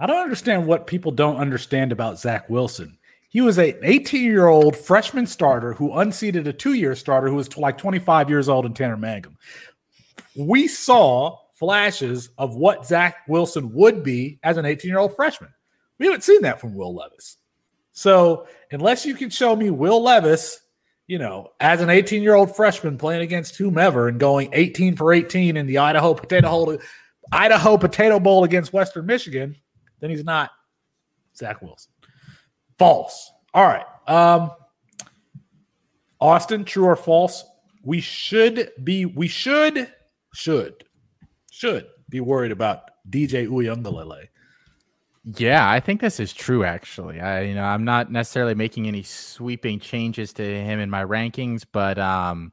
I 0.00 0.06
don't 0.06 0.22
understand 0.22 0.66
what 0.66 0.86
people 0.86 1.12
don't 1.12 1.36
understand 1.36 1.92
about 1.92 2.18
Zach 2.18 2.50
Wilson. 2.50 2.98
He 3.34 3.40
was 3.40 3.58
an 3.58 3.74
18 3.82 4.22
year 4.22 4.46
old 4.46 4.76
freshman 4.76 5.26
starter 5.26 5.72
who 5.72 5.92
unseated 5.98 6.46
a 6.46 6.52
two 6.52 6.74
year 6.74 6.94
starter 6.94 7.28
who 7.28 7.34
was 7.34 7.58
like 7.58 7.76
25 7.76 8.30
years 8.30 8.48
old 8.48 8.64
in 8.64 8.74
Tanner 8.74 8.96
Mangum. 8.96 9.36
We 10.36 10.68
saw 10.68 11.38
flashes 11.58 12.28
of 12.38 12.54
what 12.54 12.86
Zach 12.86 13.26
Wilson 13.26 13.74
would 13.74 14.04
be 14.04 14.38
as 14.44 14.56
an 14.56 14.64
18 14.64 14.88
year 14.88 15.00
old 15.00 15.16
freshman. 15.16 15.50
We 15.98 16.06
haven't 16.06 16.22
seen 16.22 16.42
that 16.42 16.60
from 16.60 16.74
Will 16.74 16.94
Levis. 16.94 17.38
So, 17.90 18.46
unless 18.70 19.04
you 19.04 19.16
can 19.16 19.30
show 19.30 19.56
me 19.56 19.70
Will 19.70 20.00
Levis, 20.00 20.60
you 21.08 21.18
know, 21.18 21.50
as 21.58 21.80
an 21.80 21.90
18 21.90 22.22
year 22.22 22.34
old 22.34 22.54
freshman 22.54 22.96
playing 22.96 23.22
against 23.22 23.56
whomever 23.56 24.06
and 24.06 24.20
going 24.20 24.50
18 24.52 24.94
for 24.94 25.12
18 25.12 25.56
in 25.56 25.66
the 25.66 25.78
Idaho 25.78 26.14
Potato 26.14 26.48
Bowl, 26.48 26.78
Idaho 27.32 27.78
Potato 27.78 28.20
Bowl 28.20 28.44
against 28.44 28.72
Western 28.72 29.06
Michigan, 29.06 29.56
then 29.98 30.10
he's 30.10 30.24
not 30.24 30.52
Zach 31.36 31.60
Wilson. 31.60 31.93
False. 32.78 33.32
All 33.52 33.66
right. 33.66 33.86
Um, 34.06 34.50
Austin, 36.20 36.64
true 36.64 36.84
or 36.84 36.96
false? 36.96 37.44
We 37.82 38.00
should 38.00 38.70
be, 38.82 39.04
we 39.04 39.28
should, 39.28 39.92
should, 40.32 40.84
should 41.50 41.86
be 42.08 42.20
worried 42.20 42.52
about 42.52 42.90
DJ 43.08 43.46
Uiagalelei. 43.46 44.28
Yeah, 45.36 45.68
I 45.70 45.80
think 45.80 46.00
this 46.00 46.20
is 46.20 46.34
true. 46.34 46.64
Actually, 46.64 47.18
I 47.18 47.42
you 47.42 47.54
know 47.54 47.64
I'm 47.64 47.84
not 47.84 48.12
necessarily 48.12 48.54
making 48.54 48.86
any 48.86 49.02
sweeping 49.02 49.80
changes 49.80 50.34
to 50.34 50.42
him 50.42 50.80
in 50.80 50.90
my 50.90 51.02
rankings, 51.02 51.64
but 51.70 51.98
um, 51.98 52.52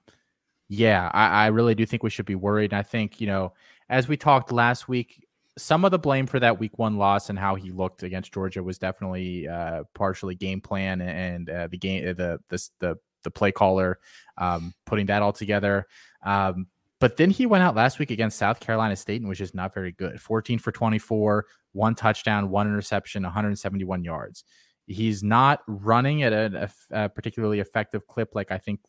yeah, 0.70 1.12
I, 1.14 1.28
I 1.28 1.48
really 1.48 1.76
do 1.76 1.86
think 1.86 2.02
we 2.02 2.10
should 2.10 2.26
be 2.26 2.36
worried. 2.36 2.72
And 2.72 2.80
I 2.80 2.84
think 2.84 3.20
you 3.20 3.28
know, 3.28 3.52
as 3.90 4.08
we 4.08 4.16
talked 4.16 4.54
last 4.54 4.88
week, 4.88 5.28
some 5.62 5.86
of 5.86 5.92
the 5.92 6.00
blame 6.00 6.28
for 6.28 6.40
that 6.40 6.60
week 6.60 6.78
one 6.78 6.98
loss 6.98 7.30
and 7.30 7.38
how 7.38 7.56
he 7.56 7.72
looked 7.72 8.04
against 8.04 8.34
Georgia 8.34 8.64
was 8.64 8.78
definitely 8.78 9.48
uh, 9.48 9.84
partially 9.94 10.36
game 10.36 10.62
plan 10.62 11.02
and 11.02 11.50
uh, 11.50 11.68
the 11.68 11.78
game 11.78 12.06
the 12.06 12.40
the 12.50 12.70
the 12.80 12.96
the 13.24 13.32
play 13.32 13.52
caller 13.52 14.00
um, 14.38 14.74
putting 14.86 15.06
that 15.06 15.22
all 15.22 15.34
together. 15.34 15.88
Um, 16.26 16.68
but 17.00 17.18
then 17.18 17.32
he 17.32 17.46
went 17.46 17.64
out 17.64 17.76
last 17.76 17.98
week 18.00 18.12
against 18.12 18.38
South 18.38 18.60
Carolina 18.60 18.96
State 18.96 19.22
and 19.22 19.30
was 19.30 19.38
just 19.38 19.56
not 19.56 19.74
very 19.74 19.92
good. 19.92 20.22
14 20.22 20.60
for 20.60 20.72
24, 20.72 21.46
one 21.72 21.96
touchdown, 21.96 22.50
one 22.50 22.68
interception, 22.68 23.24
171 23.24 24.04
yards. 24.04 24.44
He's 24.86 25.24
not 25.24 25.62
running 25.68 26.22
at 26.24 26.34
a, 26.34 26.72
a 26.92 27.10
particularly 27.10 27.60
effective 27.60 28.06
clip 28.08 28.36
like 28.36 28.52
I 28.52 28.58
think 28.58 28.82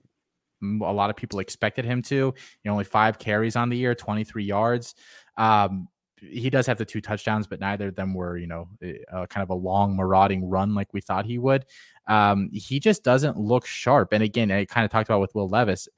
a 0.62 0.92
lot 0.92 1.10
of 1.10 1.16
people 1.16 1.38
expected 1.38 1.84
him 1.84 2.02
to. 2.02 2.14
You 2.14 2.34
know, 2.64 2.72
only 2.72 2.84
five 2.84 3.18
carries 3.18 3.56
on 3.56 3.68
the 3.68 3.76
year, 3.76 3.94
23 3.94 4.44
yards. 4.44 4.94
Um, 5.36 5.88
he 6.22 6.50
does 6.50 6.66
have 6.66 6.78
the 6.78 6.84
two 6.84 7.00
touchdowns, 7.00 7.46
but 7.46 7.60
neither 7.60 7.88
of 7.88 7.96
them 7.96 8.14
were, 8.14 8.36
you 8.38 8.46
know, 8.46 8.68
uh, 9.12 9.26
kind 9.26 9.42
of 9.42 9.50
a 9.50 9.54
long 9.54 9.96
marauding 9.96 10.48
run 10.48 10.74
like 10.74 10.92
we 10.94 11.00
thought 11.00 11.26
he 11.26 11.38
would. 11.38 11.66
Um, 12.08 12.48
he 12.52 12.80
just 12.80 13.04
doesn't 13.04 13.36
look 13.38 13.66
sharp. 13.66 14.12
And 14.12 14.22
again, 14.22 14.50
I 14.50 14.64
kind 14.64 14.84
of 14.84 14.90
talked 14.90 15.08
about 15.08 15.20
with 15.20 15.34
Will 15.34 15.48
Levis. 15.48 15.88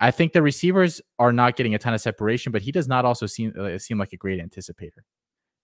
I 0.00 0.10
think 0.10 0.32
the 0.32 0.42
receivers 0.42 1.00
are 1.18 1.32
not 1.32 1.56
getting 1.56 1.74
a 1.74 1.78
ton 1.78 1.94
of 1.94 2.00
separation, 2.00 2.52
but 2.52 2.62
he 2.62 2.72
does 2.72 2.88
not 2.88 3.04
also 3.04 3.26
seem 3.26 3.52
uh, 3.58 3.78
seem 3.78 3.98
like 3.98 4.12
a 4.12 4.16
great 4.18 4.40
anticipator. 4.40 5.02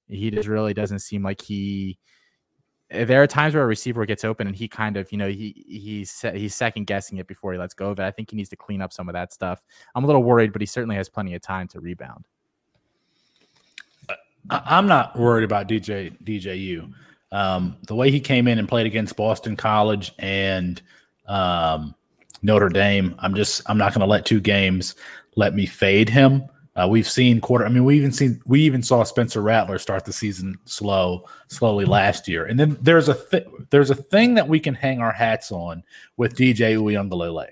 He 0.08 0.30
just 0.30 0.48
really 0.48 0.74
doesn't 0.74 1.00
seem 1.00 1.22
like 1.22 1.40
he. 1.42 1.98
eh, 2.90 3.04
There 3.04 3.22
are 3.22 3.26
times 3.26 3.54
where 3.54 3.64
a 3.64 3.66
receiver 3.66 4.06
gets 4.06 4.24
open 4.24 4.46
and 4.46 4.56
he 4.56 4.68
kind 4.68 4.96
of, 4.96 5.10
you 5.12 5.18
know, 5.18 5.28
he 5.28 5.64
he's 5.68 6.24
he's 6.34 6.54
second 6.54 6.86
guessing 6.86 7.18
it 7.18 7.26
before 7.26 7.52
he 7.52 7.58
lets 7.58 7.74
go 7.74 7.90
of 7.90 7.98
it. 8.00 8.04
I 8.04 8.10
think 8.10 8.30
he 8.30 8.36
needs 8.36 8.50
to 8.50 8.56
clean 8.56 8.82
up 8.82 8.92
some 8.92 9.08
of 9.08 9.14
that 9.14 9.32
stuff. 9.32 9.64
I'm 9.94 10.04
a 10.04 10.06
little 10.06 10.22
worried, 10.24 10.52
but 10.52 10.62
he 10.62 10.66
certainly 10.66 10.96
has 10.96 11.08
plenty 11.08 11.34
of 11.34 11.42
time 11.42 11.68
to 11.68 11.80
rebound. 11.80 12.26
I- 14.50 14.62
I'm 14.66 14.86
not 14.86 15.18
worried 15.18 15.44
about 15.44 15.68
DJ 15.68 16.16
DJU. 16.24 16.92
Um, 17.30 17.76
the 17.86 17.94
way 17.94 18.10
he 18.10 18.20
came 18.20 18.46
in 18.46 18.58
and 18.58 18.68
played 18.68 18.86
against 18.86 19.16
Boston 19.16 19.56
College 19.56 20.12
and 20.18 20.80
um, 21.26 21.94
Notre 22.42 22.68
Dame, 22.68 23.14
I'm 23.18 23.34
just 23.34 23.62
I'm 23.66 23.78
not 23.78 23.92
going 23.94 24.00
to 24.00 24.06
let 24.06 24.26
two 24.26 24.40
games 24.40 24.94
let 25.36 25.54
me 25.54 25.66
fade 25.66 26.08
him. 26.08 26.44
Uh, 26.74 26.86
we've 26.88 27.08
seen 27.08 27.40
quarter. 27.40 27.66
I 27.66 27.68
mean, 27.68 27.84
we 27.84 27.96
even 27.96 28.12
seen 28.12 28.40
we 28.46 28.62
even 28.62 28.82
saw 28.82 29.02
Spencer 29.02 29.42
Rattler 29.42 29.78
start 29.78 30.04
the 30.04 30.12
season 30.12 30.58
slow, 30.64 31.26
slowly 31.48 31.84
last 31.84 32.26
year. 32.26 32.46
And 32.46 32.58
then 32.58 32.78
there's 32.80 33.08
a 33.08 33.14
th- 33.14 33.46
there's 33.70 33.90
a 33.90 33.94
thing 33.94 34.34
that 34.34 34.48
we 34.48 34.58
can 34.58 34.74
hang 34.74 35.00
our 35.00 35.12
hats 35.12 35.52
on 35.52 35.82
with 36.16 36.34
DJ 36.34 36.76
Uiagalelei. 36.76 37.48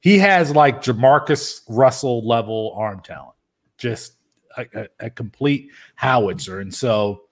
He 0.00 0.18
has 0.18 0.56
like 0.56 0.82
Jamarcus 0.82 1.60
Russell 1.68 2.26
level 2.26 2.74
arm 2.76 3.00
talent, 3.00 3.34
just 3.76 4.14
a, 4.56 4.88
a, 5.00 5.10
complete 5.10 5.70
howitzer. 5.94 6.60
And 6.60 6.72
so, 6.74 7.22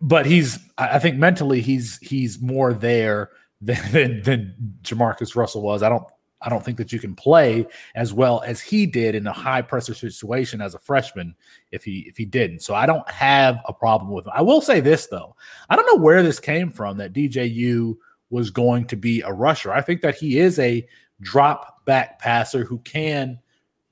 but 0.00 0.26
he's 0.26 0.58
I 0.78 0.96
I 0.96 0.98
think 0.98 1.16
mentally 1.16 1.60
he's 1.60 1.98
he's 1.98 2.40
more 2.40 2.72
there 2.72 3.30
than 3.60 3.78
than, 3.92 4.22
than 4.22 4.54
Jamarcus 4.82 5.36
Russell 5.36 5.62
was. 5.62 5.82
I 5.82 5.88
don't 5.88 6.04
I 6.42 6.48
don't 6.48 6.64
think 6.64 6.78
that 6.78 6.92
you 6.92 6.98
can 6.98 7.14
play 7.14 7.66
as 7.94 8.12
well 8.12 8.42
as 8.46 8.60
he 8.60 8.86
did 8.86 9.14
in 9.14 9.26
a 9.26 9.32
high 9.32 9.60
pressure 9.62 9.94
situation 9.94 10.62
as 10.62 10.74
a 10.74 10.78
freshman 10.78 11.34
if 11.70 11.84
he 11.84 12.00
if 12.08 12.16
he 12.16 12.24
didn't. 12.24 12.60
So 12.60 12.74
I 12.74 12.86
don't 12.86 13.08
have 13.10 13.60
a 13.66 13.72
problem 13.72 14.10
with 14.10 14.26
him. 14.26 14.32
I 14.34 14.42
will 14.42 14.60
say 14.60 14.80
this 14.80 15.06
though. 15.06 15.36
I 15.68 15.76
don't 15.76 15.86
know 15.86 16.02
where 16.02 16.22
this 16.22 16.40
came 16.40 16.70
from 16.70 16.96
that 16.98 17.12
DJU 17.12 17.96
was 18.30 18.50
going 18.50 18.86
to 18.86 18.96
be 18.96 19.20
a 19.20 19.32
rusher. 19.32 19.72
I 19.72 19.82
think 19.82 20.00
that 20.02 20.14
he 20.14 20.38
is 20.38 20.58
a 20.58 20.86
drop 21.20 21.84
back 21.84 22.18
passer 22.18 22.64
who 22.64 22.78
can 22.78 23.38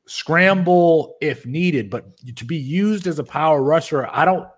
scramble 0.09 1.17
if 1.21 1.47
needed, 1.47 1.91
but 1.91 2.17
to 2.37 2.45
be 2.45 2.57
used 2.57 3.07
as 3.07 3.19
a 3.19 3.25
power 3.25 3.63
rusher, 3.63 4.09
I 4.11 4.25
don't 4.25 4.49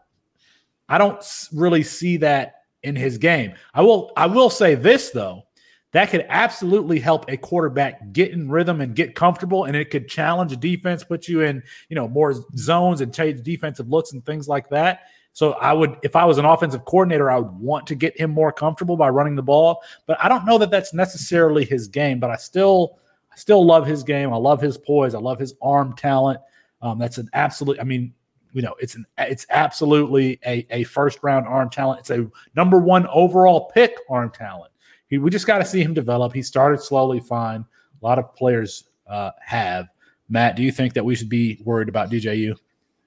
I 0.88 0.98
don't 0.98 1.24
really 1.53 1.82
see 1.82 2.16
that 2.18 2.55
in 2.82 2.96
his 2.96 3.18
game. 3.18 3.55
I 3.74 3.82
will 3.82 4.12
I 4.16 4.26
will 4.26 4.51
say 4.51 4.74
this 4.74 5.11
though. 5.11 5.44
That 5.92 6.11
could 6.11 6.24
absolutely 6.28 7.01
help 7.01 7.28
a 7.28 7.36
quarterback 7.36 8.12
get 8.12 8.30
in 8.30 8.48
rhythm 8.48 8.80
and 8.80 8.94
get 8.94 9.16
comfortable, 9.16 9.64
and 9.64 9.74
it 9.74 9.90
could 9.90 10.09
challenge 10.09 10.53
a 10.53 10.57
defense, 10.57 11.03
put 11.03 11.26
you 11.26 11.40
in, 11.40 11.62
you 11.88 11.96
know, 11.96 12.07
more 12.07 12.34
zones 12.57 13.01
and 13.01 13.12
change 13.12 13.42
defensive 13.42 13.88
looks 13.88 14.12
and 14.12 14.24
things 14.24 14.48
like 14.48 14.68
that. 14.70 15.01
So 15.32 15.53
I 15.55 15.72
would, 15.72 15.96
if 16.03 16.16
I 16.16 16.24
was 16.24 16.38
an 16.38 16.44
offensive 16.44 16.84
coordinator, 16.84 17.30
I 17.30 17.38
would 17.38 17.53
want 17.53 17.86
to 17.88 17.94
get 17.94 18.18
him 18.18 18.30
more 18.30 18.53
comfortable 18.53 18.96
by 18.96 19.09
running 19.09 19.36
the 19.36 19.42
ball. 19.42 19.82
But 20.07 20.18
I 20.22 20.28
don't 20.28 20.44
know 20.44 20.59
that 20.59 20.70
that's 20.70 20.92
necessarily 20.92 21.64
his 21.64 21.88
game. 21.88 22.20
But 22.20 22.30
I 22.30 22.36
still, 22.36 22.98
I 23.33 23.37
still 23.37 23.64
love 23.64 23.87
his 23.87 24.03
game. 24.03 24.33
I 24.33 24.37
love 24.37 24.61
his 24.61 24.76
poise. 24.78 25.14
I 25.14 25.18
love 25.18 25.39
his 25.39 25.55
arm 25.62 25.95
talent. 25.95 26.41
Um, 26.83 26.99
that's 26.99 27.18
an 27.18 27.28
absolute. 27.33 27.78
I 27.81 27.85
mean, 27.85 28.12
you 28.53 28.62
know, 28.62 28.74
it's 28.81 28.95
an 28.95 29.07
it's 29.18 29.47
absolutely 29.51 30.41
a, 30.45 30.66
a 30.70 30.85
first 30.85 31.20
round 31.22 31.47
arm 31.47 31.70
talent. 31.70 32.01
It's 32.01 32.11
a 32.11 32.28
number 32.57 32.78
one 32.78 33.07
overall 33.09 33.70
pick 33.72 33.97
arm 34.09 34.31
talent. 34.31 34.72
He, 35.09 35.18
we 35.18 35.31
just 35.31 35.47
got 35.47 35.59
to 35.59 35.64
see 35.64 35.83
him 35.83 35.95
develop. 35.95 36.33
He 36.33 36.43
started 36.43 36.81
slowly, 36.81 37.20
fine. 37.20 37.64
A 38.01 38.07
lot 38.07 38.18
of 38.18 38.35
players 38.35 38.85
uh, 39.07 39.33
have. 39.41 39.89
Matt, 40.28 40.57
do 40.57 40.62
you 40.62 40.72
think 40.72 40.95
that 40.95 41.05
we 41.05 41.14
should 41.14 41.28
be 41.28 41.61
worried 41.64 41.89
about 41.89 42.11
DJU? 42.11 42.57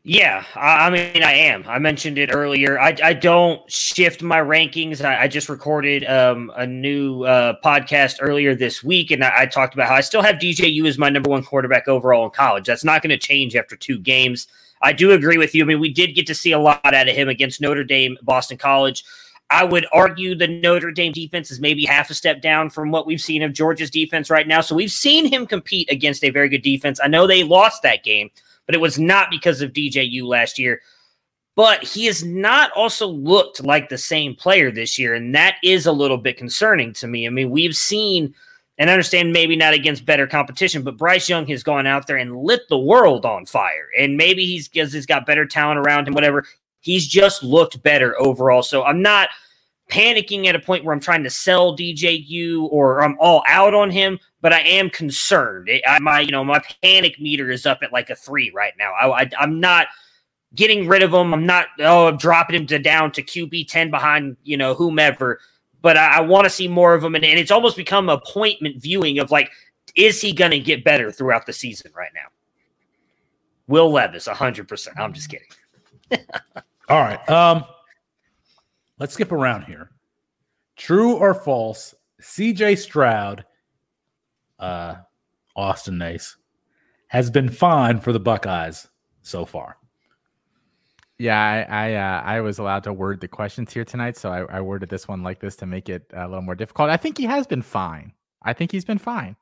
Yeah, 0.05 0.43
I, 0.55 0.87
I 0.87 0.89
mean, 0.89 1.23
I 1.23 1.31
am. 1.31 1.63
I 1.65 1.79
mentioned 1.79 2.17
it 2.17 2.29
earlier. 2.33 2.77
I, 2.77 2.93
I 3.01 3.13
don't 3.13 3.69
shift 3.71 4.21
my 4.21 4.39
rankings. 4.39 5.03
I, 5.03 5.21
I 5.21 5.27
just 5.29 5.47
recorded 5.47 6.03
um, 6.05 6.51
a 6.57 6.67
new 6.67 7.23
uh, 7.23 7.55
podcast 7.63 8.17
earlier 8.19 8.53
this 8.53 8.83
week, 8.83 9.11
and 9.11 9.23
I, 9.23 9.45
talked 9.45 9.73
about 9.73 9.87
how 9.87 9.95
I 9.95 10.01
still 10.01 10.21
have 10.21 10.35
DJU 10.35 10.85
as 10.87 10.97
my 10.97 11.07
number 11.09 11.29
one 11.29 11.41
quarterback 11.41 11.87
overall 11.87 12.25
in 12.25 12.31
college. 12.31 12.65
That's 12.65 12.83
not 12.83 13.01
going 13.01 13.11
to 13.11 13.17
change 13.17 13.55
after 13.55 13.77
two 13.77 13.97
games. 13.97 14.47
I 14.81 14.91
do 14.91 15.13
agree 15.13 15.37
with 15.37 15.55
you. 15.55 15.63
I 15.63 15.67
mean, 15.67 15.79
we 15.79 15.93
did 15.93 16.15
get 16.15 16.27
to 16.27 16.35
see 16.35 16.51
a 16.51 16.59
lot 16.59 16.81
out 16.83 17.07
of 17.07 17.15
him 17.15 17.29
against 17.29 17.61
Notre 17.61 17.85
Dame, 17.85 18.17
Boston 18.23 18.57
College. 18.57 19.05
I 19.49 19.63
would 19.63 19.85
argue 19.93 20.35
the 20.35 20.47
Notre 20.47 20.91
Dame 20.91 21.13
defense 21.13 21.49
is 21.49 21.61
maybe 21.61 21.85
half 21.85 22.09
a 22.09 22.13
step 22.13 22.41
down 22.41 22.69
from 22.69 22.91
what 22.91 23.05
we've 23.05 23.21
seen 23.21 23.41
of 23.41 23.53
Georgia's 23.53 23.89
defense 23.89 24.29
right 24.29 24.47
now. 24.47 24.59
So 24.59 24.75
we've 24.75 24.91
seen 24.91 25.31
him 25.31 25.47
compete 25.47 25.89
against 25.89 26.25
a 26.25 26.29
very 26.29 26.49
good 26.49 26.61
defense. 26.61 26.99
I 27.01 27.07
know 27.07 27.25
they 27.25 27.43
lost 27.43 27.83
that 27.83 28.03
game, 28.03 28.31
but 28.65 28.75
it 28.75 28.81
was 28.81 28.99
not 28.99 29.29
because 29.29 29.61
of 29.61 29.73
DJU 29.73 30.23
last 30.23 30.57
year. 30.57 30.81
But 31.55 31.83
he 31.83 32.05
has 32.05 32.23
not 32.23 32.71
also 32.71 33.07
looked 33.07 33.63
like 33.63 33.89
the 33.89 33.97
same 33.97 34.35
player 34.35 34.71
this 34.71 34.97
year, 34.97 35.13
and 35.13 35.35
that 35.35 35.57
is 35.63 35.85
a 35.85 35.91
little 35.91 36.17
bit 36.17 36.37
concerning 36.37 36.93
to 36.93 37.07
me. 37.07 37.27
I 37.27 37.29
mean, 37.29 37.51
we've 37.51 37.75
seen 37.75 38.33
and 38.77 38.89
I 38.89 38.93
understand 38.93 39.33
maybe 39.33 39.55
not 39.55 39.73
against 39.73 40.05
better 40.05 40.25
competition, 40.25 40.81
but 40.81 40.97
Bryce 40.97 41.29
Young 41.29 41.45
has 41.47 41.63
gone 41.63 41.85
out 41.85 42.07
there 42.07 42.17
and 42.17 42.35
lit 42.35 42.61
the 42.69 42.77
world 42.77 43.25
on 43.25 43.45
fire. 43.45 43.87
And 43.97 44.17
maybe 44.17 44.45
he's 44.45 44.67
because 44.67 44.91
he's 44.91 45.05
got 45.05 45.25
better 45.25 45.45
talent 45.45 45.79
around 45.79 46.07
him, 46.07 46.13
whatever. 46.13 46.45
He's 46.79 47.07
just 47.07 47.43
looked 47.43 47.81
better 47.83 48.19
overall. 48.19 48.63
So 48.63 48.83
I'm 48.83 49.01
not 49.01 49.29
panicking 49.89 50.45
at 50.45 50.55
a 50.55 50.59
point 50.59 50.83
where 50.83 50.93
I'm 50.93 50.99
trying 50.99 51.23
to 51.23 51.29
sell 51.29 51.77
DJU 51.77 52.67
or 52.71 53.03
I'm 53.03 53.17
all 53.19 53.43
out 53.47 53.73
on 53.73 53.91
him, 53.91 54.19
but 54.41 54.53
I 54.53 54.61
am 54.61 54.89
concerned. 54.89 55.69
I, 55.85 55.99
my, 55.99 56.21
you 56.21 56.31
know, 56.31 56.43
my 56.43 56.61
panic 56.81 57.19
meter 57.19 57.51
is 57.51 57.65
up 57.65 57.79
at 57.83 57.93
like 57.93 58.09
a 58.09 58.15
three 58.15 58.51
right 58.55 58.73
now. 58.77 58.93
I, 58.93 59.23
I, 59.23 59.29
I'm 59.39 59.59
not 59.59 59.87
getting 60.55 60.87
rid 60.87 61.03
of 61.03 61.13
him. 61.13 61.33
I'm 61.33 61.45
not, 61.45 61.67
oh, 61.79 62.07
I'm 62.07 62.17
dropping 62.17 62.55
him 62.55 62.67
to 62.67 62.79
down 62.79 63.11
to 63.13 63.23
QB 63.23 63.67
10 63.67 63.91
behind, 63.91 64.37
you 64.43 64.57
know, 64.57 64.73
whomever. 64.73 65.39
But 65.81 65.97
I, 65.97 66.17
I 66.17 66.21
want 66.21 66.45
to 66.45 66.49
see 66.49 66.67
more 66.67 66.93
of 66.93 67.03
him. 67.03 67.15
And, 67.15 67.25
and 67.25 67.39
it's 67.39 67.51
almost 67.51 67.75
become 67.75 68.09
appointment 68.09 68.81
viewing 68.81 69.19
of 69.19 69.31
like, 69.31 69.51
is 69.95 70.21
he 70.21 70.31
going 70.31 70.51
to 70.51 70.59
get 70.59 70.83
better 70.83 71.11
throughout 71.11 71.45
the 71.45 71.53
season 71.53 71.91
right 71.95 72.11
now? 72.15 72.27
Will 73.67 73.91
Levis, 73.91 74.27
100%. 74.27 74.87
I'm 74.97 75.13
just 75.13 75.29
kidding. 75.29 75.47
All 76.89 77.01
right. 77.01 77.29
Um, 77.29 77.65
let's 79.03 79.15
skip 79.15 79.33
around 79.33 79.63
here. 79.63 79.91
True 80.77 81.15
or 81.15 81.33
false? 81.33 81.93
CJ 82.21 82.77
Stroud, 82.77 83.43
uh, 84.59 84.95
Austin 85.57 85.97
Nace, 85.97 86.37
has 87.07 87.29
been 87.29 87.49
fine 87.49 87.99
for 87.99 88.13
the 88.13 88.19
Buckeyes 88.21 88.87
so 89.21 89.43
far. 89.43 89.75
Yeah, 91.19 91.37
I 91.37 91.89
I, 91.89 91.93
uh, 91.95 92.21
I 92.21 92.39
was 92.39 92.59
allowed 92.59 92.85
to 92.85 92.93
word 92.93 93.19
the 93.19 93.27
questions 93.27 93.73
here 93.73 93.83
tonight, 93.83 94.15
so 94.15 94.31
I, 94.31 94.59
I 94.59 94.61
worded 94.61 94.87
this 94.87 95.05
one 95.05 95.21
like 95.21 95.41
this 95.41 95.57
to 95.57 95.65
make 95.65 95.89
it 95.89 96.09
a 96.13 96.25
little 96.25 96.41
more 96.41 96.55
difficult. 96.55 96.89
I 96.89 96.95
think 96.95 97.17
he 97.17 97.25
has 97.25 97.45
been 97.45 97.61
fine. 97.61 98.13
I 98.41 98.53
think 98.53 98.71
he's 98.71 98.85
been 98.85 98.99
fine. 98.99 99.35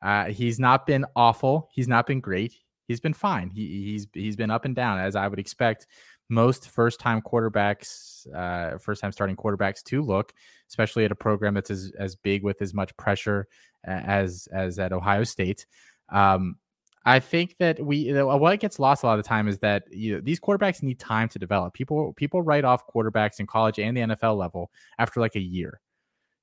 Uh, 0.00 0.24
he's 0.28 0.58
not 0.58 0.86
been 0.86 1.04
awful. 1.14 1.68
He's 1.70 1.86
not 1.86 2.06
been 2.06 2.20
great. 2.20 2.54
He's 2.88 3.00
been 3.00 3.12
fine. 3.12 3.50
He, 3.50 3.84
he's 3.84 4.06
he's 4.14 4.36
been 4.36 4.50
up 4.50 4.64
and 4.64 4.74
down 4.74 5.00
as 5.00 5.16
I 5.16 5.28
would 5.28 5.38
expect 5.38 5.86
most 6.32 6.70
first 6.70 6.98
time 6.98 7.20
quarterbacks, 7.20 8.26
uh, 8.34 8.78
first 8.78 9.02
time 9.02 9.12
starting 9.12 9.36
quarterbacks 9.36 9.82
to 9.84 10.02
look, 10.02 10.32
especially 10.68 11.04
at 11.04 11.12
a 11.12 11.14
program 11.14 11.52
that's 11.52 11.70
as, 11.70 11.92
as 11.98 12.16
big 12.16 12.42
with 12.42 12.62
as 12.62 12.72
much 12.72 12.96
pressure 12.96 13.46
as 13.84 14.48
as 14.52 14.78
at 14.78 14.92
Ohio 14.92 15.24
State. 15.24 15.66
Um, 16.08 16.56
I 17.04 17.20
think 17.20 17.56
that 17.58 17.84
we 17.84 17.96
you 17.98 18.14
know, 18.14 18.34
what 18.36 18.58
gets 18.60 18.78
lost 18.78 19.02
a 19.02 19.06
lot 19.06 19.18
of 19.18 19.24
the 19.24 19.28
time 19.28 19.46
is 19.46 19.58
that 19.58 19.84
you 19.90 20.14
know, 20.14 20.20
these 20.22 20.40
quarterbacks 20.40 20.82
need 20.82 20.98
time 20.98 21.28
to 21.28 21.38
develop. 21.38 21.74
People 21.74 22.14
people 22.14 22.40
write 22.40 22.64
off 22.64 22.86
quarterbacks 22.86 23.38
in 23.38 23.46
college 23.46 23.78
and 23.78 23.94
the 23.94 24.00
NFL 24.00 24.38
level 24.38 24.70
after 24.98 25.20
like 25.20 25.36
a 25.36 25.40
year. 25.40 25.80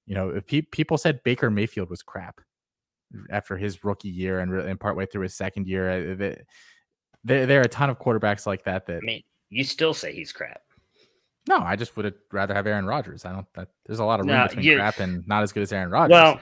You 0.05 0.15
know, 0.15 0.29
if 0.29 0.45
pe- 0.45 0.61
people 0.61 0.99
said 0.99 1.23
Baker 1.23 1.49
Mayfield 1.49 1.89
was 1.89 2.03
crap 2.03 2.41
after 3.31 3.57
his 3.57 3.83
rookie 3.83 4.09
year 4.09 4.39
and, 4.39 4.53
and 4.53 4.79
partway 4.79 5.07
through 5.07 5.23
his 5.23 5.35
second 5.35 5.67
year, 5.67 5.89
uh, 5.89 6.35
there, 7.23 7.45
there 7.45 7.59
are 7.59 7.63
a 7.63 7.69
ton 7.69 7.89
of 7.89 7.99
quarterbacks 7.99 8.45
like 8.45 8.63
that. 8.65 8.85
That 8.85 8.97
I 8.97 9.05
mean, 9.05 9.23
you 9.49 9.63
still 9.63 9.93
say 9.93 10.13
he's 10.13 10.31
crap. 10.31 10.61
No, 11.47 11.57
I 11.57 11.75
just 11.75 11.95
would 11.95 12.05
have 12.05 12.15
rather 12.31 12.53
have 12.53 12.67
Aaron 12.67 12.85
Rodgers. 12.85 13.25
I 13.25 13.31
don't. 13.31 13.47
That, 13.55 13.69
there's 13.85 13.99
a 13.99 14.05
lot 14.05 14.19
of 14.19 14.25
room 14.25 14.35
no, 14.35 14.47
between 14.47 14.65
you, 14.65 14.75
crap 14.75 14.99
and 14.99 15.27
not 15.27 15.43
as 15.43 15.51
good 15.51 15.63
as 15.63 15.73
Aaron 15.73 15.89
Rodgers. 15.89 16.11
Well, 16.11 16.39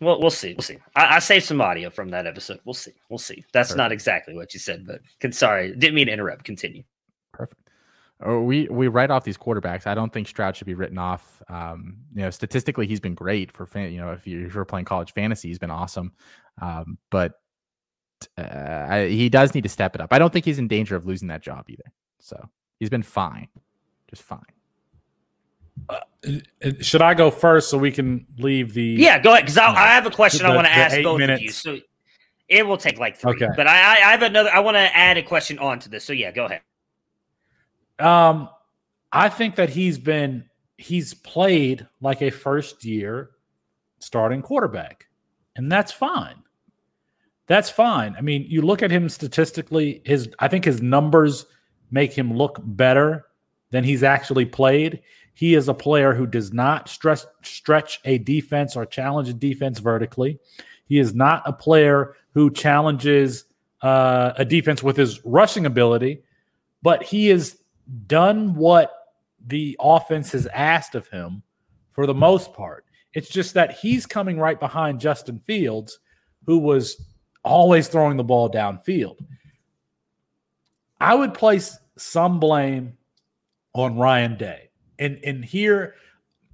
well, 0.00 0.20
we'll 0.20 0.30
see. 0.30 0.54
We'll 0.54 0.62
see. 0.62 0.78
I, 0.96 1.16
I 1.16 1.18
saved 1.20 1.44
some 1.44 1.60
audio 1.60 1.90
from 1.90 2.08
that 2.10 2.26
episode. 2.26 2.60
We'll 2.64 2.74
see. 2.74 2.92
We'll 3.08 3.18
see. 3.18 3.44
That's 3.52 3.68
Perfect. 3.68 3.78
not 3.78 3.92
exactly 3.92 4.34
what 4.34 4.52
you 4.52 4.58
said, 4.58 4.84
but 4.84 5.00
can, 5.20 5.30
sorry, 5.30 5.76
didn't 5.76 5.94
mean 5.94 6.06
to 6.06 6.12
interrupt. 6.12 6.44
Continue. 6.44 6.82
Perfect. 7.32 7.60
Oh, 8.24 8.40
we 8.40 8.68
we 8.68 8.88
write 8.88 9.10
off 9.10 9.24
these 9.24 9.38
quarterbacks. 9.38 9.86
I 9.86 9.94
don't 9.94 10.12
think 10.12 10.28
Stroud 10.28 10.56
should 10.56 10.66
be 10.66 10.74
written 10.74 10.98
off. 10.98 11.42
Um, 11.48 11.98
you 12.14 12.22
know, 12.22 12.30
statistically, 12.30 12.86
he's 12.86 13.00
been 13.00 13.14
great 13.14 13.52
for 13.52 13.66
fan. 13.66 13.92
You 13.92 14.00
know, 14.00 14.12
if 14.12 14.26
you're, 14.26 14.46
if 14.46 14.54
you're 14.54 14.64
playing 14.64 14.86
college 14.86 15.12
fantasy, 15.12 15.48
he's 15.48 15.58
been 15.58 15.70
awesome. 15.70 16.12
Um, 16.60 16.98
but 17.10 17.34
uh, 18.38 18.86
I, 18.88 19.08
he 19.08 19.28
does 19.28 19.54
need 19.54 19.62
to 19.62 19.68
step 19.68 19.94
it 19.94 20.00
up. 20.00 20.12
I 20.12 20.18
don't 20.18 20.32
think 20.32 20.44
he's 20.44 20.58
in 20.58 20.68
danger 20.68 20.96
of 20.96 21.06
losing 21.06 21.28
that 21.28 21.42
job 21.42 21.66
either. 21.68 21.92
So 22.22 22.48
he's 22.78 22.88
been 22.88 23.02
fine, 23.02 23.48
just 24.08 24.22
fine. 24.22 24.40
Uh, 25.88 25.98
should 26.80 27.02
I 27.02 27.14
go 27.14 27.30
first 27.30 27.68
so 27.68 27.76
we 27.76 27.90
can 27.90 28.24
leave 28.38 28.72
the? 28.74 28.82
Yeah, 28.82 29.18
go 29.18 29.32
ahead. 29.32 29.44
Because 29.44 29.58
I, 29.58 29.66
I, 29.66 29.88
have 29.88 30.06
a 30.06 30.10
question 30.10 30.46
the, 30.46 30.52
I 30.52 30.54
want 30.54 30.68
to 30.68 30.72
ask 30.72 31.02
both 31.02 31.18
minutes. 31.18 31.40
of 31.40 31.44
you. 31.44 31.50
So 31.50 31.78
it 32.48 32.64
will 32.64 32.76
take 32.76 32.98
like 32.98 33.16
three. 33.16 33.32
Okay. 33.32 33.48
But 33.56 33.66
I, 33.66 33.72
I 33.72 34.10
have 34.12 34.22
another. 34.22 34.50
I 34.50 34.60
want 34.60 34.76
to 34.76 34.96
add 34.96 35.18
a 35.18 35.22
question 35.22 35.58
on 35.58 35.80
to 35.80 35.88
this. 35.88 36.04
So 36.04 36.12
yeah, 36.12 36.30
go 36.30 36.44
ahead. 36.44 36.60
Um, 37.98 38.48
I 39.10 39.28
think 39.28 39.56
that 39.56 39.70
he's 39.70 39.98
been 39.98 40.44
he's 40.76 41.14
played 41.14 41.88
like 42.00 42.22
a 42.22 42.30
first 42.30 42.84
year 42.84 43.30
starting 43.98 44.42
quarterback, 44.42 45.06
and 45.56 45.72
that's 45.72 45.90
fine. 45.90 46.36
That's 47.48 47.68
fine. 47.68 48.14
I 48.16 48.20
mean, 48.20 48.46
you 48.48 48.62
look 48.62 48.82
at 48.82 48.92
him 48.92 49.08
statistically. 49.08 50.02
His 50.04 50.28
I 50.38 50.46
think 50.46 50.64
his 50.64 50.80
numbers 50.80 51.46
make 51.92 52.12
him 52.12 52.36
look 52.36 52.58
better 52.62 53.26
than 53.70 53.84
he's 53.84 54.02
actually 54.02 54.46
played. 54.46 55.02
He 55.34 55.54
is 55.54 55.68
a 55.68 55.74
player 55.74 56.12
who 56.14 56.26
does 56.26 56.52
not 56.52 56.88
stress, 56.88 57.26
stretch 57.42 58.00
a 58.04 58.18
defense 58.18 58.76
or 58.76 58.84
challenge 58.84 59.28
a 59.28 59.34
defense 59.34 59.78
vertically. 59.78 60.38
He 60.86 60.98
is 60.98 61.14
not 61.14 61.42
a 61.46 61.52
player 61.52 62.16
who 62.34 62.50
challenges 62.50 63.44
uh, 63.82 64.32
a 64.36 64.44
defense 64.44 64.82
with 64.82 64.96
his 64.96 65.24
rushing 65.24 65.66
ability, 65.66 66.22
but 66.82 67.02
he 67.02 67.28
has 67.28 67.58
done 68.06 68.54
what 68.54 68.92
the 69.46 69.76
offense 69.80 70.32
has 70.32 70.46
asked 70.48 70.94
of 70.94 71.08
him 71.08 71.42
for 71.92 72.06
the 72.06 72.14
most 72.14 72.52
part. 72.52 72.84
It's 73.14 73.28
just 73.28 73.54
that 73.54 73.72
he's 73.72 74.06
coming 74.06 74.38
right 74.38 74.58
behind 74.58 75.00
Justin 75.00 75.38
Fields, 75.40 75.98
who 76.46 76.58
was 76.58 77.04
always 77.44 77.88
throwing 77.88 78.16
the 78.16 78.24
ball 78.24 78.50
downfield. 78.50 79.16
I 81.00 81.14
would 81.14 81.34
place 81.34 81.78
some 81.96 82.40
blame 82.40 82.96
on 83.74 83.98
Ryan 83.98 84.36
Day. 84.36 84.70
And 84.98 85.18
and 85.24 85.44
here 85.44 85.94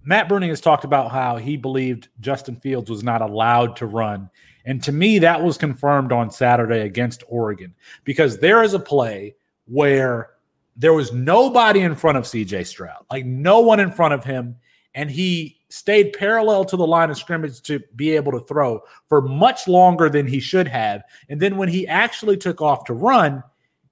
Matt 0.04 0.28
Bruning 0.28 0.48
has 0.48 0.60
talked 0.60 0.84
about 0.84 1.10
how 1.10 1.36
he 1.36 1.56
believed 1.56 2.08
Justin 2.20 2.56
Fields 2.56 2.90
was 2.90 3.04
not 3.04 3.20
allowed 3.20 3.76
to 3.76 3.86
run. 3.86 4.30
And 4.64 4.82
to 4.84 4.92
me, 4.92 5.18
that 5.18 5.42
was 5.42 5.58
confirmed 5.58 6.12
on 6.12 6.30
Saturday 6.30 6.80
against 6.80 7.24
Oregon 7.28 7.74
because 8.04 8.38
there 8.38 8.62
is 8.62 8.74
a 8.74 8.78
play 8.78 9.34
where 9.66 10.30
there 10.76 10.92
was 10.92 11.12
nobody 11.12 11.80
in 11.80 11.94
front 11.94 12.16
of 12.18 12.24
CJ 12.24 12.66
Stroud, 12.66 13.04
like 13.10 13.26
no 13.26 13.60
one 13.60 13.80
in 13.80 13.90
front 13.90 14.14
of 14.14 14.24
him. 14.24 14.56
And 14.94 15.10
he 15.10 15.58
stayed 15.68 16.12
parallel 16.12 16.64
to 16.64 16.76
the 16.76 16.86
line 16.86 17.10
of 17.10 17.18
scrimmage 17.18 17.60
to 17.62 17.80
be 17.94 18.16
able 18.16 18.32
to 18.32 18.40
throw 18.40 18.80
for 19.08 19.20
much 19.20 19.68
longer 19.68 20.08
than 20.08 20.26
he 20.26 20.40
should 20.40 20.68
have. 20.68 21.02
And 21.28 21.40
then 21.40 21.56
when 21.56 21.68
he 21.68 21.86
actually 21.86 22.36
took 22.36 22.62
off 22.62 22.84
to 22.84 22.94
run, 22.94 23.42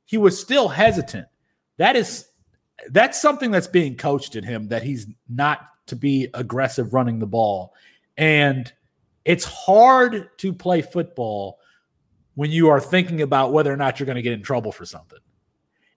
he 0.05 0.17
was 0.17 0.41
still 0.41 0.69
hesitant. 0.69 1.27
That 1.79 1.97
is 1.97 2.27
that's 2.91 3.21
something 3.21 3.51
that's 3.51 3.67
being 3.67 3.97
coached 3.97 4.37
in 4.37 4.45
him 4.45 4.69
that 4.69 4.83
he's 4.83 5.07
not 5.29 5.69
to 5.87 5.97
be 5.97 6.29
aggressive 6.35 6.93
running 6.93 7.19
the 7.19 7.27
ball. 7.27 7.75
And 8.17 8.71
it's 9.25 9.45
hard 9.45 10.31
to 10.39 10.53
play 10.53 10.83
football 10.83 11.59
when 12.35 12.51
you 12.51 12.69
are 12.69 12.81
thinking 12.81 13.23
about 13.23 13.53
whether 13.53 13.73
or 13.73 13.77
not 13.77 13.99
you're 13.99 14.07
going 14.07 14.17
to 14.17 14.23
get 14.23 14.33
in 14.33 14.43
trouble 14.43 14.73
for 14.73 14.85
something. 14.85 15.19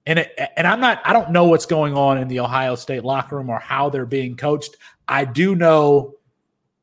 And 0.06 0.20
it, 0.20 0.34
and 0.56 0.66
I'm 0.66 0.80
not 0.80 1.02
I 1.06 1.14
don't 1.14 1.32
know 1.32 1.46
what's 1.46 1.66
going 1.66 1.96
on 1.96 2.18
in 2.18 2.28
the 2.28 2.40
Ohio 2.40 2.76
State 2.76 3.04
locker 3.04 3.36
room 3.36 3.50
or 3.50 3.60
how 3.60 3.90
they're 3.90 4.06
being 4.06 4.36
coached. 4.36 4.76
I 5.08 5.26
do 5.26 5.56
know 5.56 6.16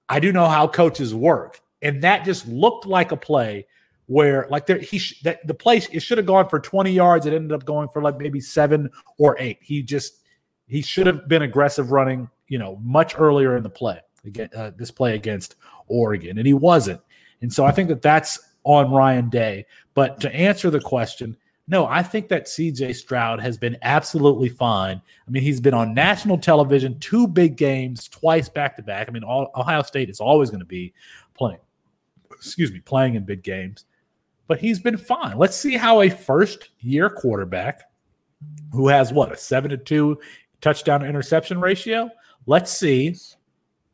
I 0.09 0.21
do 0.21 0.33
know 0.33 0.47
how 0.47 0.69
coaches 0.69 1.15
work. 1.15 1.61
And 1.83 2.03
that 2.03 2.25
just 2.25 2.47
looked 2.47 2.87
like 2.87 3.13
a 3.13 3.17
play 3.17 3.67
where 4.07 4.47
like 4.51 4.67
there 4.67 4.79
he 4.79 4.99
sh- 4.99 5.21
that 5.23 5.47
the 5.47 5.55
place 5.55 5.89
it 5.93 6.01
should 6.01 6.19
have 6.19 6.27
gone 6.27 6.49
for 6.49 6.61
20 6.61 6.91
yards. 6.91 7.27
It 7.27 7.33
ended 7.33 7.53
up 7.53 7.65
going 7.65 7.89
for 7.89 8.03
like 8.03 8.19
maybe 8.19 8.41
7 8.41 8.91
or 9.19 9.37
8 9.39 9.59
he 9.61 9.83
just 9.83 10.23
he 10.67 10.83
should 10.83 11.07
have 11.07 11.29
been 11.29 11.43
aggressive 11.43 11.91
running 11.91 12.29
you 12.49 12.59
know 12.59 12.79
much 12.83 13.19
earlier 13.19 13.57
in 13.57 13.63
the 13.63 13.71
play 13.71 14.01
again 14.25 14.49
uh, 14.57 14.71
this 14.77 14.91
play 14.91 15.15
against 15.15 15.57
Oregon 15.89 16.39
and 16.39 16.47
he 16.47 16.55
wasn't. 16.55 17.01
And 17.43 17.53
so 17.53 17.65
I 17.65 17.73
think 17.73 17.89
that 17.89 18.03
that's 18.03 18.39
on 18.65 18.91
Ryan 18.91 19.29
Day. 19.29 19.67
But 19.95 20.21
to 20.21 20.35
answer 20.35 20.71
the 20.71 20.81
question 20.81 21.37
no 21.69 21.87
I 21.87 22.01
think 22.01 22.29
that 22.29 22.47
CJ 22.47 22.95
Stroud 22.95 23.41
has 23.41 23.59
been 23.59 23.77
absolutely 23.83 24.49
fine. 24.49 25.03
I 25.27 25.31
mean 25.31 25.43
he's 25.43 25.61
been 25.61 25.75
on 25.75 25.95
national 25.95 26.39
television 26.39 26.97
two 27.01 27.27
big 27.27 27.57
games 27.57 28.07
twice 28.07 28.49
back 28.49 28.77
to 28.77 28.85
back. 28.85 29.09
I 29.09 29.11
mean 29.11 29.25
all, 29.25 29.51
Ohio 29.57 29.83
State 29.83 30.11
is 30.11 30.21
always 30.21 30.51
going 30.51 30.61
to 30.61 30.67
be 30.67 30.95
playing 31.35 31.59
excuse 32.31 32.71
me 32.71 32.79
playing 32.79 33.17
in 33.17 33.25
big 33.25 33.43
games 33.43 33.87
but 34.47 34.59
he's 34.59 34.79
been 34.79 34.97
fine. 34.97 35.39
Let's 35.39 35.57
see 35.57 35.77
how 35.77 36.03
a 36.03 36.11
first 36.11 36.71
year 36.81 37.11
quarterback 37.11 37.83
who 38.73 38.89
has 38.89 39.13
what 39.13 39.33
a 39.33 39.37
seven 39.37 39.71
to 39.71 39.77
two 39.77 40.19
touchdown 40.61 41.05
interception 41.05 41.61
ratio. 41.61 42.11
Let's 42.47 42.73
see. 42.73 43.17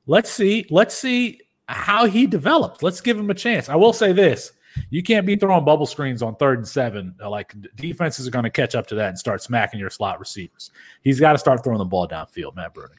Let's 0.07 0.31
see. 0.31 0.67
Let's 0.71 0.97
see 0.97 1.41
how 1.69 2.07
he 2.07 2.27
develops. 2.27 2.83
Let's 2.83 3.01
give 3.01 3.19
him 3.19 3.31
a 3.31 3.35
chance. 3.35 3.69
I 3.69 3.77
will 3.77 3.93
say 3.93 4.13
this. 4.13 4.53
You 4.91 5.03
can't 5.03 5.27
be 5.27 5.37
throwing 5.37 5.65
bubble 5.65 5.87
screens 5.87 6.23
on 6.23 6.37
third 6.37 6.59
and 6.59 6.69
seven. 6.69 7.15
Like 7.19 7.55
defenses 7.77 8.27
are 8.27 8.31
going 8.31 8.45
to 8.45 8.51
catch 8.51 8.75
up 8.75 8.87
to 8.89 8.95
that 8.97 9.11
and 9.11 9.19
start 9.19 9.43
smacking 9.43 9.79
your 9.79 9.91
slot 9.91 10.19
receivers. 10.19 10.71
He's 11.03 11.21
got 11.21 11.33
to 11.33 11.39
start 11.39 11.63
throwing 11.63 11.79
the 11.79 11.85
ball 11.85 12.09
downfield, 12.09 12.57
Matt 12.57 12.75
Bruning. 12.75 12.99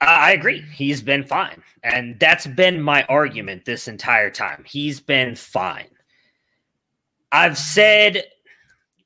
I 0.00 0.32
agree. 0.32 0.64
He's 0.72 1.02
been 1.02 1.24
fine. 1.24 1.62
And 1.82 2.18
that's 2.18 2.46
been 2.46 2.80
my 2.80 3.04
argument 3.04 3.64
this 3.64 3.86
entire 3.86 4.30
time. 4.30 4.64
He's 4.66 4.98
been 5.00 5.34
fine. 5.34 5.88
I've 7.32 7.58
said 7.58 8.24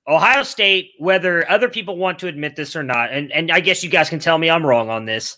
Ohio 0.07 0.43
State, 0.43 0.93
whether 0.99 1.49
other 1.51 1.69
people 1.69 1.97
want 1.97 2.19
to 2.21 2.29
admit 2.29 2.57
this 2.57 2.77
or 2.77 2.83
not, 2.83 3.13
and, 3.13 3.33
and 3.33 3.51
I 3.51 3.61
guess 3.61 3.83
you 3.83 3.91
guys 3.91 4.09
can 4.09 4.19
tell 4.19 4.39
me 4.39 4.51
I'm 4.51 4.67
wrong 4.67 4.91
on 4.91 5.05
this, 5.05 5.37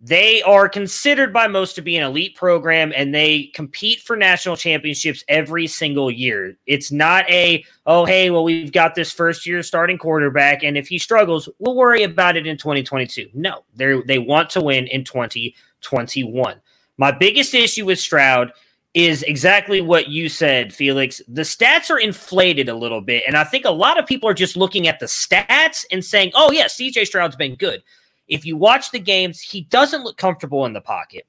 they 0.00 0.42
are 0.42 0.68
considered 0.68 1.32
by 1.32 1.48
most 1.48 1.74
to 1.74 1.82
be 1.82 1.96
an 1.96 2.04
elite 2.04 2.36
program 2.36 2.92
and 2.94 3.12
they 3.12 3.50
compete 3.54 4.00
for 4.00 4.16
national 4.16 4.56
championships 4.56 5.24
every 5.26 5.66
single 5.66 6.08
year. 6.08 6.56
It's 6.66 6.92
not 6.92 7.28
a, 7.28 7.64
oh, 7.84 8.04
hey, 8.04 8.30
well, 8.30 8.44
we've 8.44 8.70
got 8.70 8.94
this 8.94 9.10
first 9.10 9.44
year 9.44 9.60
starting 9.64 9.98
quarterback, 9.98 10.62
and 10.62 10.78
if 10.78 10.86
he 10.86 10.98
struggles, 10.98 11.48
we'll 11.58 11.74
worry 11.74 12.04
about 12.04 12.36
it 12.36 12.46
in 12.46 12.56
2022. 12.56 13.28
No, 13.34 13.64
they 13.74 14.00
they 14.06 14.18
want 14.18 14.50
to 14.50 14.60
win 14.60 14.86
in 14.86 15.02
2021. 15.02 16.60
My 16.96 17.10
biggest 17.10 17.54
issue 17.54 17.86
with 17.86 17.98
Stroud 17.98 18.52
is 18.98 19.22
exactly 19.22 19.80
what 19.80 20.08
you 20.08 20.28
said, 20.28 20.74
Felix. 20.74 21.22
The 21.28 21.42
stats 21.42 21.88
are 21.88 22.00
inflated 22.00 22.68
a 22.68 22.74
little 22.74 23.00
bit. 23.00 23.22
And 23.28 23.36
I 23.36 23.44
think 23.44 23.64
a 23.64 23.70
lot 23.70 23.96
of 23.96 24.06
people 24.06 24.28
are 24.28 24.34
just 24.34 24.56
looking 24.56 24.88
at 24.88 24.98
the 24.98 25.06
stats 25.06 25.84
and 25.92 26.04
saying, 26.04 26.32
oh, 26.34 26.50
yeah, 26.50 26.64
CJ 26.64 27.06
Stroud's 27.06 27.36
been 27.36 27.54
good. 27.54 27.84
If 28.26 28.44
you 28.44 28.56
watch 28.56 28.90
the 28.90 28.98
games, 28.98 29.40
he 29.40 29.60
doesn't 29.62 30.02
look 30.02 30.16
comfortable 30.16 30.66
in 30.66 30.72
the 30.72 30.80
pocket. 30.80 31.26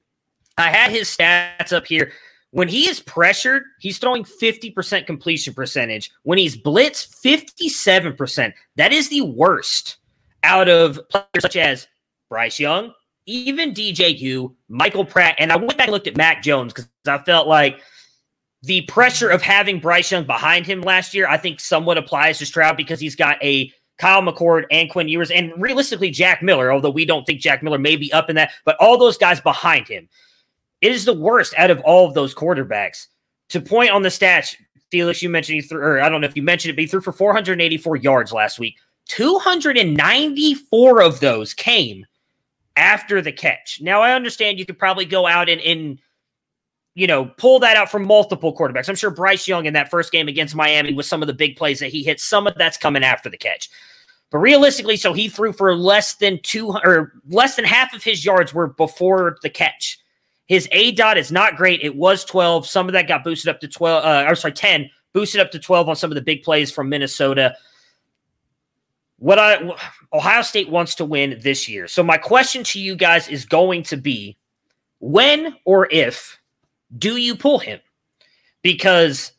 I 0.58 0.70
had 0.70 0.90
his 0.90 1.16
stats 1.16 1.72
up 1.72 1.86
here. 1.86 2.10
When 2.50 2.66
he 2.66 2.88
is 2.88 2.98
pressured, 2.98 3.62
he's 3.78 3.98
throwing 3.98 4.24
50% 4.24 5.06
completion 5.06 5.54
percentage. 5.54 6.10
When 6.24 6.38
he's 6.38 6.60
blitzed, 6.60 7.14
57%. 7.24 8.52
That 8.74 8.92
is 8.92 9.08
the 9.10 9.20
worst 9.20 9.98
out 10.42 10.68
of 10.68 10.98
players 11.08 11.28
such 11.38 11.54
as 11.54 11.86
Bryce 12.28 12.58
Young, 12.58 12.92
even 13.30 13.72
DJU, 13.72 14.54
Michael 14.68 15.04
Pratt, 15.04 15.36
and 15.38 15.52
I 15.52 15.56
went 15.56 15.76
back 15.78 15.86
and 15.86 15.92
looked 15.92 16.06
at 16.06 16.16
Mac 16.16 16.42
Jones 16.42 16.72
because 16.72 16.88
I 17.06 17.18
felt 17.18 17.46
like 17.46 17.80
the 18.62 18.82
pressure 18.82 19.30
of 19.30 19.40
having 19.40 19.80
Bryce 19.80 20.10
Young 20.10 20.24
behind 20.24 20.66
him 20.66 20.82
last 20.82 21.14
year, 21.14 21.28
I 21.28 21.36
think 21.36 21.60
somewhat 21.60 21.96
applies 21.96 22.38
to 22.38 22.46
Stroud 22.46 22.76
because 22.76 23.00
he's 23.00 23.16
got 23.16 23.42
a 23.42 23.72
Kyle 23.98 24.22
McCord 24.22 24.64
and 24.70 24.90
Quinn 24.90 25.08
Ewers, 25.08 25.30
and 25.30 25.52
realistically 25.58 26.10
Jack 26.10 26.42
Miller, 26.42 26.72
although 26.72 26.90
we 26.90 27.04
don't 27.04 27.24
think 27.24 27.40
Jack 27.40 27.62
Miller 27.62 27.78
may 27.78 27.96
be 27.96 28.12
up 28.12 28.30
in 28.30 28.36
that, 28.36 28.50
but 28.64 28.76
all 28.80 28.96
those 28.98 29.18
guys 29.18 29.40
behind 29.40 29.86
him. 29.86 30.08
It 30.80 30.92
is 30.92 31.04
the 31.04 31.12
worst 31.12 31.54
out 31.58 31.70
of 31.70 31.80
all 31.80 32.08
of 32.08 32.14
those 32.14 32.34
quarterbacks. 32.34 33.06
To 33.50 33.60
point 33.60 33.90
on 33.90 34.02
the 34.02 34.08
stats, 34.08 34.56
Felix, 34.90 35.22
you 35.22 35.28
mentioned 35.28 35.56
he 35.56 35.60
threw, 35.60 35.80
or 35.80 36.00
I 36.00 36.08
don't 36.08 36.22
know 36.22 36.26
if 36.26 36.36
you 36.36 36.42
mentioned 36.42 36.70
it, 36.70 36.76
but 36.76 36.80
he 36.80 36.86
threw 36.86 37.02
for 37.02 37.12
484 37.12 37.96
yards 37.96 38.32
last 38.32 38.58
week. 38.58 38.76
294 39.08 41.02
of 41.02 41.20
those 41.20 41.52
came 41.52 42.06
after 42.76 43.20
the 43.20 43.32
catch. 43.32 43.80
Now 43.80 44.00
I 44.02 44.12
understand 44.12 44.58
you 44.58 44.66
could 44.66 44.78
probably 44.78 45.04
go 45.04 45.26
out 45.26 45.48
and, 45.48 45.60
and 45.60 45.98
you 46.94 47.06
know, 47.06 47.24
pull 47.24 47.60
that 47.60 47.76
out 47.76 47.90
from 47.90 48.04
multiple 48.04 48.56
quarterbacks. 48.56 48.88
I'm 48.88 48.96
sure 48.96 49.10
Bryce 49.10 49.46
Young 49.46 49.66
in 49.66 49.74
that 49.74 49.90
first 49.90 50.12
game 50.12 50.28
against 50.28 50.54
Miami 50.54 50.92
with 50.92 51.06
some 51.06 51.22
of 51.22 51.28
the 51.28 51.34
big 51.34 51.56
plays 51.56 51.80
that 51.80 51.90
he 51.90 52.02
hit, 52.02 52.20
some 52.20 52.46
of 52.46 52.54
that's 52.56 52.76
coming 52.76 53.04
after 53.04 53.30
the 53.30 53.36
catch. 53.36 53.70
But 54.30 54.38
realistically, 54.38 54.96
so 54.96 55.12
he 55.12 55.28
threw 55.28 55.52
for 55.52 55.74
less 55.74 56.14
than 56.14 56.40
two 56.42 56.70
or 56.70 57.12
less 57.28 57.56
than 57.56 57.64
half 57.64 57.92
of 57.94 58.02
his 58.02 58.24
yards 58.24 58.54
were 58.54 58.68
before 58.68 59.38
the 59.42 59.50
catch. 59.50 59.98
His 60.46 60.68
A 60.72 60.92
dot 60.92 61.16
is 61.16 61.30
not 61.30 61.56
great. 61.56 61.80
It 61.82 61.96
was 61.96 62.24
12. 62.24 62.66
Some 62.66 62.88
of 62.88 62.92
that 62.92 63.08
got 63.08 63.24
boosted 63.24 63.48
up 63.48 63.60
to 63.60 63.68
12. 63.68 64.04
Uh, 64.04 64.24
or 64.28 64.34
sorry, 64.34 64.52
10, 64.52 64.90
boosted 65.12 65.40
up 65.40 65.50
to 65.52 65.58
12 65.58 65.88
on 65.88 65.96
some 65.96 66.10
of 66.10 66.16
the 66.16 66.22
big 66.22 66.42
plays 66.42 66.70
from 66.70 66.88
Minnesota 66.88 67.56
what 69.20 69.38
I 69.38 69.60
Ohio 70.12 70.42
State 70.42 70.70
wants 70.70 70.94
to 70.96 71.04
win 71.04 71.38
this 71.42 71.68
year. 71.68 71.86
So 71.86 72.02
my 72.02 72.16
question 72.16 72.64
to 72.64 72.80
you 72.80 72.96
guys 72.96 73.28
is 73.28 73.44
going 73.44 73.82
to 73.84 73.96
be 73.96 74.36
when 74.98 75.54
or 75.64 75.88
if 75.92 76.38
do 76.96 77.16
you 77.16 77.36
pull 77.36 77.58
him? 77.58 77.80
Because 78.62 79.32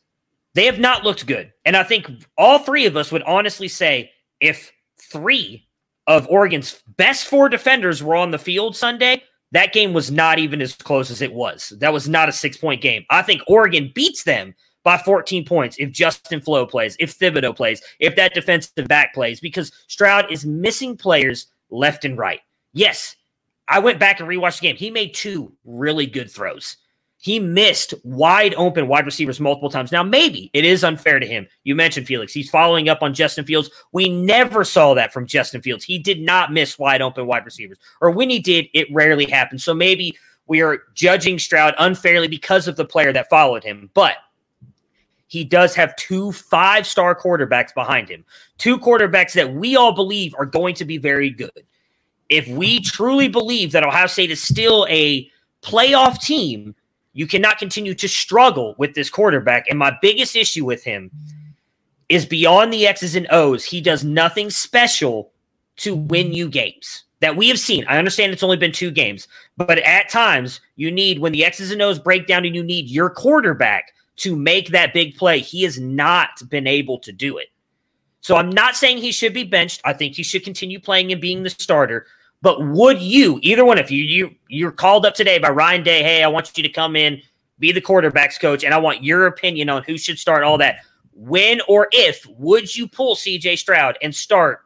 they 0.54 0.66
have 0.66 0.78
not 0.78 1.04
looked 1.04 1.26
good. 1.26 1.52
And 1.64 1.76
I 1.76 1.82
think 1.82 2.08
all 2.38 2.60
three 2.60 2.86
of 2.86 2.96
us 2.96 3.10
would 3.10 3.22
honestly 3.24 3.68
say 3.68 4.10
if 4.40 4.70
three 5.00 5.66
of 6.06 6.28
Oregon's 6.28 6.80
best 6.96 7.26
four 7.26 7.48
defenders 7.48 8.02
were 8.02 8.16
on 8.16 8.30
the 8.30 8.38
field 8.38 8.76
Sunday, 8.76 9.22
that 9.50 9.72
game 9.72 9.92
was 9.92 10.12
not 10.12 10.38
even 10.38 10.62
as 10.62 10.74
close 10.74 11.10
as 11.10 11.22
it 11.22 11.32
was. 11.32 11.72
That 11.80 11.92
was 11.92 12.08
not 12.08 12.28
a 12.28 12.32
six 12.32 12.56
point 12.56 12.82
game. 12.82 13.04
I 13.10 13.22
think 13.22 13.42
Oregon 13.48 13.90
beats 13.92 14.22
them 14.22 14.54
by 14.84 14.98
14 14.98 15.44
points 15.44 15.76
if 15.78 15.90
Justin 15.90 16.40
Flowe 16.40 16.66
plays, 16.66 16.96
if 16.98 17.18
Thibodeaux 17.18 17.56
plays, 17.56 17.82
if 18.00 18.16
that 18.16 18.34
defensive 18.34 18.88
back 18.88 19.14
plays, 19.14 19.40
because 19.40 19.72
Stroud 19.86 20.30
is 20.30 20.44
missing 20.44 20.96
players 20.96 21.46
left 21.70 22.04
and 22.04 22.18
right. 22.18 22.40
Yes, 22.72 23.16
I 23.68 23.78
went 23.78 23.98
back 23.98 24.20
and 24.20 24.28
rewatched 24.28 24.60
the 24.60 24.68
game. 24.68 24.76
He 24.76 24.90
made 24.90 25.14
two 25.14 25.52
really 25.64 26.06
good 26.06 26.30
throws. 26.30 26.76
He 27.18 27.38
missed 27.38 27.94
wide 28.02 28.52
open 28.56 28.88
wide 28.88 29.06
receivers 29.06 29.38
multiple 29.38 29.70
times. 29.70 29.92
Now, 29.92 30.02
maybe 30.02 30.50
it 30.54 30.64
is 30.64 30.82
unfair 30.82 31.20
to 31.20 31.26
him. 31.26 31.46
You 31.62 31.76
mentioned 31.76 32.08
Felix. 32.08 32.32
He's 32.32 32.50
following 32.50 32.88
up 32.88 33.00
on 33.00 33.14
Justin 33.14 33.44
Fields. 33.44 33.70
We 33.92 34.08
never 34.08 34.64
saw 34.64 34.92
that 34.94 35.12
from 35.12 35.26
Justin 35.26 35.62
Fields. 35.62 35.84
He 35.84 36.00
did 36.00 36.20
not 36.20 36.52
miss 36.52 36.80
wide 36.80 37.00
open 37.00 37.28
wide 37.28 37.44
receivers, 37.44 37.78
or 38.00 38.10
when 38.10 38.28
he 38.28 38.40
did, 38.40 38.66
it 38.74 38.92
rarely 38.92 39.26
happened. 39.26 39.60
So 39.60 39.72
maybe 39.72 40.18
we 40.46 40.62
are 40.62 40.82
judging 40.94 41.38
Stroud 41.38 41.74
unfairly 41.78 42.26
because 42.26 42.66
of 42.66 42.74
the 42.74 42.84
player 42.84 43.12
that 43.12 43.30
followed 43.30 43.62
him. 43.62 43.88
But 43.94 44.16
he 45.32 45.44
does 45.44 45.74
have 45.74 45.96
two 45.96 46.30
five 46.30 46.86
star 46.86 47.18
quarterbacks 47.18 47.72
behind 47.72 48.06
him, 48.06 48.22
two 48.58 48.78
quarterbacks 48.78 49.32
that 49.32 49.54
we 49.54 49.76
all 49.76 49.92
believe 49.92 50.34
are 50.38 50.44
going 50.44 50.74
to 50.74 50.84
be 50.84 50.98
very 50.98 51.30
good. 51.30 51.64
If 52.28 52.46
we 52.48 52.80
truly 52.80 53.28
believe 53.28 53.72
that 53.72 53.82
Ohio 53.82 54.08
State 54.08 54.30
is 54.30 54.42
still 54.42 54.86
a 54.90 55.26
playoff 55.62 56.20
team, 56.20 56.74
you 57.14 57.26
cannot 57.26 57.56
continue 57.56 57.94
to 57.94 58.08
struggle 58.08 58.74
with 58.76 58.94
this 58.94 59.08
quarterback. 59.08 59.64
And 59.70 59.78
my 59.78 59.96
biggest 60.02 60.36
issue 60.36 60.66
with 60.66 60.84
him 60.84 61.10
is 62.10 62.26
beyond 62.26 62.70
the 62.70 62.86
X's 62.86 63.16
and 63.16 63.26
O's, 63.30 63.64
he 63.64 63.80
does 63.80 64.04
nothing 64.04 64.50
special 64.50 65.32
to 65.76 65.94
win 65.94 66.34
you 66.34 66.46
games 66.46 67.04
that 67.20 67.38
we 67.38 67.48
have 67.48 67.58
seen. 67.58 67.86
I 67.88 67.96
understand 67.96 68.34
it's 68.34 68.42
only 68.42 68.58
been 68.58 68.70
two 68.70 68.90
games, 68.90 69.28
but 69.56 69.78
at 69.78 70.10
times 70.10 70.60
you 70.76 70.90
need, 70.90 71.20
when 71.20 71.32
the 71.32 71.46
X's 71.46 71.70
and 71.70 71.80
O's 71.80 71.98
break 71.98 72.26
down 72.26 72.44
and 72.44 72.54
you 72.54 72.62
need 72.62 72.90
your 72.90 73.08
quarterback 73.08 73.94
to 74.22 74.36
make 74.36 74.68
that 74.68 74.94
big 74.94 75.16
play. 75.16 75.40
He 75.40 75.62
has 75.64 75.80
not 75.80 76.48
been 76.48 76.66
able 76.66 76.98
to 77.00 77.12
do 77.12 77.38
it. 77.38 77.48
So 78.20 78.36
I'm 78.36 78.50
not 78.50 78.76
saying 78.76 78.98
he 78.98 79.10
should 79.10 79.34
be 79.34 79.42
benched. 79.42 79.80
I 79.84 79.92
think 79.92 80.14
he 80.14 80.22
should 80.22 80.44
continue 80.44 80.78
playing 80.78 81.10
and 81.10 81.20
being 81.20 81.42
the 81.42 81.50
starter. 81.50 82.06
But 82.40 82.64
would 82.68 83.00
you, 83.00 83.40
either 83.42 83.64
one 83.64 83.78
of 83.78 83.90
you, 83.90 84.04
you 84.04 84.34
you're 84.48 84.72
called 84.72 85.04
up 85.04 85.14
today 85.14 85.38
by 85.38 85.50
Ryan 85.50 85.82
Day, 85.82 86.02
hey, 86.02 86.22
I 86.22 86.28
want 86.28 86.56
you 86.56 86.62
to 86.62 86.68
come 86.68 86.94
in, 86.94 87.20
be 87.58 87.72
the 87.72 87.80
quarterbacks 87.80 88.38
coach, 88.38 88.64
and 88.64 88.72
I 88.72 88.78
want 88.78 89.02
your 89.02 89.26
opinion 89.26 89.68
on 89.68 89.82
who 89.82 89.98
should 89.98 90.18
start 90.18 90.44
all 90.44 90.58
that. 90.58 90.76
When 91.14 91.60
or 91.68 91.88
if 91.90 92.24
would 92.38 92.74
you 92.74 92.86
pull 92.86 93.16
CJ 93.16 93.58
Stroud 93.58 93.98
and 94.02 94.14
start 94.14 94.60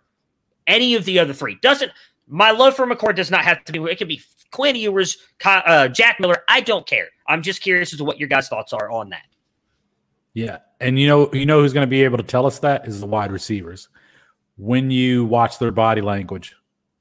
any 0.66 0.94
of 0.94 1.06
the 1.06 1.18
other 1.18 1.32
three? 1.32 1.58
Doesn't 1.62 1.92
my 2.28 2.50
love 2.50 2.76
for 2.76 2.86
McCord 2.86 3.16
does 3.16 3.30
not 3.30 3.44
have 3.44 3.64
to 3.64 3.72
be. 3.72 3.78
It 3.90 3.96
could 3.96 4.08
be 4.08 4.22
Quinn 4.50 4.76
Ewers, 4.76 5.18
uh, 5.44 5.88
Jack 5.88 6.20
Miller. 6.20 6.44
I 6.48 6.60
don't 6.60 6.86
care. 6.86 7.08
I'm 7.26 7.42
just 7.42 7.62
curious 7.62 7.92
as 7.92 7.98
to 7.98 8.04
what 8.04 8.18
your 8.18 8.28
guys' 8.28 8.48
thoughts 8.48 8.72
are 8.72 8.90
on 8.90 9.10
that. 9.10 9.22
Yeah, 10.36 10.58
and 10.80 10.98
you 10.98 11.08
know, 11.08 11.32
you 11.32 11.46
know 11.46 11.62
who's 11.62 11.72
going 11.72 11.86
to 11.86 11.90
be 11.90 12.04
able 12.04 12.18
to 12.18 12.22
tell 12.22 12.44
us 12.44 12.58
that 12.58 12.86
is 12.86 13.00
the 13.00 13.06
wide 13.06 13.32
receivers. 13.32 13.88
When 14.58 14.90
you 14.90 15.24
watch 15.24 15.58
their 15.58 15.70
body 15.70 16.02
language, 16.02 16.54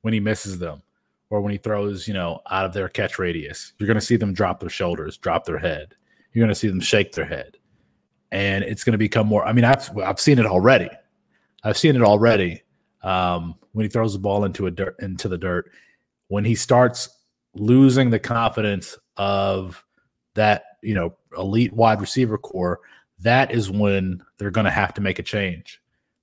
when 0.03 0.13
he 0.13 0.21
misses 0.21 0.57
them, 0.57 0.81
or 1.29 1.41
when 1.41 1.51
he 1.51 1.57
throws, 1.57 2.07
you 2.07 2.13
know, 2.13 2.39
out 2.49 2.65
of 2.65 2.71
their 2.71 2.87
catch 2.87 3.19
radius, 3.19 3.73
you're 3.77 3.87
going 3.87 3.99
to 3.99 4.05
see 4.05 4.15
them 4.15 4.31
drop 4.31 4.61
their 4.61 4.69
shoulders, 4.69 5.17
drop 5.17 5.43
their 5.43 5.57
head. 5.57 5.95
You're 6.31 6.43
going 6.43 6.53
to 6.53 6.55
see 6.57 6.69
them 6.69 6.79
shake 6.79 7.11
their 7.11 7.25
head, 7.25 7.57
and 8.31 8.63
it's 8.63 8.85
going 8.85 8.93
to 8.93 8.97
become 8.97 9.27
more. 9.27 9.45
I 9.45 9.51
mean, 9.51 9.65
I've 9.65 9.89
I've 9.97 10.21
seen 10.21 10.39
it 10.39 10.45
already. 10.45 10.89
I've 11.61 11.77
seen 11.77 11.97
it 11.97 12.03
already. 12.03 12.63
Um, 13.03 13.55
when 13.73 13.83
he 13.83 13.89
throws 13.89 14.13
the 14.13 14.19
ball 14.19 14.45
into 14.45 14.67
a 14.67 14.71
dirt 14.71 14.95
into 15.01 15.27
the 15.27 15.37
dirt, 15.37 15.69
when 16.29 16.45
he 16.45 16.55
starts 16.55 17.09
losing 17.53 18.11
the 18.11 18.19
confidence 18.19 18.97
of 19.17 19.83
that, 20.35 20.77
you 20.81 20.95
know, 20.95 21.17
elite 21.37 21.73
wide 21.73 21.99
receiver 21.99 22.37
core 22.37 22.79
that 23.25 23.51
is 23.51 23.71
when 23.71 24.23
they're 24.37 24.51
going 24.51 24.65
to 24.65 24.71
have 24.71 24.93
to 24.93 25.01
make 25.01 25.19
a 25.19 25.23
change 25.23 25.81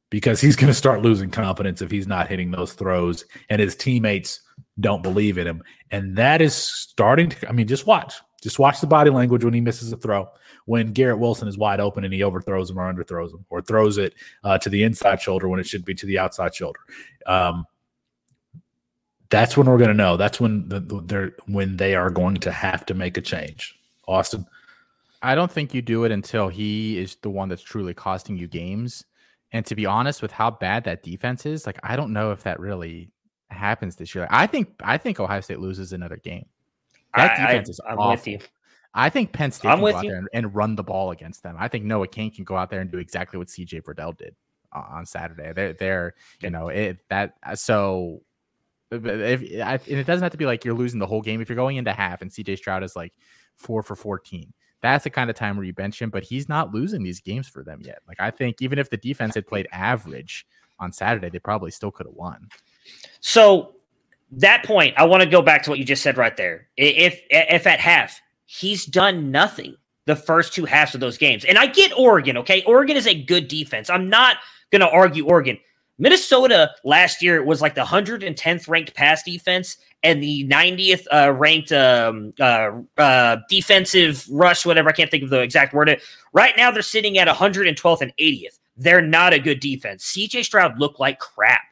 because 0.09 0.41
he's 0.41 0.57
going 0.57 0.69
to 0.69 0.75
start 0.75 1.03
losing 1.03 1.31
confidence 1.31 1.83
if 1.83 1.91
he's 1.91 2.07
not 2.07 2.29
hitting 2.29 2.51
those 2.51 2.75
throws 2.75 3.25
and 3.49 3.61
his 3.61 3.75
teammates 3.75 4.41
don't 4.79 5.03
believe 5.03 5.39
in 5.39 5.47
him. 5.47 5.63
And 5.91 6.17
that 6.17 6.41
is 6.41 6.55
starting 6.55 7.31
to, 7.31 7.49
I 7.49 7.53
mean, 7.53 7.67
just 7.67 7.87
watch. 7.87 8.15
Just 8.43 8.59
watch 8.59 8.81
the 8.81 8.87
body 8.87 9.11
language 9.11 9.45
when 9.45 9.55
he 9.55 9.61
misses 9.61 9.93
a 9.93 9.97
throw. 9.97 10.29
When 10.67 10.93
Garrett 10.93 11.19
Wilson 11.19 11.49
is 11.49 11.59
wide 11.59 11.81
open 11.81 12.05
and 12.05 12.13
he 12.13 12.23
overthrows 12.23 12.71
him 12.71 12.79
or 12.79 12.93
underthrows 12.93 13.33
him 13.33 13.45
or 13.51 13.63
throws 13.63 13.99
it 13.99 14.15
uh, 14.45 14.59
to 14.59 14.69
the 14.69 14.83
inside 14.83 15.21
shoulder 15.21 15.49
when 15.49 15.61
it 15.61 15.67
should 15.67 15.85
be 15.85 15.95
to 15.95 16.07
the 16.07 16.19
outside 16.19 16.55
shoulder. 16.55 16.81
Um, 17.27 17.67
that's 19.29 19.57
when 19.57 19.67
we're 19.67 19.79
going 19.79 19.89
to 19.89 19.95
know. 19.95 20.17
That's 20.17 20.41
when 20.41 20.69
the, 20.69 20.81
they're 21.05 21.33
when 21.47 21.77
they 21.79 21.95
are 21.95 22.11
going 22.11 22.37
to 22.37 22.53
have 22.53 22.85
to 22.87 22.95
make 22.95 23.17
a 23.17 23.23
change. 23.23 23.79
Austin. 24.07 24.47
I 25.23 25.35
don't 25.35 25.51
think 25.51 25.73
you 25.73 25.83
do 25.83 26.05
it 26.05 26.13
until 26.13 26.49
he 26.49 26.99
is 26.99 27.17
the 27.17 27.31
one 27.31 27.49
that's 27.49 27.63
truly 27.63 27.95
costing 27.95 28.37
you 28.37 28.49
games. 28.49 29.05
And 29.53 29.65
to 29.67 29.75
be 29.75 29.87
honest, 29.87 30.23
with 30.23 30.33
how 30.33 30.51
bad 30.51 30.85
that 30.85 31.03
defense 31.03 31.47
is, 31.47 31.67
like 31.67 31.79
I 31.83 31.97
don't 31.97 32.13
know 32.13 32.33
if 32.33 32.43
that 32.43 32.59
really 32.59 33.11
happens 33.51 33.97
this 33.97 34.15
year. 34.15 34.27
I 34.31 34.47
think 34.47 34.75
I 34.83 34.99
think 34.99 35.21
Ohio 35.21 35.41
State 35.41 35.61
loses 35.61 35.93
another 35.93 36.17
game. 36.17 36.47
That 37.15 37.39
I, 37.39 37.47
defense 37.47 37.69
I, 37.69 37.71
is 37.71 37.81
I'm 37.89 37.99
awful. 37.99 38.11
with 38.11 38.27
you. 38.27 38.39
I 38.95 39.09
think 39.11 39.33
Penn 39.33 39.53
State 39.53 39.69
I'm 39.69 39.79
can 39.79 39.91
go 39.91 39.97
out 39.97 40.03
there 40.03 40.17
and, 40.17 40.29
and, 40.35 40.55
run 40.55 40.77
the 40.77 40.83
ball 40.83 41.13
against 41.13 41.43
them. 41.43 41.57
I 41.59 41.69
think 41.69 41.85
Noah 41.85 42.09
Cain 42.09 42.31
can 42.31 42.45
go 42.45 42.57
out 42.57 42.69
there 42.69 42.81
and 42.81 42.91
do 42.91 42.99
exactly 42.99 43.39
what 43.39 43.49
CJ 43.49 43.83
Verdell 43.83 44.17
did. 44.17 44.35
on 44.73 45.07
Saturday. 45.07 45.53
They're 45.55 45.73
they're 45.75 46.15
you 46.41 46.51
know 46.51 46.69
it 46.69 46.99
that 47.09 47.35
uh, 47.45 47.55
so 47.55 48.23
uh, 48.93 48.99
if 49.03 49.41
and 49.43 49.99
it 49.99 50.07
doesn't 50.07 50.23
have 50.23 50.33
to 50.33 50.39
be 50.39 50.47
like 50.47 50.65
you're 50.65 50.75
losing 50.75 50.99
the 50.99 51.07
whole 51.07 51.23
game. 51.23 51.41
If 51.41 51.49
you're 51.49 51.57
going 51.57 51.77
into 51.77 51.93
half 51.93 52.23
and 52.23 52.31
CJ 52.31 52.59
Stroud 52.59 52.83
is 52.83 52.97
like 52.97 53.13
four 53.57 53.83
for 53.83 53.97
14, 53.97 54.53
that's 54.83 55.05
the 55.05 55.11
kind 55.11 55.31
of 55.31 55.37
time 55.37 55.57
where 55.57 55.65
you 55.65 55.73
bench 55.73 56.01
him. 56.03 56.11
But 56.11 56.25
he's 56.25 56.49
not 56.49 56.75
losing 56.75 57.03
these 57.03 57.21
games 57.21 57.49
for 57.49 57.63
them 57.63 57.81
yet. 57.83 58.01
Like 58.07 58.21
I 58.21 58.31
think 58.31 58.61
even 58.61 58.79
if 58.79 58.91
the 58.91 58.97
defense 58.97 59.35
had 59.35 59.47
played 59.47 59.69
average 59.73 60.47
on 60.79 60.93
Saturday, 60.93 61.31
they 61.31 61.39
probably 61.39 61.71
still 61.71 61.91
could 61.91 62.07
have 62.07 62.15
won. 62.15 62.49
So 63.21 63.75
that 64.33 64.65
point, 64.65 64.95
I 64.97 65.05
want 65.05 65.23
to 65.23 65.29
go 65.29 65.43
back 65.43 65.63
to 65.65 65.71
what 65.71 65.79
you 65.79 65.85
just 65.85 66.03
said 66.03 66.17
right 66.17 66.37
there. 66.37 66.69
If 66.77 67.21
if 67.31 67.67
at 67.67 67.81
half 67.81 68.21
he's 68.47 68.85
done 68.85 69.31
nothing 69.31 69.77
the 70.07 70.17
first 70.17 70.53
two 70.53 70.65
halves 70.65 70.95
of 70.95 71.01
those 71.01 71.17
games, 71.17 71.45
and 71.45 71.57
I 71.57 71.67
get 71.67 71.97
Oregon. 71.97 72.37
Okay, 72.39 72.63
Oregon 72.65 72.97
is 72.97 73.07
a 73.07 73.15
good 73.15 73.49
defense. 73.49 73.89
I'm 73.89 74.09
not 74.09 74.39
going 74.71 74.81
to 74.81 74.91
argue 74.91 75.27
Oregon. 75.27 75.59
Minnesota 75.99 76.71
last 76.85 77.23
year 77.23 77.45
was 77.45 77.61
like 77.61 77.75
the 77.75 77.85
110th 77.85 78.69
ranked 78.69 78.95
pass 78.95 79.23
defense 79.23 79.77
and 80.03 80.23
the 80.23 80.47
90th 80.49 81.07
uh, 81.13 81.33
ranked 81.33 81.71
um, 81.73 82.33
uh, 82.41 82.71
uh, 82.99 83.37
defensive 83.49 84.27
rush, 84.31 84.67
whatever. 84.67 84.89
I 84.89 84.93
can't 84.93 85.11
think 85.11 85.23
of 85.25 85.31
the 85.31 85.41
exact 85.41 85.75
word. 85.75 86.01
Right 86.33 86.55
now, 86.57 86.71
they're 86.71 86.83
sitting 86.83 87.19
at 87.19 87.29
112th 87.29 88.01
and 88.01 88.13
80th. 88.19 88.59
They're 88.77 89.03
not 89.03 89.33
a 89.33 89.39
good 89.39 89.61
defense. 89.61 90.13
CJ 90.17 90.45
Stroud 90.45 90.79
looked 90.79 90.99
like 90.99 91.19
crap 91.19 91.63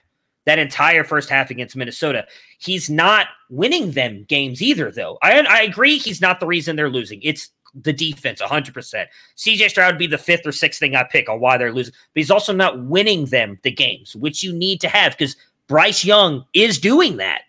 that 0.46 0.58
entire 0.58 1.04
first 1.04 1.28
half 1.28 1.50
against 1.50 1.76
Minnesota. 1.76 2.26
He's 2.58 2.88
not 2.88 3.28
winning 3.50 3.92
them 3.92 4.24
games 4.28 4.62
either, 4.62 4.90
though. 4.90 5.18
I, 5.22 5.40
I 5.40 5.62
agree 5.62 5.98
he's 5.98 6.20
not 6.20 6.40
the 6.40 6.46
reason 6.46 6.76
they're 6.76 6.90
losing. 6.90 7.20
It's 7.22 7.50
the 7.74 7.92
defense 7.92 8.40
100%. 8.40 9.06
CJ 9.36 9.70
Stroud 9.70 9.94
would 9.94 9.98
be 9.98 10.06
the 10.06 10.18
fifth 10.18 10.46
or 10.46 10.52
sixth 10.52 10.80
thing 10.80 10.94
I 10.96 11.04
pick 11.04 11.28
on 11.28 11.40
why 11.40 11.56
they're 11.56 11.72
losing, 11.72 11.94
but 12.14 12.20
he's 12.20 12.30
also 12.30 12.52
not 12.52 12.84
winning 12.84 13.26
them 13.26 13.58
the 13.62 13.70
games, 13.70 14.16
which 14.16 14.42
you 14.42 14.52
need 14.52 14.80
to 14.80 14.88
have 14.88 15.16
because 15.16 15.36
Bryce 15.66 16.04
Young 16.04 16.44
is 16.54 16.78
doing 16.78 17.16
that. 17.18 17.42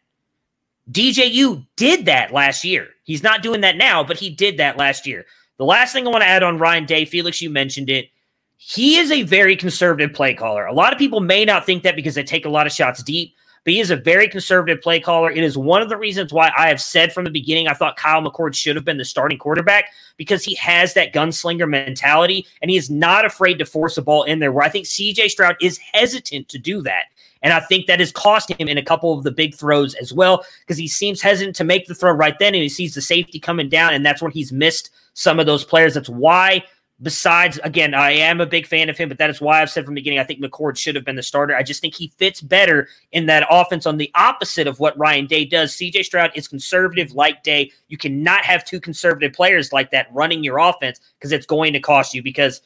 DJU 0.92 1.66
did 1.76 2.06
that 2.06 2.34
last 2.34 2.64
year. 2.64 2.90
He's 3.04 3.24
not 3.24 3.44
doing 3.44 3.62
that 3.62 3.78
now, 3.78 4.04
but 4.04 4.18
he 4.18 4.30
did 4.30 4.58
that 4.58 4.78
last 4.78 5.08
year. 5.08 5.26
The 5.58 5.66
last 5.66 5.94
thing 5.94 6.08
I 6.08 6.10
want 6.10 6.24
to 6.24 6.28
add 6.28 6.44
on 6.44 6.58
Ryan 6.58 6.86
Day, 6.86 7.06
Felix, 7.06 7.42
you 7.42 7.50
mentioned 7.50 7.90
it. 7.90 8.10
He 8.58 8.98
is 8.98 9.12
a 9.12 9.24
very 9.24 9.56
conservative 9.56 10.14
play 10.14 10.34
caller. 10.34 10.66
A 10.66 10.74
lot 10.74 10.94
of 10.94 11.00
people 11.00 11.20
may 11.20 11.46
not 11.46 11.66
think 11.66 11.84
that 11.84 11.96
because 11.96 12.16
they 12.16 12.24
take 12.24 12.46
a 12.46 12.50
lot 12.50 12.68
of 12.68 12.74
shots 12.74 13.02
deep, 13.02 13.36
but 13.64 13.74
he 13.74 13.80
is 13.80 13.92
a 13.92 13.96
very 13.96 14.28
conservative 14.28 14.82
play 14.82 15.00
caller. 15.00 15.30
It 15.30 15.44
is 15.44 15.58
one 15.58 15.82
of 15.82 15.90
the 15.90 15.98
reasons 15.98 16.34
why 16.34 16.52
I 16.58 16.68
have 16.68 16.82
said 16.82 17.14
from 17.14 17.26
the 17.26 17.30
beginning 17.30 17.68
I 17.68 17.74
thought 17.74 17.96
Kyle 17.96 18.22
McCord 18.22 18.56
should 18.56 18.76
have 18.76 18.86
been 18.86 18.98
the 18.98 19.06
starting 19.06 19.38
quarterback 19.38 19.92
because 20.18 20.44
he 20.44 20.56
has 20.56 20.94
that 20.96 21.14
gunslinger 21.14 21.70
mentality 21.70 22.48
and 22.62 22.72
he 22.72 22.78
is 22.78 22.90
not 22.90 23.26
afraid 23.26 23.60
to 23.60 23.66
force 23.66 23.98
a 23.98 24.02
ball 24.02 24.24
in 24.24 24.40
there. 24.40 24.52
Where 24.52 24.66
I 24.66 24.70
think 24.70 24.88
CJ 24.88 25.30
Stroud 25.30 25.56
is 25.62 25.78
hesitant 25.78 26.50
to 26.50 26.58
do 26.58 26.82
that. 26.82 27.06
And 27.44 27.54
I 27.54 27.60
think 27.60 27.88
that 27.88 28.00
has 28.00 28.12
cost 28.12 28.52
him 28.52 28.68
in 28.68 28.78
a 28.78 28.84
couple 28.84 29.18
of 29.18 29.24
the 29.24 29.32
big 29.32 29.56
throws 29.56 29.96
as 29.96 30.14
well 30.14 30.46
because 30.62 30.78
he 30.78 30.88
seems 30.88 31.22
hesitant 31.22 31.56
to 31.58 31.64
make 31.64 31.88
the 31.88 31.96
throw 31.96 32.12
right 32.12 32.38
then 32.38 32.54
and 32.54 32.62
he 32.62 32.70
sees 32.70 32.94
the 32.94 33.02
safety 33.02 33.40
coming 33.40 33.70
down. 33.70 33.94
And 33.94 34.06
that's 34.06 34.22
when 34.22 34.32
he's 34.32 34.52
missed 34.52 34.92
some 35.14 35.40
of 35.40 35.46
those 35.46 35.64
players. 35.64 35.96
That's 35.96 36.10
why 36.10 36.64
Besides, 37.04 37.60
again, 37.64 37.96
I 37.96 38.12
am 38.12 38.42
a 38.42 38.46
big 38.46 38.68
fan 38.68 38.88
of 38.88 38.98
him, 38.98 39.10
but 39.10 39.18
that 39.18 39.32
is 39.32 39.42
why 39.42 39.62
I've 39.62 39.72
said 39.72 39.86
from 39.86 39.96
the 39.96 40.02
beginning 40.02 40.20
I 40.20 40.24
think 40.24 40.40
McCord 40.40 40.78
should 40.78 40.94
have 40.94 41.04
been 41.04 41.16
the 41.16 41.24
starter. 41.24 41.56
I 41.56 41.64
just 41.64 41.82
think 41.82 41.96
he 41.96 42.14
fits 42.18 42.42
better 42.42 42.90
in 43.12 43.26
that 43.26 43.48
offense 43.50 43.88
on 43.88 43.98
the 43.98 44.12
opposite 44.14 44.68
of 44.68 44.80
what 44.80 44.98
Ryan 45.00 45.26
Day 45.26 45.46
does. 45.46 45.76
CJ 45.76 46.04
Stroud 46.06 46.32
is 46.36 46.48
conservative 46.48 47.14
like 47.14 47.42
Day. 47.42 47.72
You 47.88 47.98
cannot 47.98 48.44
have 48.44 48.64
two 48.64 48.80
conservative 48.80 49.34
players 49.34 49.74
like 49.74 49.90
that 49.92 50.08
running 50.14 50.44
your 50.44 50.60
offense 50.60 51.00
because 51.18 51.32
it's 51.32 51.48
going 51.48 51.74
to 51.74 51.80
cost 51.80 52.14
you. 52.14 52.22
Because 52.22 52.62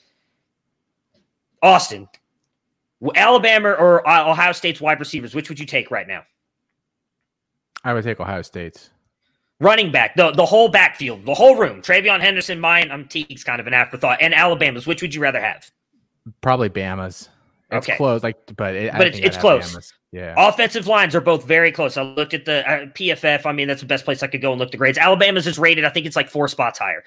Austin, 1.62 2.10
Alabama 3.16 3.72
or 3.72 4.08
Ohio 4.10 4.52
State's 4.52 4.82
wide 4.82 5.00
receivers, 5.00 5.34
which 5.34 5.48
would 5.48 5.60
you 5.60 5.66
take 5.66 5.92
right 5.92 6.08
now? 6.08 6.24
I 7.86 7.94
would 7.94 8.04
take 8.04 8.20
Ohio 8.20 8.42
State's 8.42 8.90
running 9.60 9.92
back, 9.92 10.16
the 10.16 10.32
the 10.32 10.46
whole 10.46 10.70
backfield, 10.70 11.26
the 11.26 11.34
whole 11.34 11.56
room. 11.56 11.82
TreVeyon 11.82 12.22
Henderson, 12.22 12.60
mine. 12.60 12.92
I'm 12.92 13.08
Teague's 13.08 13.44
kind 13.44 13.60
of 13.60 13.68
an 13.68 13.74
afterthought, 13.74 14.20
and 14.22 14.34
Alabama's. 14.34 14.88
Which 14.88 15.02
would 15.02 15.14
you 15.14 15.22
rather 15.22 15.42
have? 15.42 15.70
Probably 16.42 16.70
Bama's. 16.70 17.30
It's 17.72 17.88
okay. 17.88 17.98
close, 17.98 18.24
like, 18.24 18.38
but 18.56 18.76
it, 18.76 18.94
but 18.94 19.08
it's, 19.08 19.18
it's 19.18 19.38
close. 19.38 19.74
Bama's. 19.74 19.94
Yeah. 20.12 20.34
Offensive 20.38 20.88
lines 20.88 21.14
are 21.14 21.22
both 21.22 21.46
very 21.46 21.72
close. 21.72 21.98
I 21.98 22.04
looked 22.04 22.34
at 22.34 22.46
the 22.46 22.68
uh, 22.70 22.86
PFF. 22.86 23.46
I 23.46 23.52
mean, 23.52 23.68
that's 23.68 23.82
the 23.82 23.88
best 23.88 24.06
place 24.06 24.24
I 24.24 24.28
could 24.28 24.42
go 24.42 24.52
and 24.52 24.60
look 24.60 24.72
the 24.72 24.78
grades. 24.78 24.98
Alabama's 24.98 25.46
is 25.46 25.60
rated. 25.60 25.84
I 25.84 25.90
think 25.90 26.06
it's 26.06 26.16
like 26.16 26.30
four 26.30 26.48
spots 26.48 26.80
higher. 26.80 27.04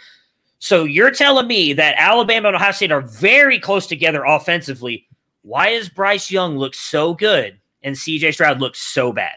So 0.59 0.84
you're 0.84 1.11
telling 1.11 1.46
me 1.46 1.72
that 1.72 1.94
Alabama 1.96 2.49
and 2.49 2.57
Ohio 2.57 2.72
State 2.72 2.92
are 2.92 3.01
very 3.01 3.59
close 3.59 3.86
together 3.86 4.24
offensively. 4.24 5.07
Why 5.42 5.70
does 5.70 5.88
Bryce 5.88 6.30
Young 6.30 6.59
look 6.59 6.74
so 6.74 7.14
good 7.14 7.59
and 7.82 7.96
CJ 7.96 8.34
Stroud 8.34 8.61
looks 8.61 8.80
so 8.80 9.12
bad? 9.12 9.36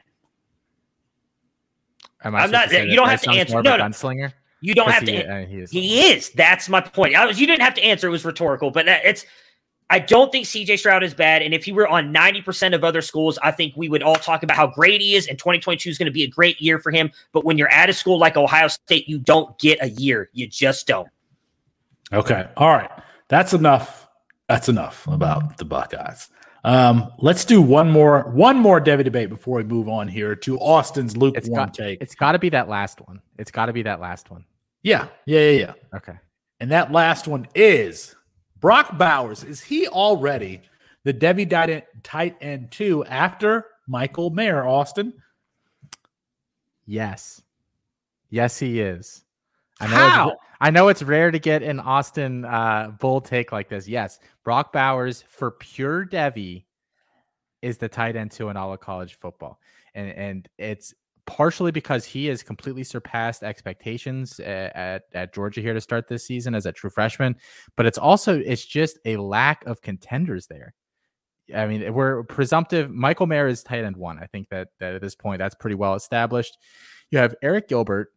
Am 2.23 2.35
I 2.35 2.43
am 2.43 2.51
not. 2.51 2.71
You 2.71 2.95
don't 2.95 3.09
have 3.09 3.21
to 3.23 3.31
answer. 3.31 3.61
No, 3.61 3.77
no. 3.77 3.83
Gunslinger. 3.83 4.33
You 4.61 4.75
don't 4.75 4.91
have 4.91 5.05
to. 5.05 5.11
He, 5.11 5.23
uh, 5.23 5.45
he, 5.45 5.57
is. 5.59 5.71
he 5.71 6.11
is. 6.11 6.29
That's 6.31 6.69
my 6.69 6.81
point. 6.81 7.13
Was, 7.13 7.39
you 7.39 7.47
didn't 7.47 7.63
have 7.63 7.73
to 7.75 7.83
answer. 7.83 8.07
It 8.07 8.11
was 8.11 8.23
rhetorical, 8.23 8.71
but 8.71 8.87
it's. 8.87 9.25
I 9.89 9.99
don't 9.99 10.31
think 10.31 10.45
CJ 10.45 10.79
Stroud 10.79 11.03
is 11.03 11.13
bad. 11.13 11.41
And 11.41 11.53
if 11.53 11.65
he 11.65 11.73
were 11.73 11.85
on 11.85 12.13
90% 12.13 12.73
of 12.73 12.85
other 12.85 13.01
schools, 13.01 13.37
I 13.43 13.51
think 13.51 13.73
we 13.75 13.89
would 13.89 14.01
all 14.01 14.15
talk 14.15 14.41
about 14.41 14.55
how 14.55 14.67
great 14.67 15.01
he 15.01 15.15
is. 15.15 15.27
And 15.27 15.37
2022 15.37 15.89
is 15.89 15.97
going 15.97 16.05
to 16.05 16.13
be 16.13 16.23
a 16.23 16.29
great 16.29 16.61
year 16.61 16.79
for 16.79 16.91
him. 16.91 17.11
But 17.33 17.43
when 17.43 17.57
you're 17.57 17.71
at 17.73 17.89
a 17.89 17.93
school 17.93 18.17
like 18.17 18.37
Ohio 18.37 18.69
State, 18.69 19.09
you 19.09 19.19
don't 19.19 19.57
get 19.59 19.79
a 19.81 19.89
year. 19.89 20.29
You 20.31 20.47
just 20.47 20.87
don't. 20.87 21.09
Okay. 22.13 22.47
All 22.55 22.69
right. 22.69 22.89
That's 23.27 23.51
enough. 23.51 24.07
That's 24.47 24.69
enough 24.69 25.05
about 25.07 25.57
the 25.57 25.65
Buckeyes. 25.65 26.29
Um, 26.63 27.11
let's 27.17 27.43
do 27.43 27.61
one 27.61 27.89
more 27.89 28.29
one 28.31 28.57
more 28.57 28.79
Devy 28.79 29.03
debate 29.03 29.29
before 29.29 29.57
we 29.57 29.63
move 29.63 29.89
on 29.89 30.07
here 30.07 30.35
to 30.35 30.59
Austin's 30.59 31.17
lukewarm 31.17 31.37
it's 31.37 31.49
got, 31.49 31.73
take. 31.73 32.01
It's 32.01 32.15
got 32.15 32.33
to 32.33 32.39
be 32.39 32.49
that 32.49 32.69
last 32.69 33.01
one. 33.07 33.19
It's 33.39 33.51
got 33.51 33.65
to 33.65 33.73
be 33.73 33.81
that 33.83 33.99
last 33.99 34.29
one. 34.29 34.45
Yeah, 34.83 35.07
yeah, 35.25 35.39
yeah, 35.39 35.59
yeah. 35.59 35.73
Okay. 35.97 36.13
And 36.59 36.71
that 36.71 36.91
last 36.91 37.27
one 37.27 37.47
is 37.55 38.15
Brock 38.59 38.97
Bowers. 38.97 39.43
Is 39.43 39.61
he 39.61 39.87
already 39.87 40.61
the 41.03 41.13
Devy 41.13 41.83
tight 42.03 42.37
end 42.41 42.71
two 42.71 43.03
after 43.05 43.65
Michael 43.87 44.29
Mayer? 44.29 44.65
Austin. 44.67 45.13
Yes. 46.85 47.41
Yes, 48.29 48.59
he 48.59 48.79
is. 48.79 49.23
I 49.79 49.87
know 49.87 49.95
How? 49.95 50.37
I 50.61 50.69
know 50.69 50.89
it's 50.89 51.01
rare 51.01 51.31
to 51.31 51.39
get 51.39 51.63
an 51.63 51.79
Austin 51.79 52.45
uh, 52.45 52.91
bull 52.99 53.19
take 53.19 53.51
like 53.51 53.67
this. 53.67 53.87
Yes, 53.87 54.19
Brock 54.43 54.71
Bowers 54.71 55.23
for 55.27 55.49
pure 55.49 56.05
Devy 56.05 56.65
is 57.63 57.79
the 57.79 57.89
tight 57.89 58.15
end 58.15 58.29
to 58.33 58.49
an 58.49 58.57
all 58.57 58.71
of 58.71 58.79
college 58.79 59.15
football, 59.15 59.59
and 59.95 60.11
and 60.11 60.49
it's 60.59 60.93
partially 61.25 61.71
because 61.71 62.05
he 62.05 62.27
has 62.27 62.43
completely 62.43 62.83
surpassed 62.83 63.41
expectations 63.41 64.39
at, 64.39 64.75
at, 64.75 65.03
at 65.13 65.33
Georgia 65.33 65.61
here 65.61 65.73
to 65.73 65.81
start 65.81 66.07
this 66.07 66.25
season 66.25 66.53
as 66.53 66.65
a 66.65 66.71
true 66.71 66.89
freshman, 66.89 67.35
but 67.75 67.85
it's 67.85 67.97
also 67.97 68.37
it's 68.39 68.65
just 68.65 68.99
a 69.05 69.17
lack 69.17 69.65
of 69.65 69.81
contenders 69.81 70.47
there. 70.47 70.73
I 71.55 71.67
mean, 71.67 71.93
we're 71.93 72.23
presumptive. 72.23 72.91
Michael 72.91 73.27
Mayer 73.27 73.47
is 73.47 73.63
tight 73.63 73.83
end 73.83 73.97
one. 73.97 74.19
I 74.19 74.27
think 74.27 74.49
that, 74.49 74.69
that 74.79 74.95
at 74.95 75.01
this 75.01 75.15
point 75.15 75.39
that's 75.39 75.55
pretty 75.55 75.75
well 75.75 75.95
established. 75.95 76.57
You 77.11 77.19
have 77.19 77.35
Arik 77.43 77.67
Gilbert, 77.67 78.09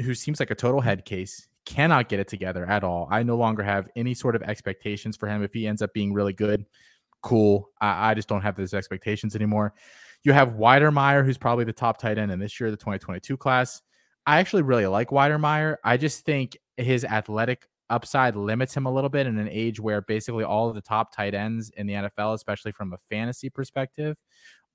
who 0.00 0.14
seems 0.14 0.40
like 0.40 0.50
a 0.50 0.54
total 0.54 0.80
head 0.80 1.04
case 1.04 1.48
cannot 1.64 2.08
get 2.08 2.20
it 2.20 2.28
together 2.28 2.64
at 2.66 2.84
all. 2.84 3.08
I 3.10 3.22
no 3.22 3.36
longer 3.36 3.62
have 3.62 3.88
any 3.96 4.14
sort 4.14 4.36
of 4.36 4.42
expectations 4.42 5.16
for 5.16 5.28
him. 5.28 5.42
If 5.42 5.52
he 5.52 5.66
ends 5.66 5.82
up 5.82 5.92
being 5.92 6.12
really 6.12 6.32
good, 6.32 6.64
cool. 7.22 7.70
I, 7.80 8.10
I 8.10 8.14
just 8.14 8.28
don't 8.28 8.42
have 8.42 8.56
those 8.56 8.74
expectations 8.74 9.34
anymore. 9.34 9.74
You 10.24 10.32
have 10.32 10.52
Wydermyer, 10.52 11.24
who's 11.24 11.38
probably 11.38 11.64
the 11.64 11.72
top 11.72 11.98
tight 11.98 12.18
end 12.18 12.30
in 12.30 12.38
this 12.38 12.60
year, 12.60 12.70
the 12.70 12.76
2022 12.76 13.36
class. 13.36 13.82
I 14.26 14.38
actually 14.38 14.62
really 14.62 14.86
like 14.86 15.08
Wydermyer. 15.08 15.76
I 15.84 15.96
just 15.96 16.24
think 16.24 16.56
his 16.76 17.04
athletic 17.04 17.66
upside 17.90 18.36
limits 18.36 18.74
him 18.74 18.86
a 18.86 18.92
little 18.92 19.10
bit 19.10 19.26
in 19.26 19.38
an 19.38 19.48
age 19.48 19.80
where 19.80 20.00
basically 20.00 20.44
all 20.44 20.68
of 20.68 20.74
the 20.74 20.80
top 20.80 21.14
tight 21.14 21.34
ends 21.34 21.70
in 21.76 21.86
the 21.86 21.94
NFL, 21.94 22.34
especially 22.34 22.72
from 22.72 22.92
a 22.92 22.98
fantasy 23.10 23.50
perspective, 23.50 24.16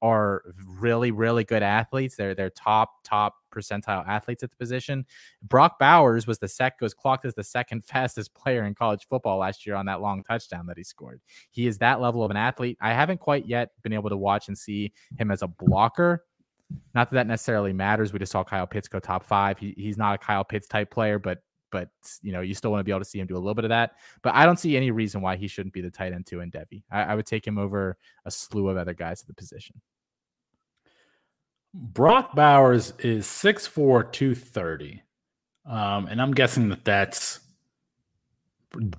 are 0.02 0.43
really, 0.80 1.12
really 1.12 1.43
good 1.43 1.64
athletes. 1.64 2.16
They're 2.16 2.36
they're 2.36 2.50
top, 2.50 3.04
top 3.04 3.36
percentile 3.54 4.08
athletes 4.08 4.43
at 4.43 4.52
the 4.52 4.58
position. 4.58 5.06
Brock 5.41 5.80
Bowers 5.80 6.28
was 6.28 6.39
the 6.39 6.48
sec 6.48 6.80
was 6.82 6.93
clocked 6.93 7.26
as 7.26 7.34
the 7.34 7.43
second 7.43 7.84
fastest 7.86 8.34
player 8.34 8.66
in 8.66 8.76
college 8.76 9.08
football 9.10 9.39
last 9.39 9.66
year 9.66 9.76
on 9.76 9.86
that 9.88 10.02
long 10.02 10.24
touchdown 10.24 10.66
that 10.68 10.78
he 10.78 10.84
scored. 10.84 11.22
He 11.52 11.68
is 11.68 11.78
that 11.80 12.02
level 12.02 12.24
of 12.24 12.32
an 12.32 12.38
athlete. 12.38 12.78
I 12.82 12.93
haven't 12.93 13.20
quite 13.20 13.48
yet 13.48 13.72
been 13.84 13.93
able 13.93 14.10
to 14.10 14.18
watch 14.18 14.48
and 14.48 14.58
see 14.58 14.93
him 15.18 15.32
as 15.32 15.41
a 15.41 15.48
blocker. 15.48 16.26
Not 16.93 17.10
that 17.10 17.16
that 17.16 17.28
necessarily 17.28 17.74
matters. 17.74 18.12
We 18.12 18.20
just 18.20 18.32
saw 18.32 18.43
Kyle 18.43 18.68
Pitts 18.68 18.88
go 18.88 19.00
top 19.00 19.24
five. 19.24 19.58
He, 19.58 19.74
he's 19.78 19.98
not 19.98 20.16
a 20.16 20.18
Kyle 20.18 20.43
Pitts 20.43 20.68
type 20.68 20.91
player, 20.91 21.18
but 21.18 21.39
but 21.72 21.89
you 22.22 22.32
know 22.32 22.41
you 22.41 22.53
still 22.53 22.72
want 22.72 22.80
to 22.80 22.84
be 22.84 22.91
able 22.91 22.99
to 23.01 23.05
see 23.05 23.20
him 23.20 23.28
do 23.28 23.36
a 23.36 23.39
little 23.39 23.53
bit 23.55 23.65
of 23.65 23.70
that. 23.70 23.93
But 24.22 24.36
I 24.36 24.45
don't 24.45 24.59
see 24.59 24.76
any 24.78 24.91
reason 24.91 25.22
why 25.22 25.36
he 25.36 25.47
shouldn't 25.47 25.74
be 25.74 25.82
the 25.82 25.91
tight 25.91 26.13
end 26.13 26.26
two 26.26 26.41
in 26.41 26.51
Devy. 26.51 26.84
I, 26.91 27.03
I 27.03 27.15
would 27.15 27.26
take 27.26 27.45
him 27.45 27.57
over 27.57 27.97
a 28.26 28.32
slew 28.32 28.70
of 28.70 28.78
other 28.78 28.93
guys 28.93 29.22
at 29.22 29.28
the 29.28 29.34
position. 29.34 29.82
Brock 31.74 32.34
Bowers 32.36 32.93
is 32.99 33.28
6'4", 33.28 34.11
230. 34.11 35.03
Um, 35.65 36.07
and 36.07 36.22
I'm 36.22 36.32
guessing 36.34 36.70
that 36.70 36.86
that's 36.86 37.39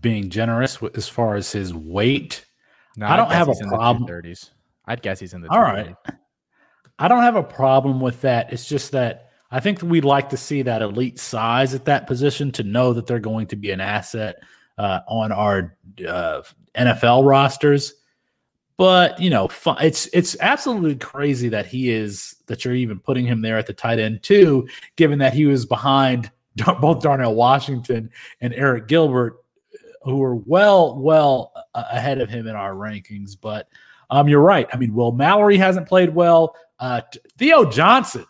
being 0.01 0.31
generous 0.31 0.79
as 0.95 1.09
far 1.09 1.35
as 1.35 1.51
his 1.51 1.75
weight. 1.75 2.45
No, 2.97 3.07
I 3.07 3.16
don't 3.16 3.31
have 3.31 3.49
a 3.49 3.55
problem- 3.69 4.07
The 4.07 4.12
230s. 4.12 4.51
I'd 4.87 5.03
guess 5.03 5.19
he's 5.21 5.35
in 5.35 5.41
the. 5.43 5.51
All 5.51 5.61
right. 5.61 5.95
I 6.99 7.09
don't 7.09 7.23
have 7.23 7.37
a 7.37 7.43
problem 7.43 8.01
with 8.01 8.21
that. 8.23 8.53
It's 8.53 8.69
just 8.69 8.93
that 8.93 9.28
I 9.51 9.61
think 9.61 9.81
we'd 9.83 10.05
like 10.05 10.29
to 10.31 10.37
see 10.37 10.63
that 10.63 10.83
elite 10.83 11.19
size 11.19 11.75
at 11.75 11.87
that 11.87 12.07
position 12.07 12.53
to 12.53 12.63
know 12.63 12.93
that 12.93 13.07
they're 13.07 13.19
going 13.19 13.47
to 13.49 13.57
be 13.57 13.71
an 13.71 13.81
asset 13.81 14.37
uh, 14.77 15.01
on 15.09 15.33
our 15.33 15.77
uh, 16.07 16.43
NFL 16.77 17.27
rosters. 17.27 17.95
But 18.77 19.21
you 19.21 19.29
know, 19.29 19.49
it's 19.81 20.07
it's 20.13 20.37
absolutely 20.41 20.97
crazy 20.97 21.49
that 21.49 21.67
he 21.67 21.91
is 21.91 22.37
that 22.47 22.65
you're 22.65 22.75
even 22.75 23.01
putting 23.01 23.27
him 23.27 23.43
there 23.43 23.59
at 23.59 23.67
the 23.67 23.73
tight 23.73 23.99
end 23.99 24.23
too, 24.23 24.69
given 24.97 25.19
that 25.19 25.35
he 25.35 25.47
was 25.47 25.67
behind 25.67 26.31
both 26.81 27.03
Darnell 27.03 27.35
Washington 27.35 28.11
and 28.41 28.55
Arik 28.55 28.87
Gilbert, 28.87 29.39
who 30.03 30.23
are 30.23 30.37
well 30.37 30.97
well 30.97 31.53
ahead 31.75 32.21
of 32.21 32.31
him 32.31 32.47
in 32.47 32.55
our 32.55 32.75
rankings. 32.75 33.37
But 33.41 33.69
um, 34.11 34.29
you're 34.29 34.41
right. 34.41 34.69
I 34.73 34.77
mean, 34.77 34.95
Will 34.95 35.13
Mallory 35.13 35.57
hasn't 35.57 35.89
played 35.89 36.15
well. 36.15 36.55
Uh, 36.79 37.01
Theo 37.37 37.69
Johnson, 37.69 38.27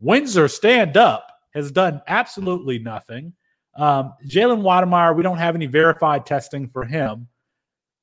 Windsor 0.00 0.48
stand 0.48 0.96
up, 0.96 1.26
has 1.54 1.72
done 1.72 2.00
absolutely 2.06 2.78
nothing. 2.78 3.32
Um, 3.74 4.14
Jalen 4.26 4.62
Wydermyer, 4.62 5.16
we 5.16 5.22
don't 5.22 5.38
have 5.38 5.54
any 5.54 5.66
verified 5.66 6.26
testing 6.26 6.68
for 6.68 6.84
him. 6.84 7.28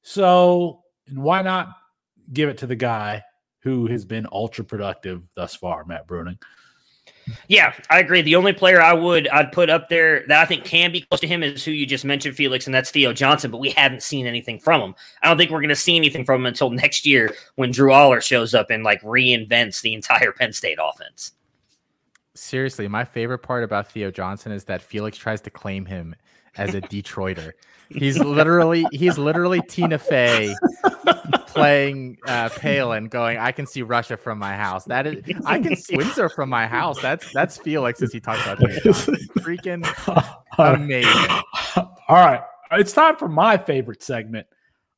So, 0.01 0.83
why 1.11 1.41
not 1.41 1.69
give 2.31 2.49
it 2.49 2.57
to 2.59 2.67
the 2.67 2.75
guy 2.75 3.23
who 3.59 3.87
has 3.87 4.05
been 4.05 4.27
ultra 4.31 4.63
productive 4.63 5.23
thus 5.35 5.55
far, 5.55 5.85
Matt 5.85 6.07
Bruning? 6.07 6.37
Yeah, 7.47 7.73
I 7.89 7.99
agree. 7.99 8.21
The 8.21 8.35
only 8.35 8.53
player 8.53 8.81
I 8.81 8.93
would 8.93 9.27
I'd 9.29 9.51
put 9.51 9.69
up 9.69 9.89
there 9.89 10.25
that 10.27 10.41
I 10.41 10.45
think 10.45 10.63
can 10.63 10.91
be 10.91 11.01
close 11.01 11.19
to 11.21 11.27
him 11.27 11.41
is 11.41 11.65
who 11.65 11.71
you 11.71 11.85
just 11.85 12.05
mentioned, 12.05 12.35
Felix, 12.35 12.67
and 12.67 12.73
that's 12.73 12.91
Theo 12.91 13.13
Johnson. 13.13 13.49
But 13.49 13.59
we 13.59 13.71
haven't 13.71 14.03
seen 14.03 14.27
anything 14.27 14.59
from 14.59 14.81
him. 14.81 14.95
I 15.23 15.27
don't 15.27 15.37
think 15.37 15.49
we're 15.49 15.61
going 15.61 15.69
to 15.69 15.75
see 15.75 15.95
anything 15.95 16.23
from 16.23 16.41
him 16.41 16.45
until 16.45 16.69
next 16.69 17.05
year 17.05 17.33
when 17.55 17.71
Drew 17.71 17.91
Allar 17.91 18.21
shows 18.21 18.53
up 18.53 18.69
and 18.69 18.83
like 18.83 19.01
reinvents 19.01 19.81
the 19.81 19.93
entire 19.93 20.31
Penn 20.31 20.53
State 20.53 20.77
offense. 20.81 21.31
Seriously, 22.35 22.87
my 22.87 23.05
favorite 23.05 23.39
part 23.39 23.63
about 23.63 23.89
Theo 23.91 24.11
Johnson 24.11 24.51
is 24.51 24.65
that 24.65 24.81
Felix 24.81 25.17
tries 25.17 25.41
to 25.41 25.49
claim 25.49 25.85
him 25.85 26.15
as 26.57 26.75
a 26.75 26.81
Detroiter. 26.81 27.51
He's 27.89 28.17
literally 28.17 28.83
he's 28.91 29.19
literally 29.19 29.61
Tina 29.61 29.99
Fey 29.99 30.55
playing 31.45 32.17
uh, 32.27 32.49
Palin, 32.49 33.09
going, 33.09 33.37
"I 33.37 33.51
can 33.51 33.67
see 33.67 33.83
Russia 33.83 34.17
from 34.17 34.39
my 34.39 34.55
house. 34.55 34.85
That 34.85 35.05
is, 35.05 35.23
I 35.45 35.59
can 35.59 35.75
see 35.75 35.95
Windsor 35.95 36.29
from 36.29 36.49
my 36.49 36.65
house. 36.65 36.99
That's 36.99 37.31
that's 37.31 37.57
Felix 37.57 38.01
as 38.01 38.11
he 38.11 38.19
talks 38.19 38.43
about 38.43 38.57
freaking 39.37 39.85
amazing." 40.57 41.43
All 42.07 42.25
right. 42.25 42.41
It's 42.71 42.93
time 42.93 43.17
for 43.17 43.27
my 43.27 43.57
favorite 43.57 44.01
segment 44.01 44.47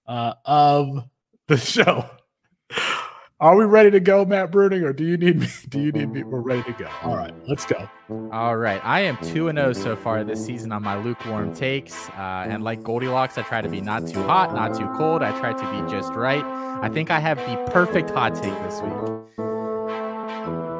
uh, 0.07 0.35
of 0.45 1.03
the 1.47 1.57
show. 1.57 2.05
Are 3.39 3.55
we 3.55 3.65
ready 3.65 3.91
to 3.91 3.99
go, 3.99 4.25
Matt 4.25 4.49
Bruning, 4.49 4.81
or 4.81 4.93
do 4.93 5.03
you 5.03 5.15
need 5.15 5.39
me? 5.39 5.47
Do 5.69 5.79
you 5.79 5.91
need 5.91 6.11
me? 6.11 6.23
We're 6.23 6.39
ready 6.39 6.63
to 6.63 6.71
go. 6.71 6.89
All 7.03 7.15
right, 7.15 7.35
let's 7.47 7.67
go. 7.67 7.87
All 8.31 8.57
right, 8.57 8.81
I 8.83 9.01
am 9.01 9.15
two 9.21 9.47
and 9.47 9.59
zero 9.59 9.73
so 9.73 9.95
far 9.95 10.23
this 10.23 10.43
season 10.43 10.71
on 10.71 10.81
my 10.81 10.97
lukewarm 10.97 11.53
takes, 11.53 12.09
uh, 12.09 12.47
and 12.49 12.63
like 12.63 12.81
Goldilocks, 12.81 13.37
I 13.37 13.43
try 13.43 13.61
to 13.61 13.69
be 13.69 13.79
not 13.79 14.07
too 14.07 14.23
hot, 14.23 14.55
not 14.55 14.73
too 14.73 14.89
cold. 14.97 15.21
I 15.21 15.39
try 15.39 15.53
to 15.53 15.71
be 15.71 15.91
just 15.91 16.13
right. 16.13 16.43
I 16.81 16.89
think 16.89 17.11
I 17.11 17.19
have 17.19 17.37
the 17.37 17.71
perfect 17.71 18.09
hot 18.09 18.33
take 18.33 18.57
this 18.63 18.81
week. 18.81 19.56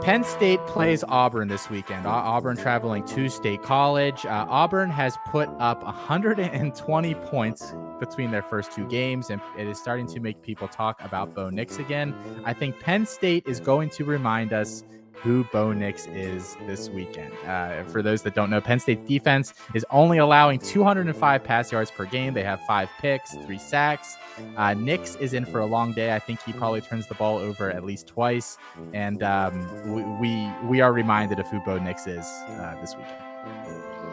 Penn 0.08 0.24
State 0.24 0.62
plays 0.68 1.04
Auburn 1.10 1.50
this 1.50 1.70
weekend. 1.70 2.08
Auburn 2.08 2.56
traveling 2.56 3.04
to 3.08 3.28
State 3.28 3.62
College. 3.62 4.26
Uh, 4.26 4.46
Auburn 4.48 4.90
has 4.90 5.18
put 5.28 5.50
up 5.60 5.84
120 5.84 7.16
points 7.16 7.74
between 8.00 8.32
their 8.32 8.42
first 8.42 8.72
two 8.72 8.88
games, 8.88 9.30
and 9.30 9.42
it 9.58 9.68
is 9.68 9.78
starting 9.78 10.08
to 10.08 10.22
make 10.22 10.42
people 10.42 10.70
talk 10.70 11.04
about 11.04 11.36
Bo 11.36 11.50
Nix 11.50 11.78
again. 11.78 12.16
I 12.46 12.54
think 12.54 12.80
Penn 12.80 13.06
State 13.06 13.44
is 13.46 13.60
going 13.60 13.90
to 13.90 14.06
remind 14.06 14.54
us 14.54 14.86
who 15.24 15.44
Bo 15.46 15.74
Nix 15.74 16.06
is 16.08 16.56
this 16.68 16.90
weekend. 16.90 17.34
Uh, 17.46 17.84
for 17.86 18.02
those 18.02 18.22
that 18.22 18.36
don't 18.36 18.50
know, 18.50 18.62
Penn 18.62 18.80
State's 18.80 19.08
defense 19.08 19.54
is 19.74 19.86
only 19.90 20.20
allowing 20.20 20.60
205 20.60 21.44
pass 21.44 21.72
yards 21.72 21.90
per 21.92 22.06
game. 22.06 22.34
They 22.34 22.44
have 22.44 22.62
five 22.68 22.90
picks, 23.00 23.34
three 23.46 23.58
sacks. 23.58 24.16
Uh, 24.56 24.74
Nix 24.76 25.16
is 25.16 25.34
in 25.34 25.46
for 25.46 25.60
a 25.62 25.66
long 25.66 25.92
day. 25.94 26.14
I 26.14 26.20
think 26.20 26.42
he 26.44 26.54
probably 26.54 26.82
turns 26.82 27.08
the 27.08 27.16
ball 27.16 27.38
over 27.38 27.72
at 27.72 27.84
least 27.84 28.08
twice, 28.08 28.58
and 28.94 29.24
um, 29.24 29.68
we, 29.94 30.04
we 30.04 30.52
we 30.68 30.82
are 30.82 30.94
reminded 30.94 31.40
of 31.40 31.48
who 31.48 31.60
Bo 31.62 31.80
Nix 31.80 32.06
is 32.08 32.26
uh, 32.26 32.76
this 32.80 32.96
weekend. 32.96 33.18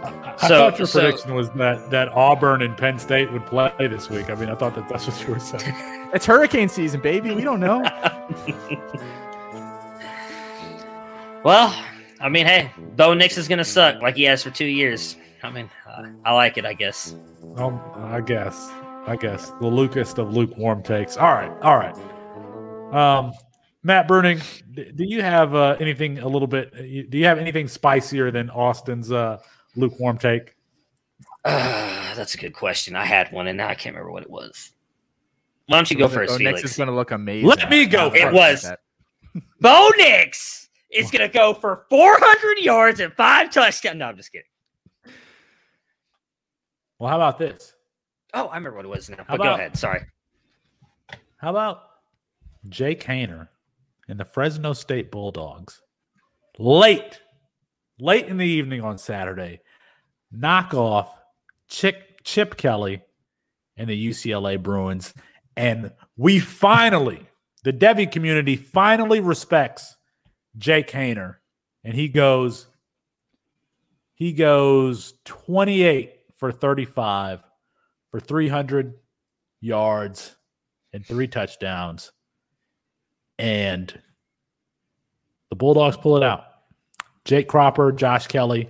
I 0.03 0.35
So- 0.39 0.49
thought 0.49 0.79
your 0.79 0.87
so- 0.87 1.01
prediction 1.01 1.35
was 1.35 1.51
that 1.53 1.91
that 1.91 2.09
Auburn 2.11 2.63
and 2.63 2.77
Penn 2.77 2.99
State 2.99 3.31
would 3.33 3.45
play 3.47 3.73
this 3.79 4.09
week. 4.09 4.31
I 4.31 4.35
mean, 4.35 4.49
I 4.49 4.55
thought 4.55 4.75
that 4.75 4.89
that's 4.89 5.07
what 5.07 5.21
you 5.27 5.35
were 5.35 5.41
saying. 5.41 5.75
It's 6.15 6.25
hurricane 6.27 6.69
season, 6.69 7.01
baby. 7.01 7.35
We 7.35 7.43
don't 7.43 7.61
know. 7.61 7.83
Well, 11.45 11.78
I 12.20 12.30
mean, 12.30 12.47
hey, 12.47 12.70
Bo 12.97 13.12
Nix 13.12 13.36
is 13.36 13.49
going 13.49 13.59
to 13.59 13.64
suck 13.64 14.01
like 14.01 14.16
he 14.16 14.22
has 14.24 14.42
for 14.42 14.51
two 14.51 14.64
years. 14.64 15.16
I 15.42 15.51
mean, 15.51 15.68
uh, 15.86 16.07
I 16.24 16.32
like 16.32 16.57
it, 16.57 16.64
I 16.64 16.72
guess. 16.72 17.14
Um, 17.57 17.78
I 17.97 18.22
guess. 18.22 18.70
I 19.07 19.16
guess 19.16 19.51
the 19.61 19.66
Lucas 19.66 20.14
of 20.14 20.32
lukewarm 20.32 20.82
takes. 20.82 21.18
All 21.18 21.34
right. 21.34 21.53
All 21.61 21.76
right. 21.76 21.95
Um, 22.95 23.32
Matt 23.82 24.09
Bruning, 24.09 24.40
do 24.74 25.05
you 25.05 25.20
have 25.20 25.55
uh, 25.55 25.76
anything 25.78 26.18
a 26.20 26.26
little 26.26 26.49
bit? 26.49 26.72
Do 27.11 27.18
you 27.18 27.26
have 27.26 27.38
anything 27.38 27.68
spicier 27.68 28.30
than 28.30 28.49
Austin's 28.49 29.12
uh, 29.12 29.38
lukewarm 29.76 30.16
take? 30.16 30.57
Uh, 31.45 32.14
that's 32.14 32.34
a 32.34 32.38
good 32.38 32.55
question. 32.55 32.97
I 32.97 33.05
had 33.05 33.30
one, 33.30 33.49
and 33.49 33.59
now 33.59 33.68
I 33.68 33.74
can't 33.74 33.95
remember 33.95 34.12
what 34.12 34.22
it 34.22 34.30
was. 34.30 34.70
Why 35.66 35.76
don't 35.76 35.90
you 35.90 35.99
go 35.99 36.09
first, 36.09 36.32
Bo 36.32 36.38
Felix? 36.38 36.62
Nix 36.62 36.70
is 36.70 36.76
going 36.78 36.88
to 36.88 36.95
look 36.95 37.11
amazing. 37.11 37.47
Let 37.47 37.68
me 37.68 37.84
go 37.84 38.07
I'll 38.07 38.14
It 38.14 38.20
fuck 38.22 38.32
was. 38.32 38.62
that. 38.62 38.80
Bo 39.61 39.90
Nix 39.99 40.64
is 40.95 41.11
going 41.11 41.28
to 41.28 41.32
go 41.32 41.55
for 41.55 41.84
400 41.90 42.59
yards 42.59 43.01
and 43.01 43.12
five 43.12 43.51
touchdowns. 43.51 43.99
No, 43.99 44.07
I'm 44.07 44.16
just 44.16 44.32
kidding. 44.32 44.47
Well, 46.99 47.11
how 47.11 47.16
about 47.16 47.38
this? 47.38 47.74
Oh, 48.32 48.47
I 48.47 48.57
remember 48.57 48.76
what 48.76 48.84
it 48.84 48.88
was 48.88 49.11
now. 49.11 49.24
How 49.28 49.36
But 49.36 49.42
go 49.42 49.55
ahead. 49.55 49.76
Sorry. 49.76 50.03
How 51.36 51.51
about 51.51 51.82
Jake 52.68 53.05
Haener 53.05 53.49
and 54.09 54.18
the 54.18 54.24
Fresno 54.24 54.72
State 54.72 55.11
Bulldogs 55.11 55.82
late, 56.59 57.20
late 57.99 58.26
in 58.26 58.36
the 58.36 58.47
evening 58.47 58.82
on 58.82 58.99
Saturday, 58.99 59.61
knock 60.30 60.74
off 60.74 61.14
Chip, 61.68 62.22
Chip 62.24 62.57
Kelly 62.57 63.03
and 63.76 63.88
the 63.88 64.09
UCLA 64.09 64.62
Bruins. 64.62 65.14
And 65.57 65.92
we 66.16 66.38
finally, 66.38 67.26
the 67.64 67.72
Devy 67.72 68.11
community 68.11 68.57
finally 68.57 69.20
respects 69.20 69.97
Jake 70.57 70.91
Haener. 70.91 71.37
And 71.83 71.95
he 71.95 72.09
goes, 72.09 72.67
he 74.15 74.33
goes 74.33 75.15
28 75.25 76.13
for 76.37 76.53
35 76.53 77.43
for 78.11 78.21
300 78.21 78.95
yards 79.61 80.37
and 80.93 81.05
three 81.05 81.27
touchdowns. 81.27 82.13
And 83.39 84.01
the 85.51 85.57
Bulldogs 85.57 85.97
pull 85.97 86.17
it 86.17 86.23
out. 86.23 86.45
Jake 87.25 87.49
Cropper, 87.49 87.91
Josh 87.91 88.27
Kelly, 88.27 88.69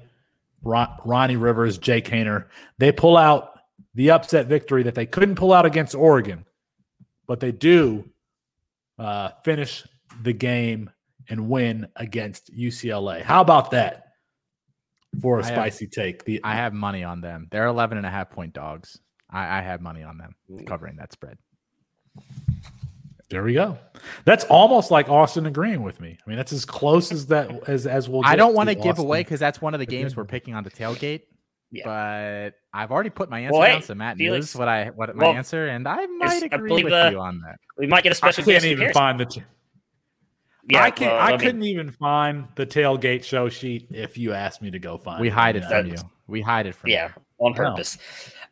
Ron- 0.63 0.97
Ronnie 1.05 1.37
Rivers, 1.37 1.79
Jake 1.79 2.07
Haener. 2.07 2.47
They 2.79 2.93
pull 2.93 3.17
out 3.17 3.59
the 3.95 4.11
upset 4.11 4.47
victory 4.47 4.83
that 4.85 4.95
they 4.95 5.07
couldn't 5.07 5.35
pull 5.37 5.53
out 5.53 5.67
against 5.67 5.95
Oregon, 5.95 6.45
but 7.27 7.41
they 7.41 7.53
do 7.53 8.09
uh, 8.99 9.31
finish 9.45 9.87
the 10.23 10.33
game 10.33 10.91
and 11.29 11.49
win 11.49 11.87
against 11.97 12.53
UCLA. 12.57 13.23
How 13.23 13.41
about 13.41 13.71
that 13.73 14.09
for 15.21 15.39
a 15.39 15.43
I 15.43 15.47
have- 15.47 15.55
spicy 15.55 15.87
take? 15.87 16.25
The 16.25 16.41
I 16.45 16.55
have 16.55 16.73
money 16.73 17.05
on 17.05 17.21
them. 17.21 17.49
They're 17.51 17.67
11 17.67 17.99
and 17.99 18.07
a 18.07 18.11
half 18.11 18.31
point 18.31 18.53
dogs. 18.53 18.99
I, 19.31 19.59
I 19.59 19.61
have 19.63 19.81
money 19.81 20.03
on 20.03 20.19
them 20.19 20.35
covering 20.67 20.97
that 20.97 21.13
spread. 21.13 21.39
There 23.31 23.43
we 23.43 23.55
go. 23.55 23.79
That's 24.27 24.45
almost 24.45 24.91
like 24.91 25.09
Austin 25.09 25.47
agreeing 25.47 25.83
with 25.83 26.01
me. 26.01 26.19
I 26.25 26.29
mean, 26.29 26.37
that's 26.37 26.53
as 26.53 26.65
close 26.65 27.11
as 27.11 27.27
that 27.29 27.69
as 27.69 27.87
as 27.87 28.09
we'll. 28.09 28.23
I 28.25 28.37
don't 28.37 28.55
want 28.55 28.69
to 28.69 28.75
to 28.75 28.81
give 28.81 28.91
Austin. 28.93 29.07
away 29.07 29.21
because 29.21 29.41
that's 29.41 29.61
one 29.61 29.75
of 29.75 29.81
the 29.81 29.87
games 29.87 30.15
we're 30.15 30.25
picking 30.27 30.55
on 30.55 30.63
the 30.63 30.71
tailgate. 30.71 31.23
Yeah. 31.73 31.85
But 31.87 32.55
I've 32.73 32.93
already 32.93 33.11
put 33.11 33.31
my 33.31 33.41
answer 33.41 33.59
Well, 33.59 33.67
down, 33.67 33.81
hey, 33.81 33.85
so 33.87 33.95
Matt 33.97 34.17
Felix- 34.19 34.55
knows 34.55 34.59
what 34.59 34.69
I 34.69 34.91
what 34.91 35.17
my 35.17 35.25
well, 35.25 35.35
answer, 35.35 35.67
and 35.67 35.89
I 35.89 36.07
might 36.07 36.43
agree 36.45 36.69
believe, 36.69 36.85
with 36.85 36.93
uh, 36.93 37.09
you 37.11 37.19
on 37.19 37.41
that. 37.41 37.57
We 37.77 37.89
might 37.89 38.05
get 38.05 38.13
a 38.13 38.15
special 38.15 38.43
I 38.43 38.45
can't 38.45 38.65
even 38.65 38.79
appearance. 38.79 38.95
find 38.97 39.19
the. 39.19 39.25
T- 39.25 39.43
Yeah, 40.69 40.83
I 40.83 40.91
can't. 40.91 41.13
well, 41.13 41.21
I 41.21 41.31
mean, 41.31 41.41
couldn't 41.41 41.63
even 41.65 41.91
find 41.91 42.49
the 42.55 42.67
tailgate 42.67 43.25
show 43.25 43.49
sheet 43.49 43.89
if 43.91 44.17
you 44.17 44.33
asked 44.33 44.63
me 44.63 44.71
to 44.71 44.79
go 44.79 44.97
find. 44.97 45.21
We 45.21 45.29
hide 45.29 45.57
it 45.57 45.65
I 45.65 45.83
from 45.83 45.87
you. 45.89 45.97
We 46.27 46.41
hide 46.41 46.67
it 46.67 46.75
from 46.75 46.89
you. 46.89 46.97
Yeah, 46.97 47.09
you. 47.09 47.47
on 47.47 47.55
purpose. 47.55 47.99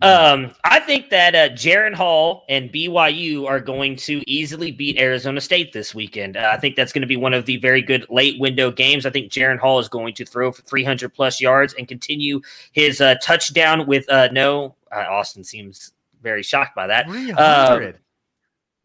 Um, 0.02 0.52
I 0.64 0.80
think 0.80 1.10
that 1.10 1.34
uh, 1.34 1.48
Jaren 1.50 1.94
Hall 1.94 2.44
and 2.48 2.72
BYU 2.72 3.48
are 3.48 3.60
going 3.60 3.94
to 3.96 4.20
easily 4.26 4.72
beat 4.72 4.98
Arizona 4.98 5.40
State 5.40 5.72
this 5.72 5.94
weekend. 5.94 6.36
Uh, 6.36 6.50
I 6.52 6.58
think 6.58 6.74
that's 6.74 6.92
going 6.92 7.02
to 7.02 7.08
be 7.08 7.16
one 7.16 7.32
of 7.32 7.46
the 7.46 7.56
very 7.58 7.80
good 7.80 8.04
late 8.10 8.38
window 8.40 8.72
games. 8.72 9.06
I 9.06 9.10
think 9.10 9.30
Jaren 9.30 9.58
Hall 9.58 9.78
is 9.78 9.88
going 9.88 10.14
to 10.14 10.24
throw 10.24 10.50
for 10.50 10.62
300 10.62 11.14
plus 11.14 11.40
yards 11.40 11.74
and 11.74 11.86
continue 11.86 12.40
his 12.72 13.00
uh, 13.00 13.14
touchdown 13.22 13.86
with 13.86 14.08
uh, 14.10 14.28
no. 14.32 14.74
Uh, 14.90 15.06
Austin 15.08 15.44
seems 15.44 15.92
very 16.20 16.42
shocked 16.42 16.74
by 16.74 16.88
that. 16.88 17.06
300. 17.06 18.00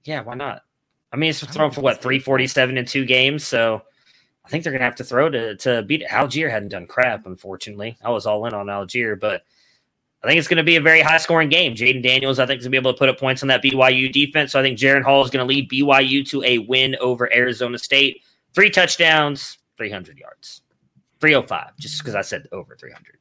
Yeah, 0.05 0.21
why 0.21 0.36
not? 0.36 0.63
I 1.12 1.18
mean, 1.18 1.30
it's 1.30 1.45
thrown 1.45 1.72
for 1.72 1.82
what 1.82 2.01
three 2.01 2.20
forty 2.20 2.47
seven 2.47 2.78
in 2.78 2.86
two 2.86 3.05
games, 3.05 3.45
so 3.45 3.82
I 4.45 4.49
think 4.49 4.64
they're 4.64 4.74
gonna 4.74 4.84
have 4.84 4.95
to 4.95 5.03
throw 5.03 5.30
to 5.30 5.55
to 5.58 5.84
beat 5.84 6.01
it. 6.01 6.10
Allgeier. 6.10 6.49
Hadn't 6.49 6.70
done 6.70 6.88
crap, 6.88 7.26
unfortunately. 7.26 7.97
I 8.03 8.10
was 8.10 8.26
all 8.26 8.45
in 8.45 8.53
on 8.53 8.68
Allgeier, 8.68 9.20
but 9.20 9.43
I 10.24 10.28
think 10.28 10.39
it's 10.39 10.47
going 10.47 10.58
to 10.58 10.64
be 10.64 10.78
a 10.78 10.82
very 10.82 11.01
high 11.01 11.18
scoring 11.20 11.49
game. 11.49 11.76
Jayden 11.76 12.01
Daniels, 12.01 12.39
I 12.39 12.45
think, 12.45 12.60
is 12.60 12.66
going 12.66 12.72
to 12.72 12.82
be 12.82 12.82
able 12.82 12.93
to 12.93 12.97
put 12.97 13.10
up 13.10 13.20
points 13.20 13.43
on 13.43 13.47
that 13.49 13.64
BYU 13.64 14.12
defense. 14.12 14.51
So 14.51 14.60
I 14.60 14.64
think 14.64 14.78
Jaren 14.78 15.03
Hall 15.03 15.24
is 15.24 15.30
going 15.30 15.45
to 15.45 15.47
lead 15.47 15.70
BYU 15.70 16.28
to 16.30 16.43
a 16.43 16.58
win 16.58 16.95
over 16.99 17.32
Arizona 17.34 17.78
State. 17.78 18.24
Three 18.53 18.70
touchdowns, 18.70 19.60
300 19.78 20.18
yards, 20.18 20.64
305, 21.22 21.78
just 21.78 21.99
because 21.99 22.16
I 22.16 22.22
said 22.22 22.47
over 22.51 22.76
300. 22.76 23.16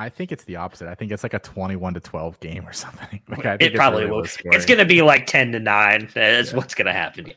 I 0.00 0.08
think 0.08 0.32
it's 0.32 0.44
the 0.44 0.56
opposite. 0.56 0.88
I 0.88 0.94
think 0.94 1.12
it's 1.12 1.22
like 1.22 1.34
a 1.34 1.38
21 1.38 1.92
to 1.92 2.00
12 2.00 2.40
game 2.40 2.66
or 2.66 2.72
something. 2.84 3.20
Like 3.28 3.44
I 3.44 3.58
think 3.58 3.72
it 3.72 3.76
probably 3.76 4.04
really 4.04 4.16
will. 4.16 4.26
It's 4.46 4.64
going 4.64 4.78
to 4.78 4.86
be 4.86 5.02
like 5.02 5.26
10 5.26 5.52
to 5.52 5.60
9. 5.60 6.10
That's 6.14 6.50
yeah. 6.50 6.56
what's 6.56 6.74
going 6.74 6.86
to 6.86 6.92
happen. 6.92 7.26
Yeah. 7.26 7.34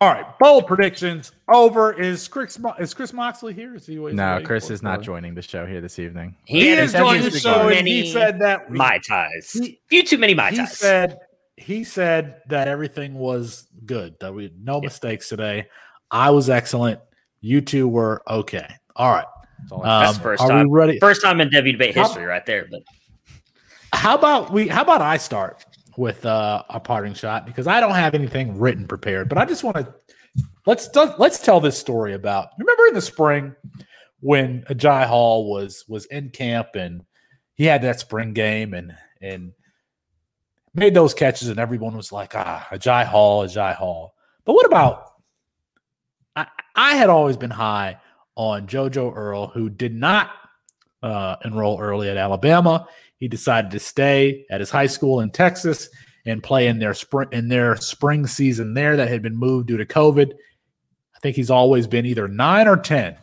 All 0.00 0.12
right, 0.12 0.36
bold 0.40 0.66
predictions 0.66 1.30
over. 1.46 1.92
Is 1.92 2.26
Chris 2.26 2.58
is 2.80 2.92
Chris 2.92 3.12
Moxley 3.12 3.54
here? 3.54 3.76
Is 3.76 3.86
he? 3.86 3.94
no, 3.94 4.40
Chris 4.42 4.68
is 4.68 4.82
not 4.82 5.00
joining 5.00 5.32
the 5.32 5.42
show 5.42 5.64
here 5.64 5.80
this 5.80 6.00
evening. 6.00 6.34
He, 6.44 6.62
he 6.62 6.68
is 6.70 6.92
joining 6.92 7.22
the 7.22 7.38
show, 7.38 7.68
and 7.68 7.86
he 7.86 8.10
said 8.10 8.40
that 8.40 8.68
my 8.68 8.98
ties. 9.06 9.52
He, 9.52 9.80
few 9.86 10.02
too 10.02 10.18
many 10.18 10.34
my 10.34 10.50
he 10.50 10.56
ties. 10.56 10.76
Said 10.76 11.18
he 11.56 11.84
said 11.84 12.40
that 12.48 12.66
everything 12.66 13.14
was 13.14 13.68
good. 13.86 14.16
That 14.18 14.34
we 14.34 14.52
no 14.60 14.78
yeah. 14.78 14.86
mistakes 14.86 15.28
today. 15.28 15.68
I 16.10 16.30
was 16.30 16.50
excellent. 16.50 16.98
You 17.40 17.60
two 17.60 17.86
were 17.86 18.24
okay. 18.28 18.74
All 18.96 19.12
right. 19.12 19.26
Um, 19.70 19.80
That's 19.82 20.18
first 20.18 20.46
time. 20.46 20.70
ready? 20.70 20.98
First 20.98 21.22
time 21.22 21.40
in 21.40 21.48
Devy 21.48 21.72
debate 21.72 21.94
history, 21.94 22.22
how, 22.22 22.28
right 22.28 22.46
there. 22.46 22.66
But 22.70 22.82
how 23.92 24.16
about 24.16 24.52
we? 24.52 24.68
How 24.68 24.82
about 24.82 25.02
I 25.02 25.16
start? 25.16 25.64
with 25.96 26.24
uh, 26.24 26.62
a 26.70 26.80
parting 26.80 27.14
shot 27.14 27.46
because 27.46 27.66
I 27.66 27.80
don't 27.80 27.94
have 27.94 28.14
anything 28.14 28.58
written 28.58 28.86
prepared, 28.86 29.28
but 29.28 29.38
I 29.38 29.44
just 29.44 29.64
want 29.64 29.76
to 29.76 29.94
let's 30.66 30.88
let's 31.18 31.38
tell 31.38 31.60
this 31.60 31.78
story 31.78 32.14
about. 32.14 32.48
Remember 32.58 32.86
in 32.86 32.94
the 32.94 33.02
spring 33.02 33.54
when 34.20 34.62
Agiye 34.70 35.06
Hall 35.06 35.50
was 35.50 35.84
was 35.88 36.06
in 36.06 36.30
camp 36.30 36.68
and 36.74 37.02
he 37.54 37.64
had 37.64 37.82
that 37.82 38.00
spring 38.00 38.32
game 38.32 38.74
and 38.74 38.94
and 39.20 39.52
made 40.74 40.94
those 40.94 41.14
catches 41.14 41.48
and 41.48 41.58
everyone 41.58 41.96
was 41.96 42.12
like, 42.12 42.34
ah, 42.34 42.66
Agiye 42.70 43.06
Hall, 43.06 43.46
Agiye 43.46 43.74
Hall. 43.74 44.14
But 44.44 44.54
what 44.54 44.66
about? 44.66 45.12
I 46.34 46.46
I 46.74 46.94
had 46.94 47.10
always 47.10 47.36
been 47.36 47.50
high 47.50 47.98
on 48.34 48.66
JoJo 48.66 49.14
Earle, 49.14 49.48
who 49.48 49.68
did 49.68 49.94
not 49.94 50.30
uh, 51.02 51.36
enroll 51.44 51.80
early 51.80 52.08
at 52.08 52.16
Alabama. 52.16 52.86
He 53.16 53.28
decided 53.28 53.70
to 53.72 53.78
stay 53.78 54.46
at 54.50 54.60
his 54.60 54.70
high 54.70 54.86
school 54.86 55.20
in 55.20 55.30
Texas 55.30 55.88
and 56.24 56.42
play 56.42 56.68
in 56.68 56.78
their 56.78 56.94
spring 56.94 57.28
in 57.32 57.48
their 57.48 57.76
spring 57.76 58.26
season 58.26 58.74
there 58.74 58.96
that 58.96 59.08
had 59.08 59.22
been 59.22 59.36
moved 59.36 59.68
due 59.68 59.76
to 59.76 59.84
COVID. 59.84 60.32
I 60.32 61.18
think 61.20 61.36
he's 61.36 61.50
always 61.50 61.86
been 61.86 62.06
either 62.06 62.28
nine 62.28 62.68
or 62.68 62.76
ten. 62.76 63.16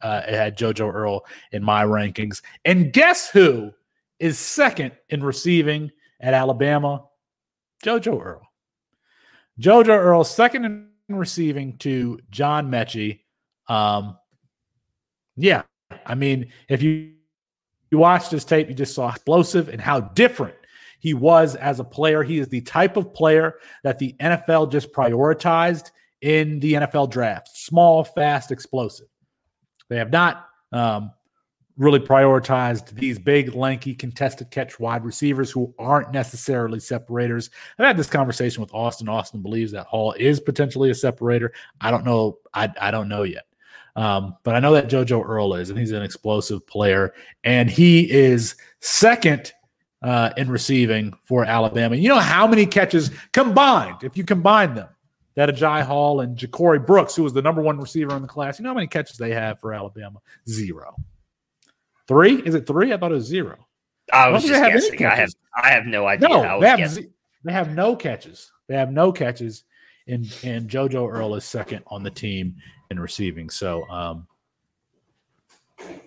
Uh, 0.00 0.20
had 0.22 0.58
JoJo 0.58 0.92
Earle 0.92 1.24
in 1.52 1.64
my 1.64 1.82
rankings, 1.82 2.42
and 2.64 2.92
guess 2.92 3.30
who 3.30 3.72
is 4.18 4.38
second 4.38 4.92
in 5.08 5.24
receiving 5.24 5.90
at 6.20 6.34
Alabama? 6.34 7.04
JoJo 7.82 8.22
Earle. 8.22 8.46
JoJo 9.60 9.88
Earle 9.88 10.24
second 10.24 10.64
in 10.64 11.16
receiving 11.16 11.78
to 11.78 12.20
John 12.30 12.70
Metchie. 12.70 13.20
Um, 13.68 14.18
yeah, 15.36 15.62
I 16.06 16.14
mean, 16.14 16.52
if 16.68 16.82
you 16.82 17.12
you 17.90 17.98
watched 17.98 18.30
his 18.30 18.44
tape, 18.44 18.68
you 18.68 18.74
just 18.74 18.94
saw 18.94 19.10
explosive 19.10 19.68
and 19.68 19.80
how 19.80 20.00
different 20.00 20.56
he 20.98 21.14
was 21.14 21.54
as 21.54 21.80
a 21.80 21.84
player. 21.84 22.22
He 22.22 22.38
is 22.38 22.48
the 22.48 22.62
type 22.62 22.96
of 22.96 23.14
player 23.14 23.54
that 23.82 23.98
the 23.98 24.14
NFL 24.20 24.72
just 24.72 24.92
prioritized 24.92 25.90
in 26.22 26.58
the 26.60 26.72
NFL 26.72 27.10
draft 27.10 27.50
small, 27.56 28.02
fast, 28.02 28.50
explosive. 28.50 29.06
They 29.88 29.98
have 29.98 30.10
not 30.10 30.48
um, 30.72 31.12
really 31.76 32.00
prioritized 32.00 32.88
these 32.94 33.18
big, 33.18 33.54
lanky, 33.54 33.94
contested 33.94 34.50
catch 34.50 34.80
wide 34.80 35.04
receivers 35.04 35.50
who 35.50 35.74
aren't 35.78 36.12
necessarily 36.12 36.80
separators. 36.80 37.50
I've 37.78 37.86
had 37.86 37.96
this 37.96 38.08
conversation 38.08 38.60
with 38.60 38.72
Austin. 38.72 39.08
Austin 39.08 39.42
believes 39.42 39.72
that 39.72 39.86
Hall 39.86 40.14
is 40.18 40.40
potentially 40.40 40.90
a 40.90 40.94
separator. 40.94 41.52
I 41.80 41.90
don't 41.90 42.04
know. 42.04 42.38
I, 42.54 42.72
I 42.80 42.90
don't 42.90 43.08
know 43.08 43.24
yet. 43.24 43.44
Um, 43.96 44.36
but 44.42 44.54
I 44.54 44.60
know 44.60 44.72
that 44.72 44.88
JoJo 44.88 45.24
Earle 45.24 45.54
is, 45.54 45.70
and 45.70 45.78
he's 45.78 45.92
an 45.92 46.02
explosive 46.02 46.66
player, 46.66 47.14
and 47.44 47.70
he 47.70 48.10
is 48.10 48.56
second 48.80 49.52
uh, 50.02 50.30
in 50.36 50.50
receiving 50.50 51.14
for 51.24 51.44
Alabama. 51.44 51.96
You 51.96 52.08
know 52.08 52.18
how 52.18 52.46
many 52.46 52.66
catches 52.66 53.10
combined, 53.32 54.02
if 54.02 54.16
you 54.16 54.24
combine 54.24 54.74
them, 54.74 54.88
that 55.36 55.48
Agiye 55.48 55.82
Hall 55.82 56.20
and 56.20 56.36
Ja'Corey 56.36 56.84
Brooks, 56.84 57.14
who 57.14 57.22
was 57.22 57.32
the 57.32 57.42
number 57.42 57.62
one 57.62 57.78
receiver 57.78 58.14
in 58.16 58.22
the 58.22 58.28
class, 58.28 58.58
you 58.58 58.64
know 58.64 58.70
how 58.70 58.74
many 58.74 58.86
catches 58.86 59.16
they 59.16 59.32
have 59.32 59.60
for 59.60 59.72
Alabama? 59.72 60.20
Zero. 60.48 60.96
Three? 62.06 62.42
Is 62.42 62.54
it 62.54 62.66
three? 62.66 62.92
I 62.92 62.96
thought 62.96 63.12
it 63.12 63.16
was 63.16 63.24
zero. 63.24 63.66
I 64.12 64.28
was 64.28 64.44
just 64.44 64.62
guessing. 64.62 65.06
I 65.06 65.14
have 65.14 65.30
I 65.56 65.70
have 65.70 65.86
no 65.86 66.06
idea. 66.06 66.28
No, 66.28 66.60
they 66.60 66.68
have, 66.68 66.98
they 67.44 67.52
have 67.52 67.74
no 67.74 67.96
catches. 67.96 68.50
They 68.68 68.74
have 68.74 68.92
no 68.92 69.12
catches. 69.12 69.64
And 70.06 70.24
and 70.44 70.68
JoJo 70.68 71.10
Earle 71.10 71.34
is 71.36 71.44
second 71.44 71.82
on 71.86 72.02
the 72.02 72.10
team 72.10 72.56
in 72.90 73.00
receiving. 73.00 73.48
So 73.48 73.88
um, 73.88 74.26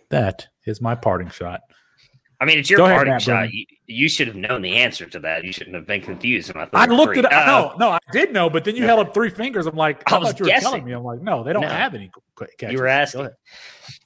that 0.09 0.47
is 0.65 0.81
my 0.81 0.95
parting 0.95 1.29
shot. 1.29 1.61
I 2.39 2.45
mean, 2.45 2.59
it's 2.59 2.69
your 2.69 2.77
Go 2.77 2.85
parting 2.85 3.13
ahead, 3.13 3.21
shot. 3.23 3.51
You, 3.51 3.65
you, 3.87 4.07
should 4.07 4.27
have 4.27 4.35
known 4.35 4.61
the 4.61 4.75
answer 4.75 5.07
to 5.07 5.19
that. 5.21 5.43
You 5.43 5.51
shouldn't 5.51 5.75
have 5.75 5.87
been 5.87 6.01
confused. 6.01 6.51
I, 6.55 6.67
I 6.71 6.85
looked 6.85 7.17
at 7.17 7.25
it. 7.25 7.33
Uh, 7.33 7.45
no, 7.47 7.75
no, 7.79 7.89
I 7.89 7.99
did 8.11 8.31
know, 8.31 8.47
but 8.47 8.63
then 8.63 8.75
you 8.75 8.83
held 8.83 8.99
up 8.99 9.11
three 9.11 9.31
fingers. 9.31 9.65
I'm 9.65 9.75
like, 9.75 10.03
I, 10.11 10.17
I 10.17 10.19
thought 10.21 10.39
you 10.39 10.45
were 10.45 10.49
guessing. 10.49 10.69
telling 10.69 10.85
me. 10.85 10.91
I'm 10.91 11.03
like, 11.03 11.21
no, 11.21 11.43
they 11.43 11.51
don't 11.51 11.63
no. 11.63 11.67
have 11.67 11.95
any 11.95 12.11
quick 12.35 12.55
catches. 12.59 12.73
You 12.73 12.79
were 12.79 12.87
asking. 12.87 13.21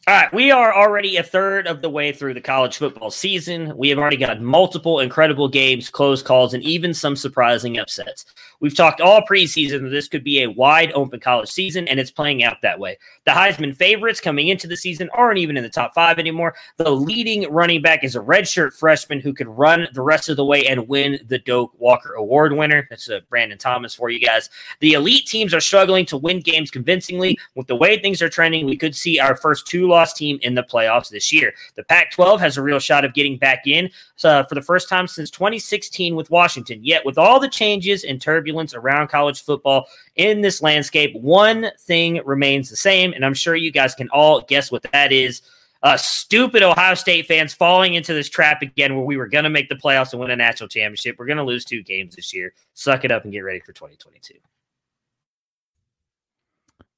All 0.08 0.16
right, 0.16 0.34
we 0.34 0.50
are 0.50 0.74
already 0.74 1.18
a 1.18 1.24
third 1.24 1.68
of 1.68 1.82
the 1.82 1.89
way 1.89 2.12
through 2.14 2.34
the 2.34 2.42
college 2.42 2.78
football 2.78 3.12
season. 3.12 3.76
We 3.76 3.89
have 3.89 4.00
already 4.00 4.18
got 4.18 4.42
multiple 4.42 5.02
incredible 5.02 5.50
games, 5.50 5.89
close 5.89 6.24
calls, 6.24 6.54
and 6.54 6.64
even 6.64 6.94
some 6.94 7.16
surprising 7.16 7.78
upsets. 7.78 8.26
We've 8.62 8.76
talked 8.76 9.01
all 9.01 9.24
preseason 9.24 9.82
that 9.82 9.89
this 9.89 10.07
could 10.07 10.24
be 10.24 10.43
a 10.43 10.51
wide 10.51 10.91
open 10.93 11.20
college 11.20 11.49
season, 11.49 11.88
and 11.88 11.99
it's 11.99 12.12
playing 12.12 12.43
out 12.43 12.62
that 12.62 12.80
way. 12.80 12.99
The 13.26 13.32
Heisman 13.32 13.76
favorites 13.76 14.22
coming 14.22 14.49
into 14.49 14.68
the 14.68 14.78
season 14.78 15.09
aren't 15.14 15.39
even 15.39 15.57
in 15.57 15.64
the 15.64 15.70
top 15.70 15.95
five 15.95 16.20
anymore. 16.20 16.53
The 16.78 16.91
leading 16.91 17.51
running 17.51 17.82
back 17.82 18.03
is 18.03 18.16
a 18.16 18.20
redshirt 18.20 18.74
freshman 18.74 19.20
who 19.20 19.34
could 19.34 19.47
run 19.47 19.88
the 19.93 20.03
rest 20.03 20.30
of 20.30 20.38
the 20.38 20.45
way 20.45 20.68
and 20.68 20.88
win 20.88 21.20
the 21.28 21.39
Doak 21.39 21.74
Walker 21.80 22.14
Award 22.14 22.53
winner. 22.53 22.86
That's 22.91 23.09
a 23.09 23.22
Brandon 23.30 23.57
Thomas 23.57 23.95
for 23.95 24.12
you 24.12 24.20
guys. 24.20 24.51
The 24.80 24.93
elite 24.93 25.26
teams 25.26 25.55
are 25.55 25.59
struggling 25.59 26.05
to 26.05 26.18
win 26.18 26.39
games 26.39 26.70
convincingly. 26.70 27.39
With 27.55 27.66
the 27.66 27.76
way 27.76 27.99
things 27.99 28.22
are 28.22 28.30
trending, 28.30 28.68
we 28.68 28.78
could 28.78 28.95
see 28.95 29.20
our 29.20 29.36
first 29.36 29.66
two 29.66 29.88
loss 29.88 30.14
team 30.14 30.38
in 30.43 30.53
the 30.53 30.64
playoffs 30.64 31.09
this 31.09 31.34
year. 31.34 31.51
The 31.76 31.84
Pac 31.84 32.12
12 32.12 32.39
has 32.39 32.57
a 32.57 32.62
real 32.62 32.80
shot 32.80 33.05
of 33.05 33.16
getting 33.16 33.38
back 33.38 33.66
in 33.66 33.89
uh, 34.24 34.43
for 34.43 34.53
the 34.53 34.62
first 34.62 34.88
time 34.88 35.07
since 35.07 35.32
2016 35.32 36.16
with 36.16 36.30
Washington. 36.30 36.80
Yet, 36.84 37.03
with 37.03 37.18
all 37.18 37.39
the 37.39 37.49
changes 37.49 38.03
and 38.03 38.22
turbulence 38.22 38.51
around 38.74 39.10
college 39.10 39.43
football 39.43 39.88
in 40.16 40.41
this 40.41 40.62
landscape, 40.62 41.16
one 41.16 41.72
thing 41.80 42.22
remains 42.26 42.70
the 42.70 42.76
same. 42.76 43.14
And 43.14 43.26
I'm 43.26 43.34
sure 43.34 43.56
you 43.56 43.72
guys 43.72 43.95
can 43.95 44.10
all 44.10 44.41
guess 44.41 44.72
what 44.72 44.84
that 44.91 45.12
is. 45.12 45.41
Uh, 45.84 45.97
stupid 45.97 46.62
Ohio 46.62 46.93
State 46.93 47.26
fans 47.26 47.54
falling 47.54 47.95
into 47.95 48.14
this 48.14 48.30
trap 48.30 48.62
again 48.62 48.95
where 48.95 49.06
we 49.06 49.18
were 49.18 49.28
going 49.28 49.45
to 49.45 49.49
make 49.49 49.68
the 49.68 49.76
playoffs 49.76 50.12
and 50.12 50.20
win 50.22 50.30
a 50.30 50.36
national 50.36 50.70
championship. 50.70 51.16
We're 51.18 51.26
going 51.26 51.38
to 51.38 51.43
lose 51.43 51.66
two 51.66 51.82
games 51.82 52.16
this 52.16 52.34
year. 52.34 52.54
Suck 52.76 53.04
it 53.04 53.12
up 53.12 53.24
and 53.24 53.34
get 53.34 53.39
ready 53.39 53.60
for 53.60 53.74
2022. 53.74 54.36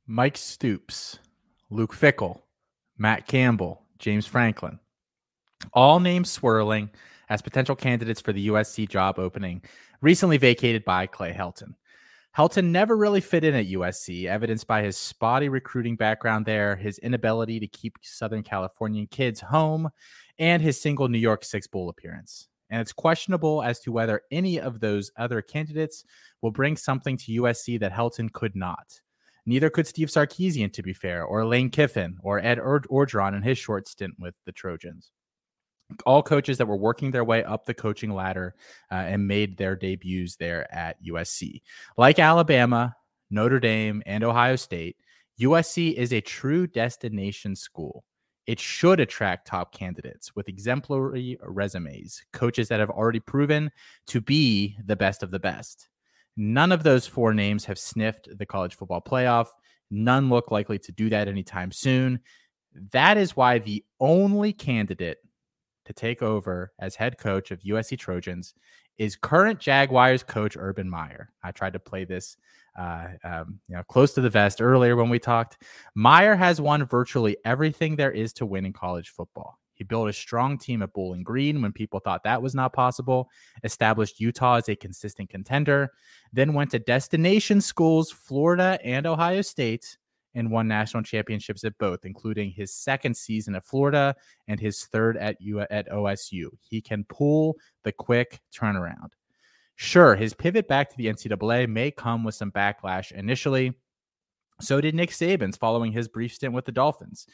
Mike 0.05 0.35
Stoops, 0.35 1.19
Luke 1.69 1.95
Fickell, 1.95 2.41
Matt 2.97 3.25
Campbell, 3.25 3.81
James 3.99 4.27
Franklin, 4.27 4.79
all 5.71 6.01
names 6.01 6.29
swirling 6.29 6.89
as 7.29 7.41
potential 7.41 7.75
candidates 7.75 8.19
for 8.19 8.33
the 8.33 8.49
USC 8.49 8.87
job 8.89 9.17
opening 9.17 9.61
recently 10.03 10.37
vacated 10.37 10.83
by 10.83 11.07
Clay 11.07 11.31
Helton. 11.31 11.75
Helton 12.37 12.65
never 12.65 12.97
really 12.97 13.21
fit 13.21 13.45
in 13.45 13.55
at 13.55 13.67
USC, 13.67 14.25
evidenced 14.25 14.67
by 14.67 14.83
his 14.83 14.97
spotty 14.97 15.47
recruiting 15.47 15.95
background 15.95 16.45
there, 16.45 16.75
his 16.75 16.97
inability 16.97 17.57
to 17.61 17.67
keep 17.67 17.95
Southern 18.01 18.43
Californian 18.43 19.07
kids 19.07 19.39
home, 19.39 19.89
and 20.37 20.61
his 20.61 20.81
single 20.81 21.07
New 21.07 21.19
York 21.19 21.45
Six 21.45 21.67
Bowl 21.67 21.87
appearance. 21.87 22.49
And 22.69 22.81
it's 22.81 22.91
questionable 22.91 23.63
as 23.63 23.79
to 23.81 23.93
whether 23.93 24.21
any 24.29 24.59
of 24.59 24.81
those 24.81 25.09
other 25.15 25.41
candidates 25.41 26.03
will 26.41 26.51
bring 26.51 26.75
something 26.75 27.15
to 27.17 27.41
USC 27.41 27.79
that 27.79 27.93
Helton 27.93 28.29
could 28.33 28.57
not. 28.57 28.99
Neither 29.45 29.69
could 29.69 29.87
Steve 29.87 30.09
Sarkisian, 30.09 30.73
to 30.73 30.83
be 30.83 30.93
fair, 30.93 31.23
or 31.23 31.45
Lane 31.45 31.69
Kiffin, 31.69 32.17
or 32.23 32.39
Ed 32.39 32.57
Orgeron 32.57 33.37
in 33.37 33.43
his 33.43 33.57
short 33.57 33.87
stint 33.87 34.15
with 34.19 34.35
the 34.45 34.51
Trojans. 34.51 35.11
All 36.05 36.23
coaches 36.23 36.57
that 36.57 36.67
were 36.67 36.77
working 36.77 37.11
their 37.11 37.23
way 37.23 37.43
up 37.43 37.65
the 37.65 37.73
coaching 37.73 38.11
ladder 38.11 38.55
uh, 38.91 38.95
and 38.95 39.27
made 39.27 39.57
their 39.57 39.75
debuts 39.75 40.35
there 40.35 40.73
at 40.73 41.03
USC. 41.03 41.61
Like 41.97 42.19
Alabama, 42.19 42.95
Notre 43.29 43.59
Dame, 43.59 44.03
and 44.05 44.23
Ohio 44.23 44.55
State, 44.55 44.97
USC 45.41 45.93
is 45.93 46.13
a 46.13 46.21
true 46.21 46.67
destination 46.67 47.55
school. 47.55 48.03
it 48.45 48.59
should 48.59 48.99
attract 48.99 49.47
top 49.47 49.73
candidates 49.73 50.35
with 50.35 50.49
exemplary 50.49 51.37
resumes, 51.43 52.21
coaches 52.33 52.67
that 52.67 52.79
have 52.79 52.89
already 52.89 53.19
proven 53.19 53.71
to 54.07 54.19
be 54.19 54.77
the 54.85 54.95
best 54.95 55.23
of 55.23 55.31
the 55.31 55.39
best. 55.39 55.89
None 56.35 56.71
of 56.71 56.83
those 56.83 57.07
four 57.07 57.33
names 57.33 57.65
have 57.65 57.79
sniffed 57.79 58.27
the 58.37 58.45
college 58.45 58.75
football 58.75 59.01
playoff. 59.01 59.47
None 59.91 60.29
look 60.29 60.51
likely 60.51 60.79
to 60.79 60.91
do 60.91 61.09
that 61.09 61.27
anytime 61.27 61.71
soon. 61.71 62.19
That 62.91 63.17
is 63.17 63.35
why 63.35 63.59
the 63.59 63.85
only 63.99 64.51
candidate 64.51 65.19
to 65.85 65.93
take 65.93 66.21
over 66.21 66.71
as 66.79 66.95
head 66.95 67.17
coach 67.17 67.51
of 67.51 67.61
USC 67.61 67.97
Trojans 67.97 68.53
is 68.97 69.15
current 69.15 69.59
Jaguars 69.59 70.23
coach 70.23 70.55
Urban 70.57 70.89
Meyer. 70.89 71.31
I 71.43 71.51
tried 71.51 71.73
to 71.73 71.79
play 71.79 72.05
this 72.05 72.37
uh, 72.77 73.07
um, 73.23 73.59
you 73.67 73.75
know, 73.75 73.83
close 73.83 74.13
to 74.13 74.21
the 74.21 74.29
vest 74.29 74.61
earlier 74.61 74.95
when 74.95 75.09
we 75.09 75.19
talked. 75.19 75.63
Meyer 75.95 76.35
has 76.35 76.59
won 76.59 76.85
virtually 76.85 77.37
everything 77.45 77.95
there 77.95 78.11
is 78.11 78.33
to 78.33 78.45
win 78.45 78.65
in 78.65 78.73
college 78.73 79.09
football. 79.09 79.59
He 79.75 79.83
built 79.83 80.09
a 80.09 80.13
strong 80.13 80.57
team 80.57 80.81
at 80.83 80.93
Bowling 80.93 81.23
Green 81.23 81.61
when 81.61 81.71
people 81.71 81.99
thought 81.99 82.23
that 82.23 82.41
was 82.41 82.53
not 82.53 82.73
possible, 82.73 83.29
established 83.63 84.19
Utah 84.19 84.55
as 84.55 84.69
a 84.69 84.75
consistent 84.75 85.29
contender, 85.29 85.91
then 86.31 86.53
went 86.53 86.71
to 86.71 86.79
destination 86.79 87.59
schools, 87.59 88.11
Florida 88.11 88.79
and 88.83 89.07
Ohio 89.07 89.41
State, 89.41 89.97
and 90.35 90.51
won 90.51 90.67
national 90.67 91.03
championships 91.03 91.63
at 91.63 91.77
both, 91.77 92.05
including 92.05 92.51
his 92.51 92.73
second 92.73 93.15
season 93.15 93.55
at 93.55 93.65
Florida 93.65 94.15
and 94.47 94.59
his 94.59 94.85
third 94.85 95.17
at 95.17 95.39
U- 95.41 95.59
at 95.59 95.89
OSU. 95.89 96.49
He 96.61 96.81
can 96.81 97.03
pull 97.05 97.57
the 97.83 97.91
quick 97.91 98.41
turnaround. 98.53 99.11
Sure, 99.75 100.15
his 100.15 100.33
pivot 100.33 100.67
back 100.67 100.89
to 100.89 100.97
the 100.97 101.07
NCAA 101.07 101.67
may 101.67 101.91
come 101.91 102.23
with 102.23 102.35
some 102.35 102.51
backlash 102.51 103.11
initially. 103.11 103.73
So 104.61 104.79
did 104.79 104.95
Nick 104.95 105.09
Saban's 105.09 105.57
following 105.57 105.91
his 105.91 106.07
brief 106.07 106.33
stint 106.33 106.53
with 106.53 106.65
the 106.65 106.71
Dolphins. 106.71 107.27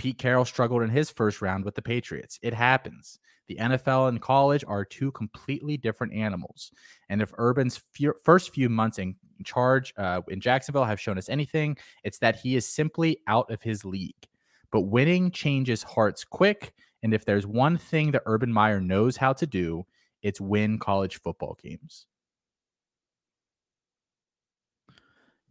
Pete 0.00 0.16
Carroll 0.16 0.46
struggled 0.46 0.80
in 0.82 0.88
his 0.88 1.10
first 1.10 1.42
round 1.42 1.62
with 1.62 1.74
the 1.74 1.82
Patriots. 1.82 2.38
It 2.40 2.54
happens. 2.54 3.18
The 3.48 3.56
NFL 3.56 4.08
and 4.08 4.18
college 4.18 4.64
are 4.66 4.82
two 4.82 5.12
completely 5.12 5.76
different 5.76 6.14
animals. 6.14 6.72
And 7.10 7.20
if 7.20 7.34
Urban's 7.36 7.82
first 8.24 8.54
few 8.54 8.70
months 8.70 8.98
in 8.98 9.14
charge 9.44 9.92
uh, 9.98 10.22
in 10.28 10.40
Jacksonville 10.40 10.86
have 10.86 10.98
shown 10.98 11.18
us 11.18 11.28
anything, 11.28 11.76
it's 12.02 12.16
that 12.20 12.36
he 12.36 12.56
is 12.56 12.66
simply 12.66 13.18
out 13.26 13.50
of 13.50 13.60
his 13.60 13.84
league. 13.84 14.26
But 14.72 14.86
winning 14.86 15.30
changes 15.32 15.82
hearts 15.82 16.24
quick. 16.24 16.72
And 17.02 17.12
if 17.12 17.26
there's 17.26 17.46
one 17.46 17.76
thing 17.76 18.12
that 18.12 18.22
Urban 18.24 18.50
Meyer 18.50 18.80
knows 18.80 19.18
how 19.18 19.34
to 19.34 19.46
do, 19.46 19.84
it's 20.22 20.40
win 20.40 20.78
college 20.78 21.20
football 21.20 21.58
games. 21.62 22.06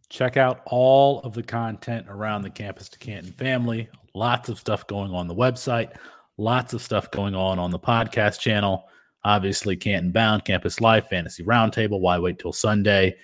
Check 0.08 0.36
out 0.36 0.62
all 0.66 1.20
of 1.20 1.34
the 1.34 1.42
content 1.44 2.06
around 2.08 2.42
the 2.42 2.50
Campus 2.50 2.88
to 2.88 2.98
Canton 2.98 3.30
family. 3.30 3.88
Lots 4.14 4.48
of 4.48 4.58
stuff 4.58 4.86
going 4.86 5.12
on 5.12 5.28
the 5.28 5.34
website, 5.34 5.96
lots 6.36 6.72
of 6.72 6.82
stuff 6.82 7.10
going 7.10 7.34
on 7.34 7.58
on 7.58 7.70
the 7.70 7.78
podcast 7.78 8.40
channel. 8.40 8.88
Obviously, 9.24 9.76
Canton 9.76 10.12
Bound, 10.12 10.44
Campus 10.44 10.80
Life, 10.80 11.08
Fantasy 11.08 11.44
Roundtable. 11.44 12.00
Why 12.00 12.18
wait 12.18 12.38
till 12.38 12.52
Sunday? 12.52 13.16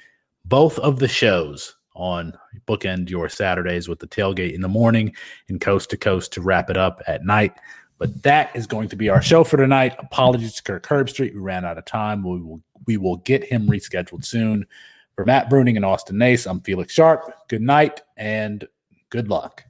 Both 0.44 0.78
of 0.78 0.98
the 0.98 1.08
shows 1.08 1.74
on 1.94 2.36
bookend 2.68 3.08
your 3.08 3.28
Saturdays 3.28 3.88
with 3.88 3.98
the 3.98 4.06
tailgate 4.06 4.54
in 4.54 4.60
the 4.60 4.68
morning 4.68 5.14
and 5.48 5.60
coast 5.60 5.90
to 5.90 5.96
coast 5.96 6.32
to 6.34 6.42
wrap 6.42 6.70
it 6.70 6.76
up 6.76 7.02
at 7.06 7.24
night. 7.24 7.54
But 7.98 8.22
that 8.22 8.54
is 8.54 8.66
going 8.66 8.88
to 8.90 8.96
be 8.96 9.08
our 9.08 9.22
show 9.22 9.42
for 9.42 9.56
tonight. 9.56 9.96
Apologies 9.98 10.54
to 10.54 10.62
Kirk 10.62 10.86
Herbstreit. 10.86 11.32
We 11.32 11.40
ran 11.40 11.64
out 11.64 11.78
of 11.78 11.86
time. 11.86 12.22
We 12.22 12.40
will 12.42 12.60
we 12.86 12.98
will 12.98 13.16
get 13.16 13.44
him 13.44 13.66
rescheduled 13.66 14.24
soon. 14.24 14.66
For 15.14 15.24
Matt 15.24 15.48
Bruning 15.48 15.76
and 15.76 15.84
Austin 15.84 16.18
Nace, 16.18 16.46
I'm 16.46 16.60
Felix 16.60 16.92
Sharp. 16.92 17.48
Good 17.48 17.62
night 17.62 18.02
and 18.18 18.66
good 19.08 19.28
luck. 19.28 19.64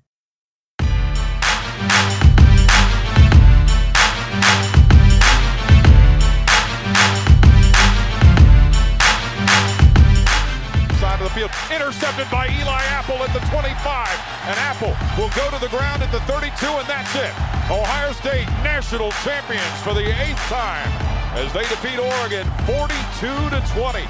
Intercepted 11.86 12.26
by 12.34 12.50
Eli 12.50 12.82
Apple 12.98 13.14
at 13.22 13.30
the 13.30 13.38
25. 13.46 13.62
And 13.62 14.58
Apple 14.58 14.90
will 15.14 15.30
go 15.38 15.46
to 15.54 15.58
the 15.62 15.70
ground 15.70 16.02
at 16.02 16.10
the 16.10 16.18
32, 16.26 16.50
and 16.66 16.82
that's 16.90 17.14
it. 17.14 17.30
Ohio 17.70 18.10
State 18.10 18.50
national 18.66 19.14
champions 19.22 19.70
for 19.86 19.94
the 19.94 20.02
eighth 20.02 20.42
time 20.50 20.90
as 21.38 21.46
they 21.54 21.62
defeat 21.70 22.02
Oregon 22.02 22.42
42 22.66 23.30
to 23.54 23.62
20. 23.78 24.02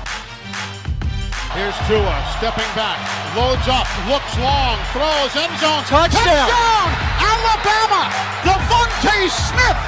Here's 1.53 1.77
Tua 1.85 2.17
stepping 2.41 2.73
back, 2.73 2.97
loads 3.37 3.69
up, 3.69 3.85
looks 4.09 4.33
long, 4.41 4.81
throws 4.97 5.37
end 5.37 5.53
zone, 5.61 5.85
touchdown, 5.85 6.49
touchdown 6.49 6.89
Alabama, 7.21 8.09
DeVonta 8.41 9.29
Smith, 9.29 9.81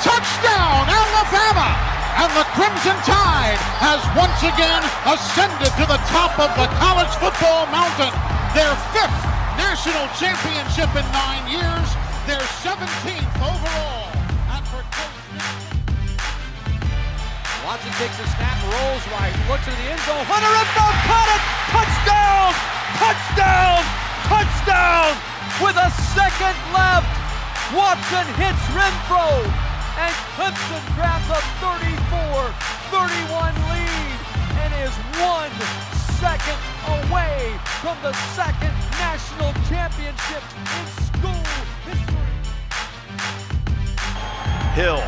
touchdown 0.00 0.88
Alabama 0.88 1.85
and 2.16 2.32
the 2.32 2.48
Crimson 2.56 2.96
Tide 3.04 3.60
has 3.76 4.00
once 4.16 4.40
again 4.40 4.80
ascended 5.04 5.68
to 5.76 5.84
the 5.84 6.00
top 6.08 6.32
of 6.40 6.48
the 6.56 6.64
college 6.80 7.12
football 7.20 7.68
mountain. 7.68 8.08
Their 8.56 8.72
fifth 8.96 9.20
national 9.60 10.08
championship 10.16 10.88
in 10.96 11.04
nine 11.12 11.44
years, 11.44 11.88
their 12.24 12.40
17th 12.64 13.36
overall. 13.36 14.08
And 14.48 14.64
for 14.72 14.80
Watson 17.68 17.92
takes 18.00 18.16
a 18.16 18.26
snap, 18.32 18.64
rolls 18.64 19.04
right, 19.12 19.36
looks 19.52 19.68
at 19.68 19.76
the 19.76 19.86
end 19.92 20.00
zone. 20.08 20.24
Hunter 20.24 20.48
Renfrow, 20.56 20.92
caught 21.04 21.30
it! 21.36 21.42
Touchdown! 21.68 22.48
Touchdown! 22.96 23.80
Touchdown! 24.24 25.08
With 25.60 25.76
a 25.76 25.90
second 26.16 26.56
left, 26.72 27.12
Watson 27.76 28.24
hits 28.40 28.64
Renfrow 28.72 29.65
and 29.98 30.12
Clemson 30.36 30.84
grabs 30.94 31.24
a 31.32 31.40
34-31 31.64 33.56
lead 33.72 34.18
and 34.60 34.70
is 34.84 34.92
one 35.16 35.48
second 36.20 36.60
away 37.00 37.56
from 37.80 37.96
the 38.02 38.12
second 38.36 38.76
national 39.00 39.52
championship 39.72 40.44
in 40.52 40.84
school 41.08 41.44
history. 41.88 42.28
Hill, 44.76 45.00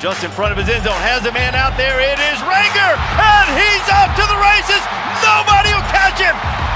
just 0.00 0.22
in 0.22 0.30
front 0.30 0.52
of 0.52 0.58
his 0.58 0.68
end 0.68 0.84
zone, 0.84 1.00
has 1.00 1.24
a 1.24 1.32
man 1.32 1.54
out 1.54 1.76
there. 1.80 1.96
It 2.00 2.20
is 2.20 2.36
Reagor, 2.44 2.92
and 3.16 3.46
he's 3.56 3.88
off 3.88 4.12
to 4.20 4.24
the 4.28 4.36
races. 4.36 4.84
Nobody 5.24 5.72
will 5.72 5.88
catch 5.88 6.20
him. 6.20 6.75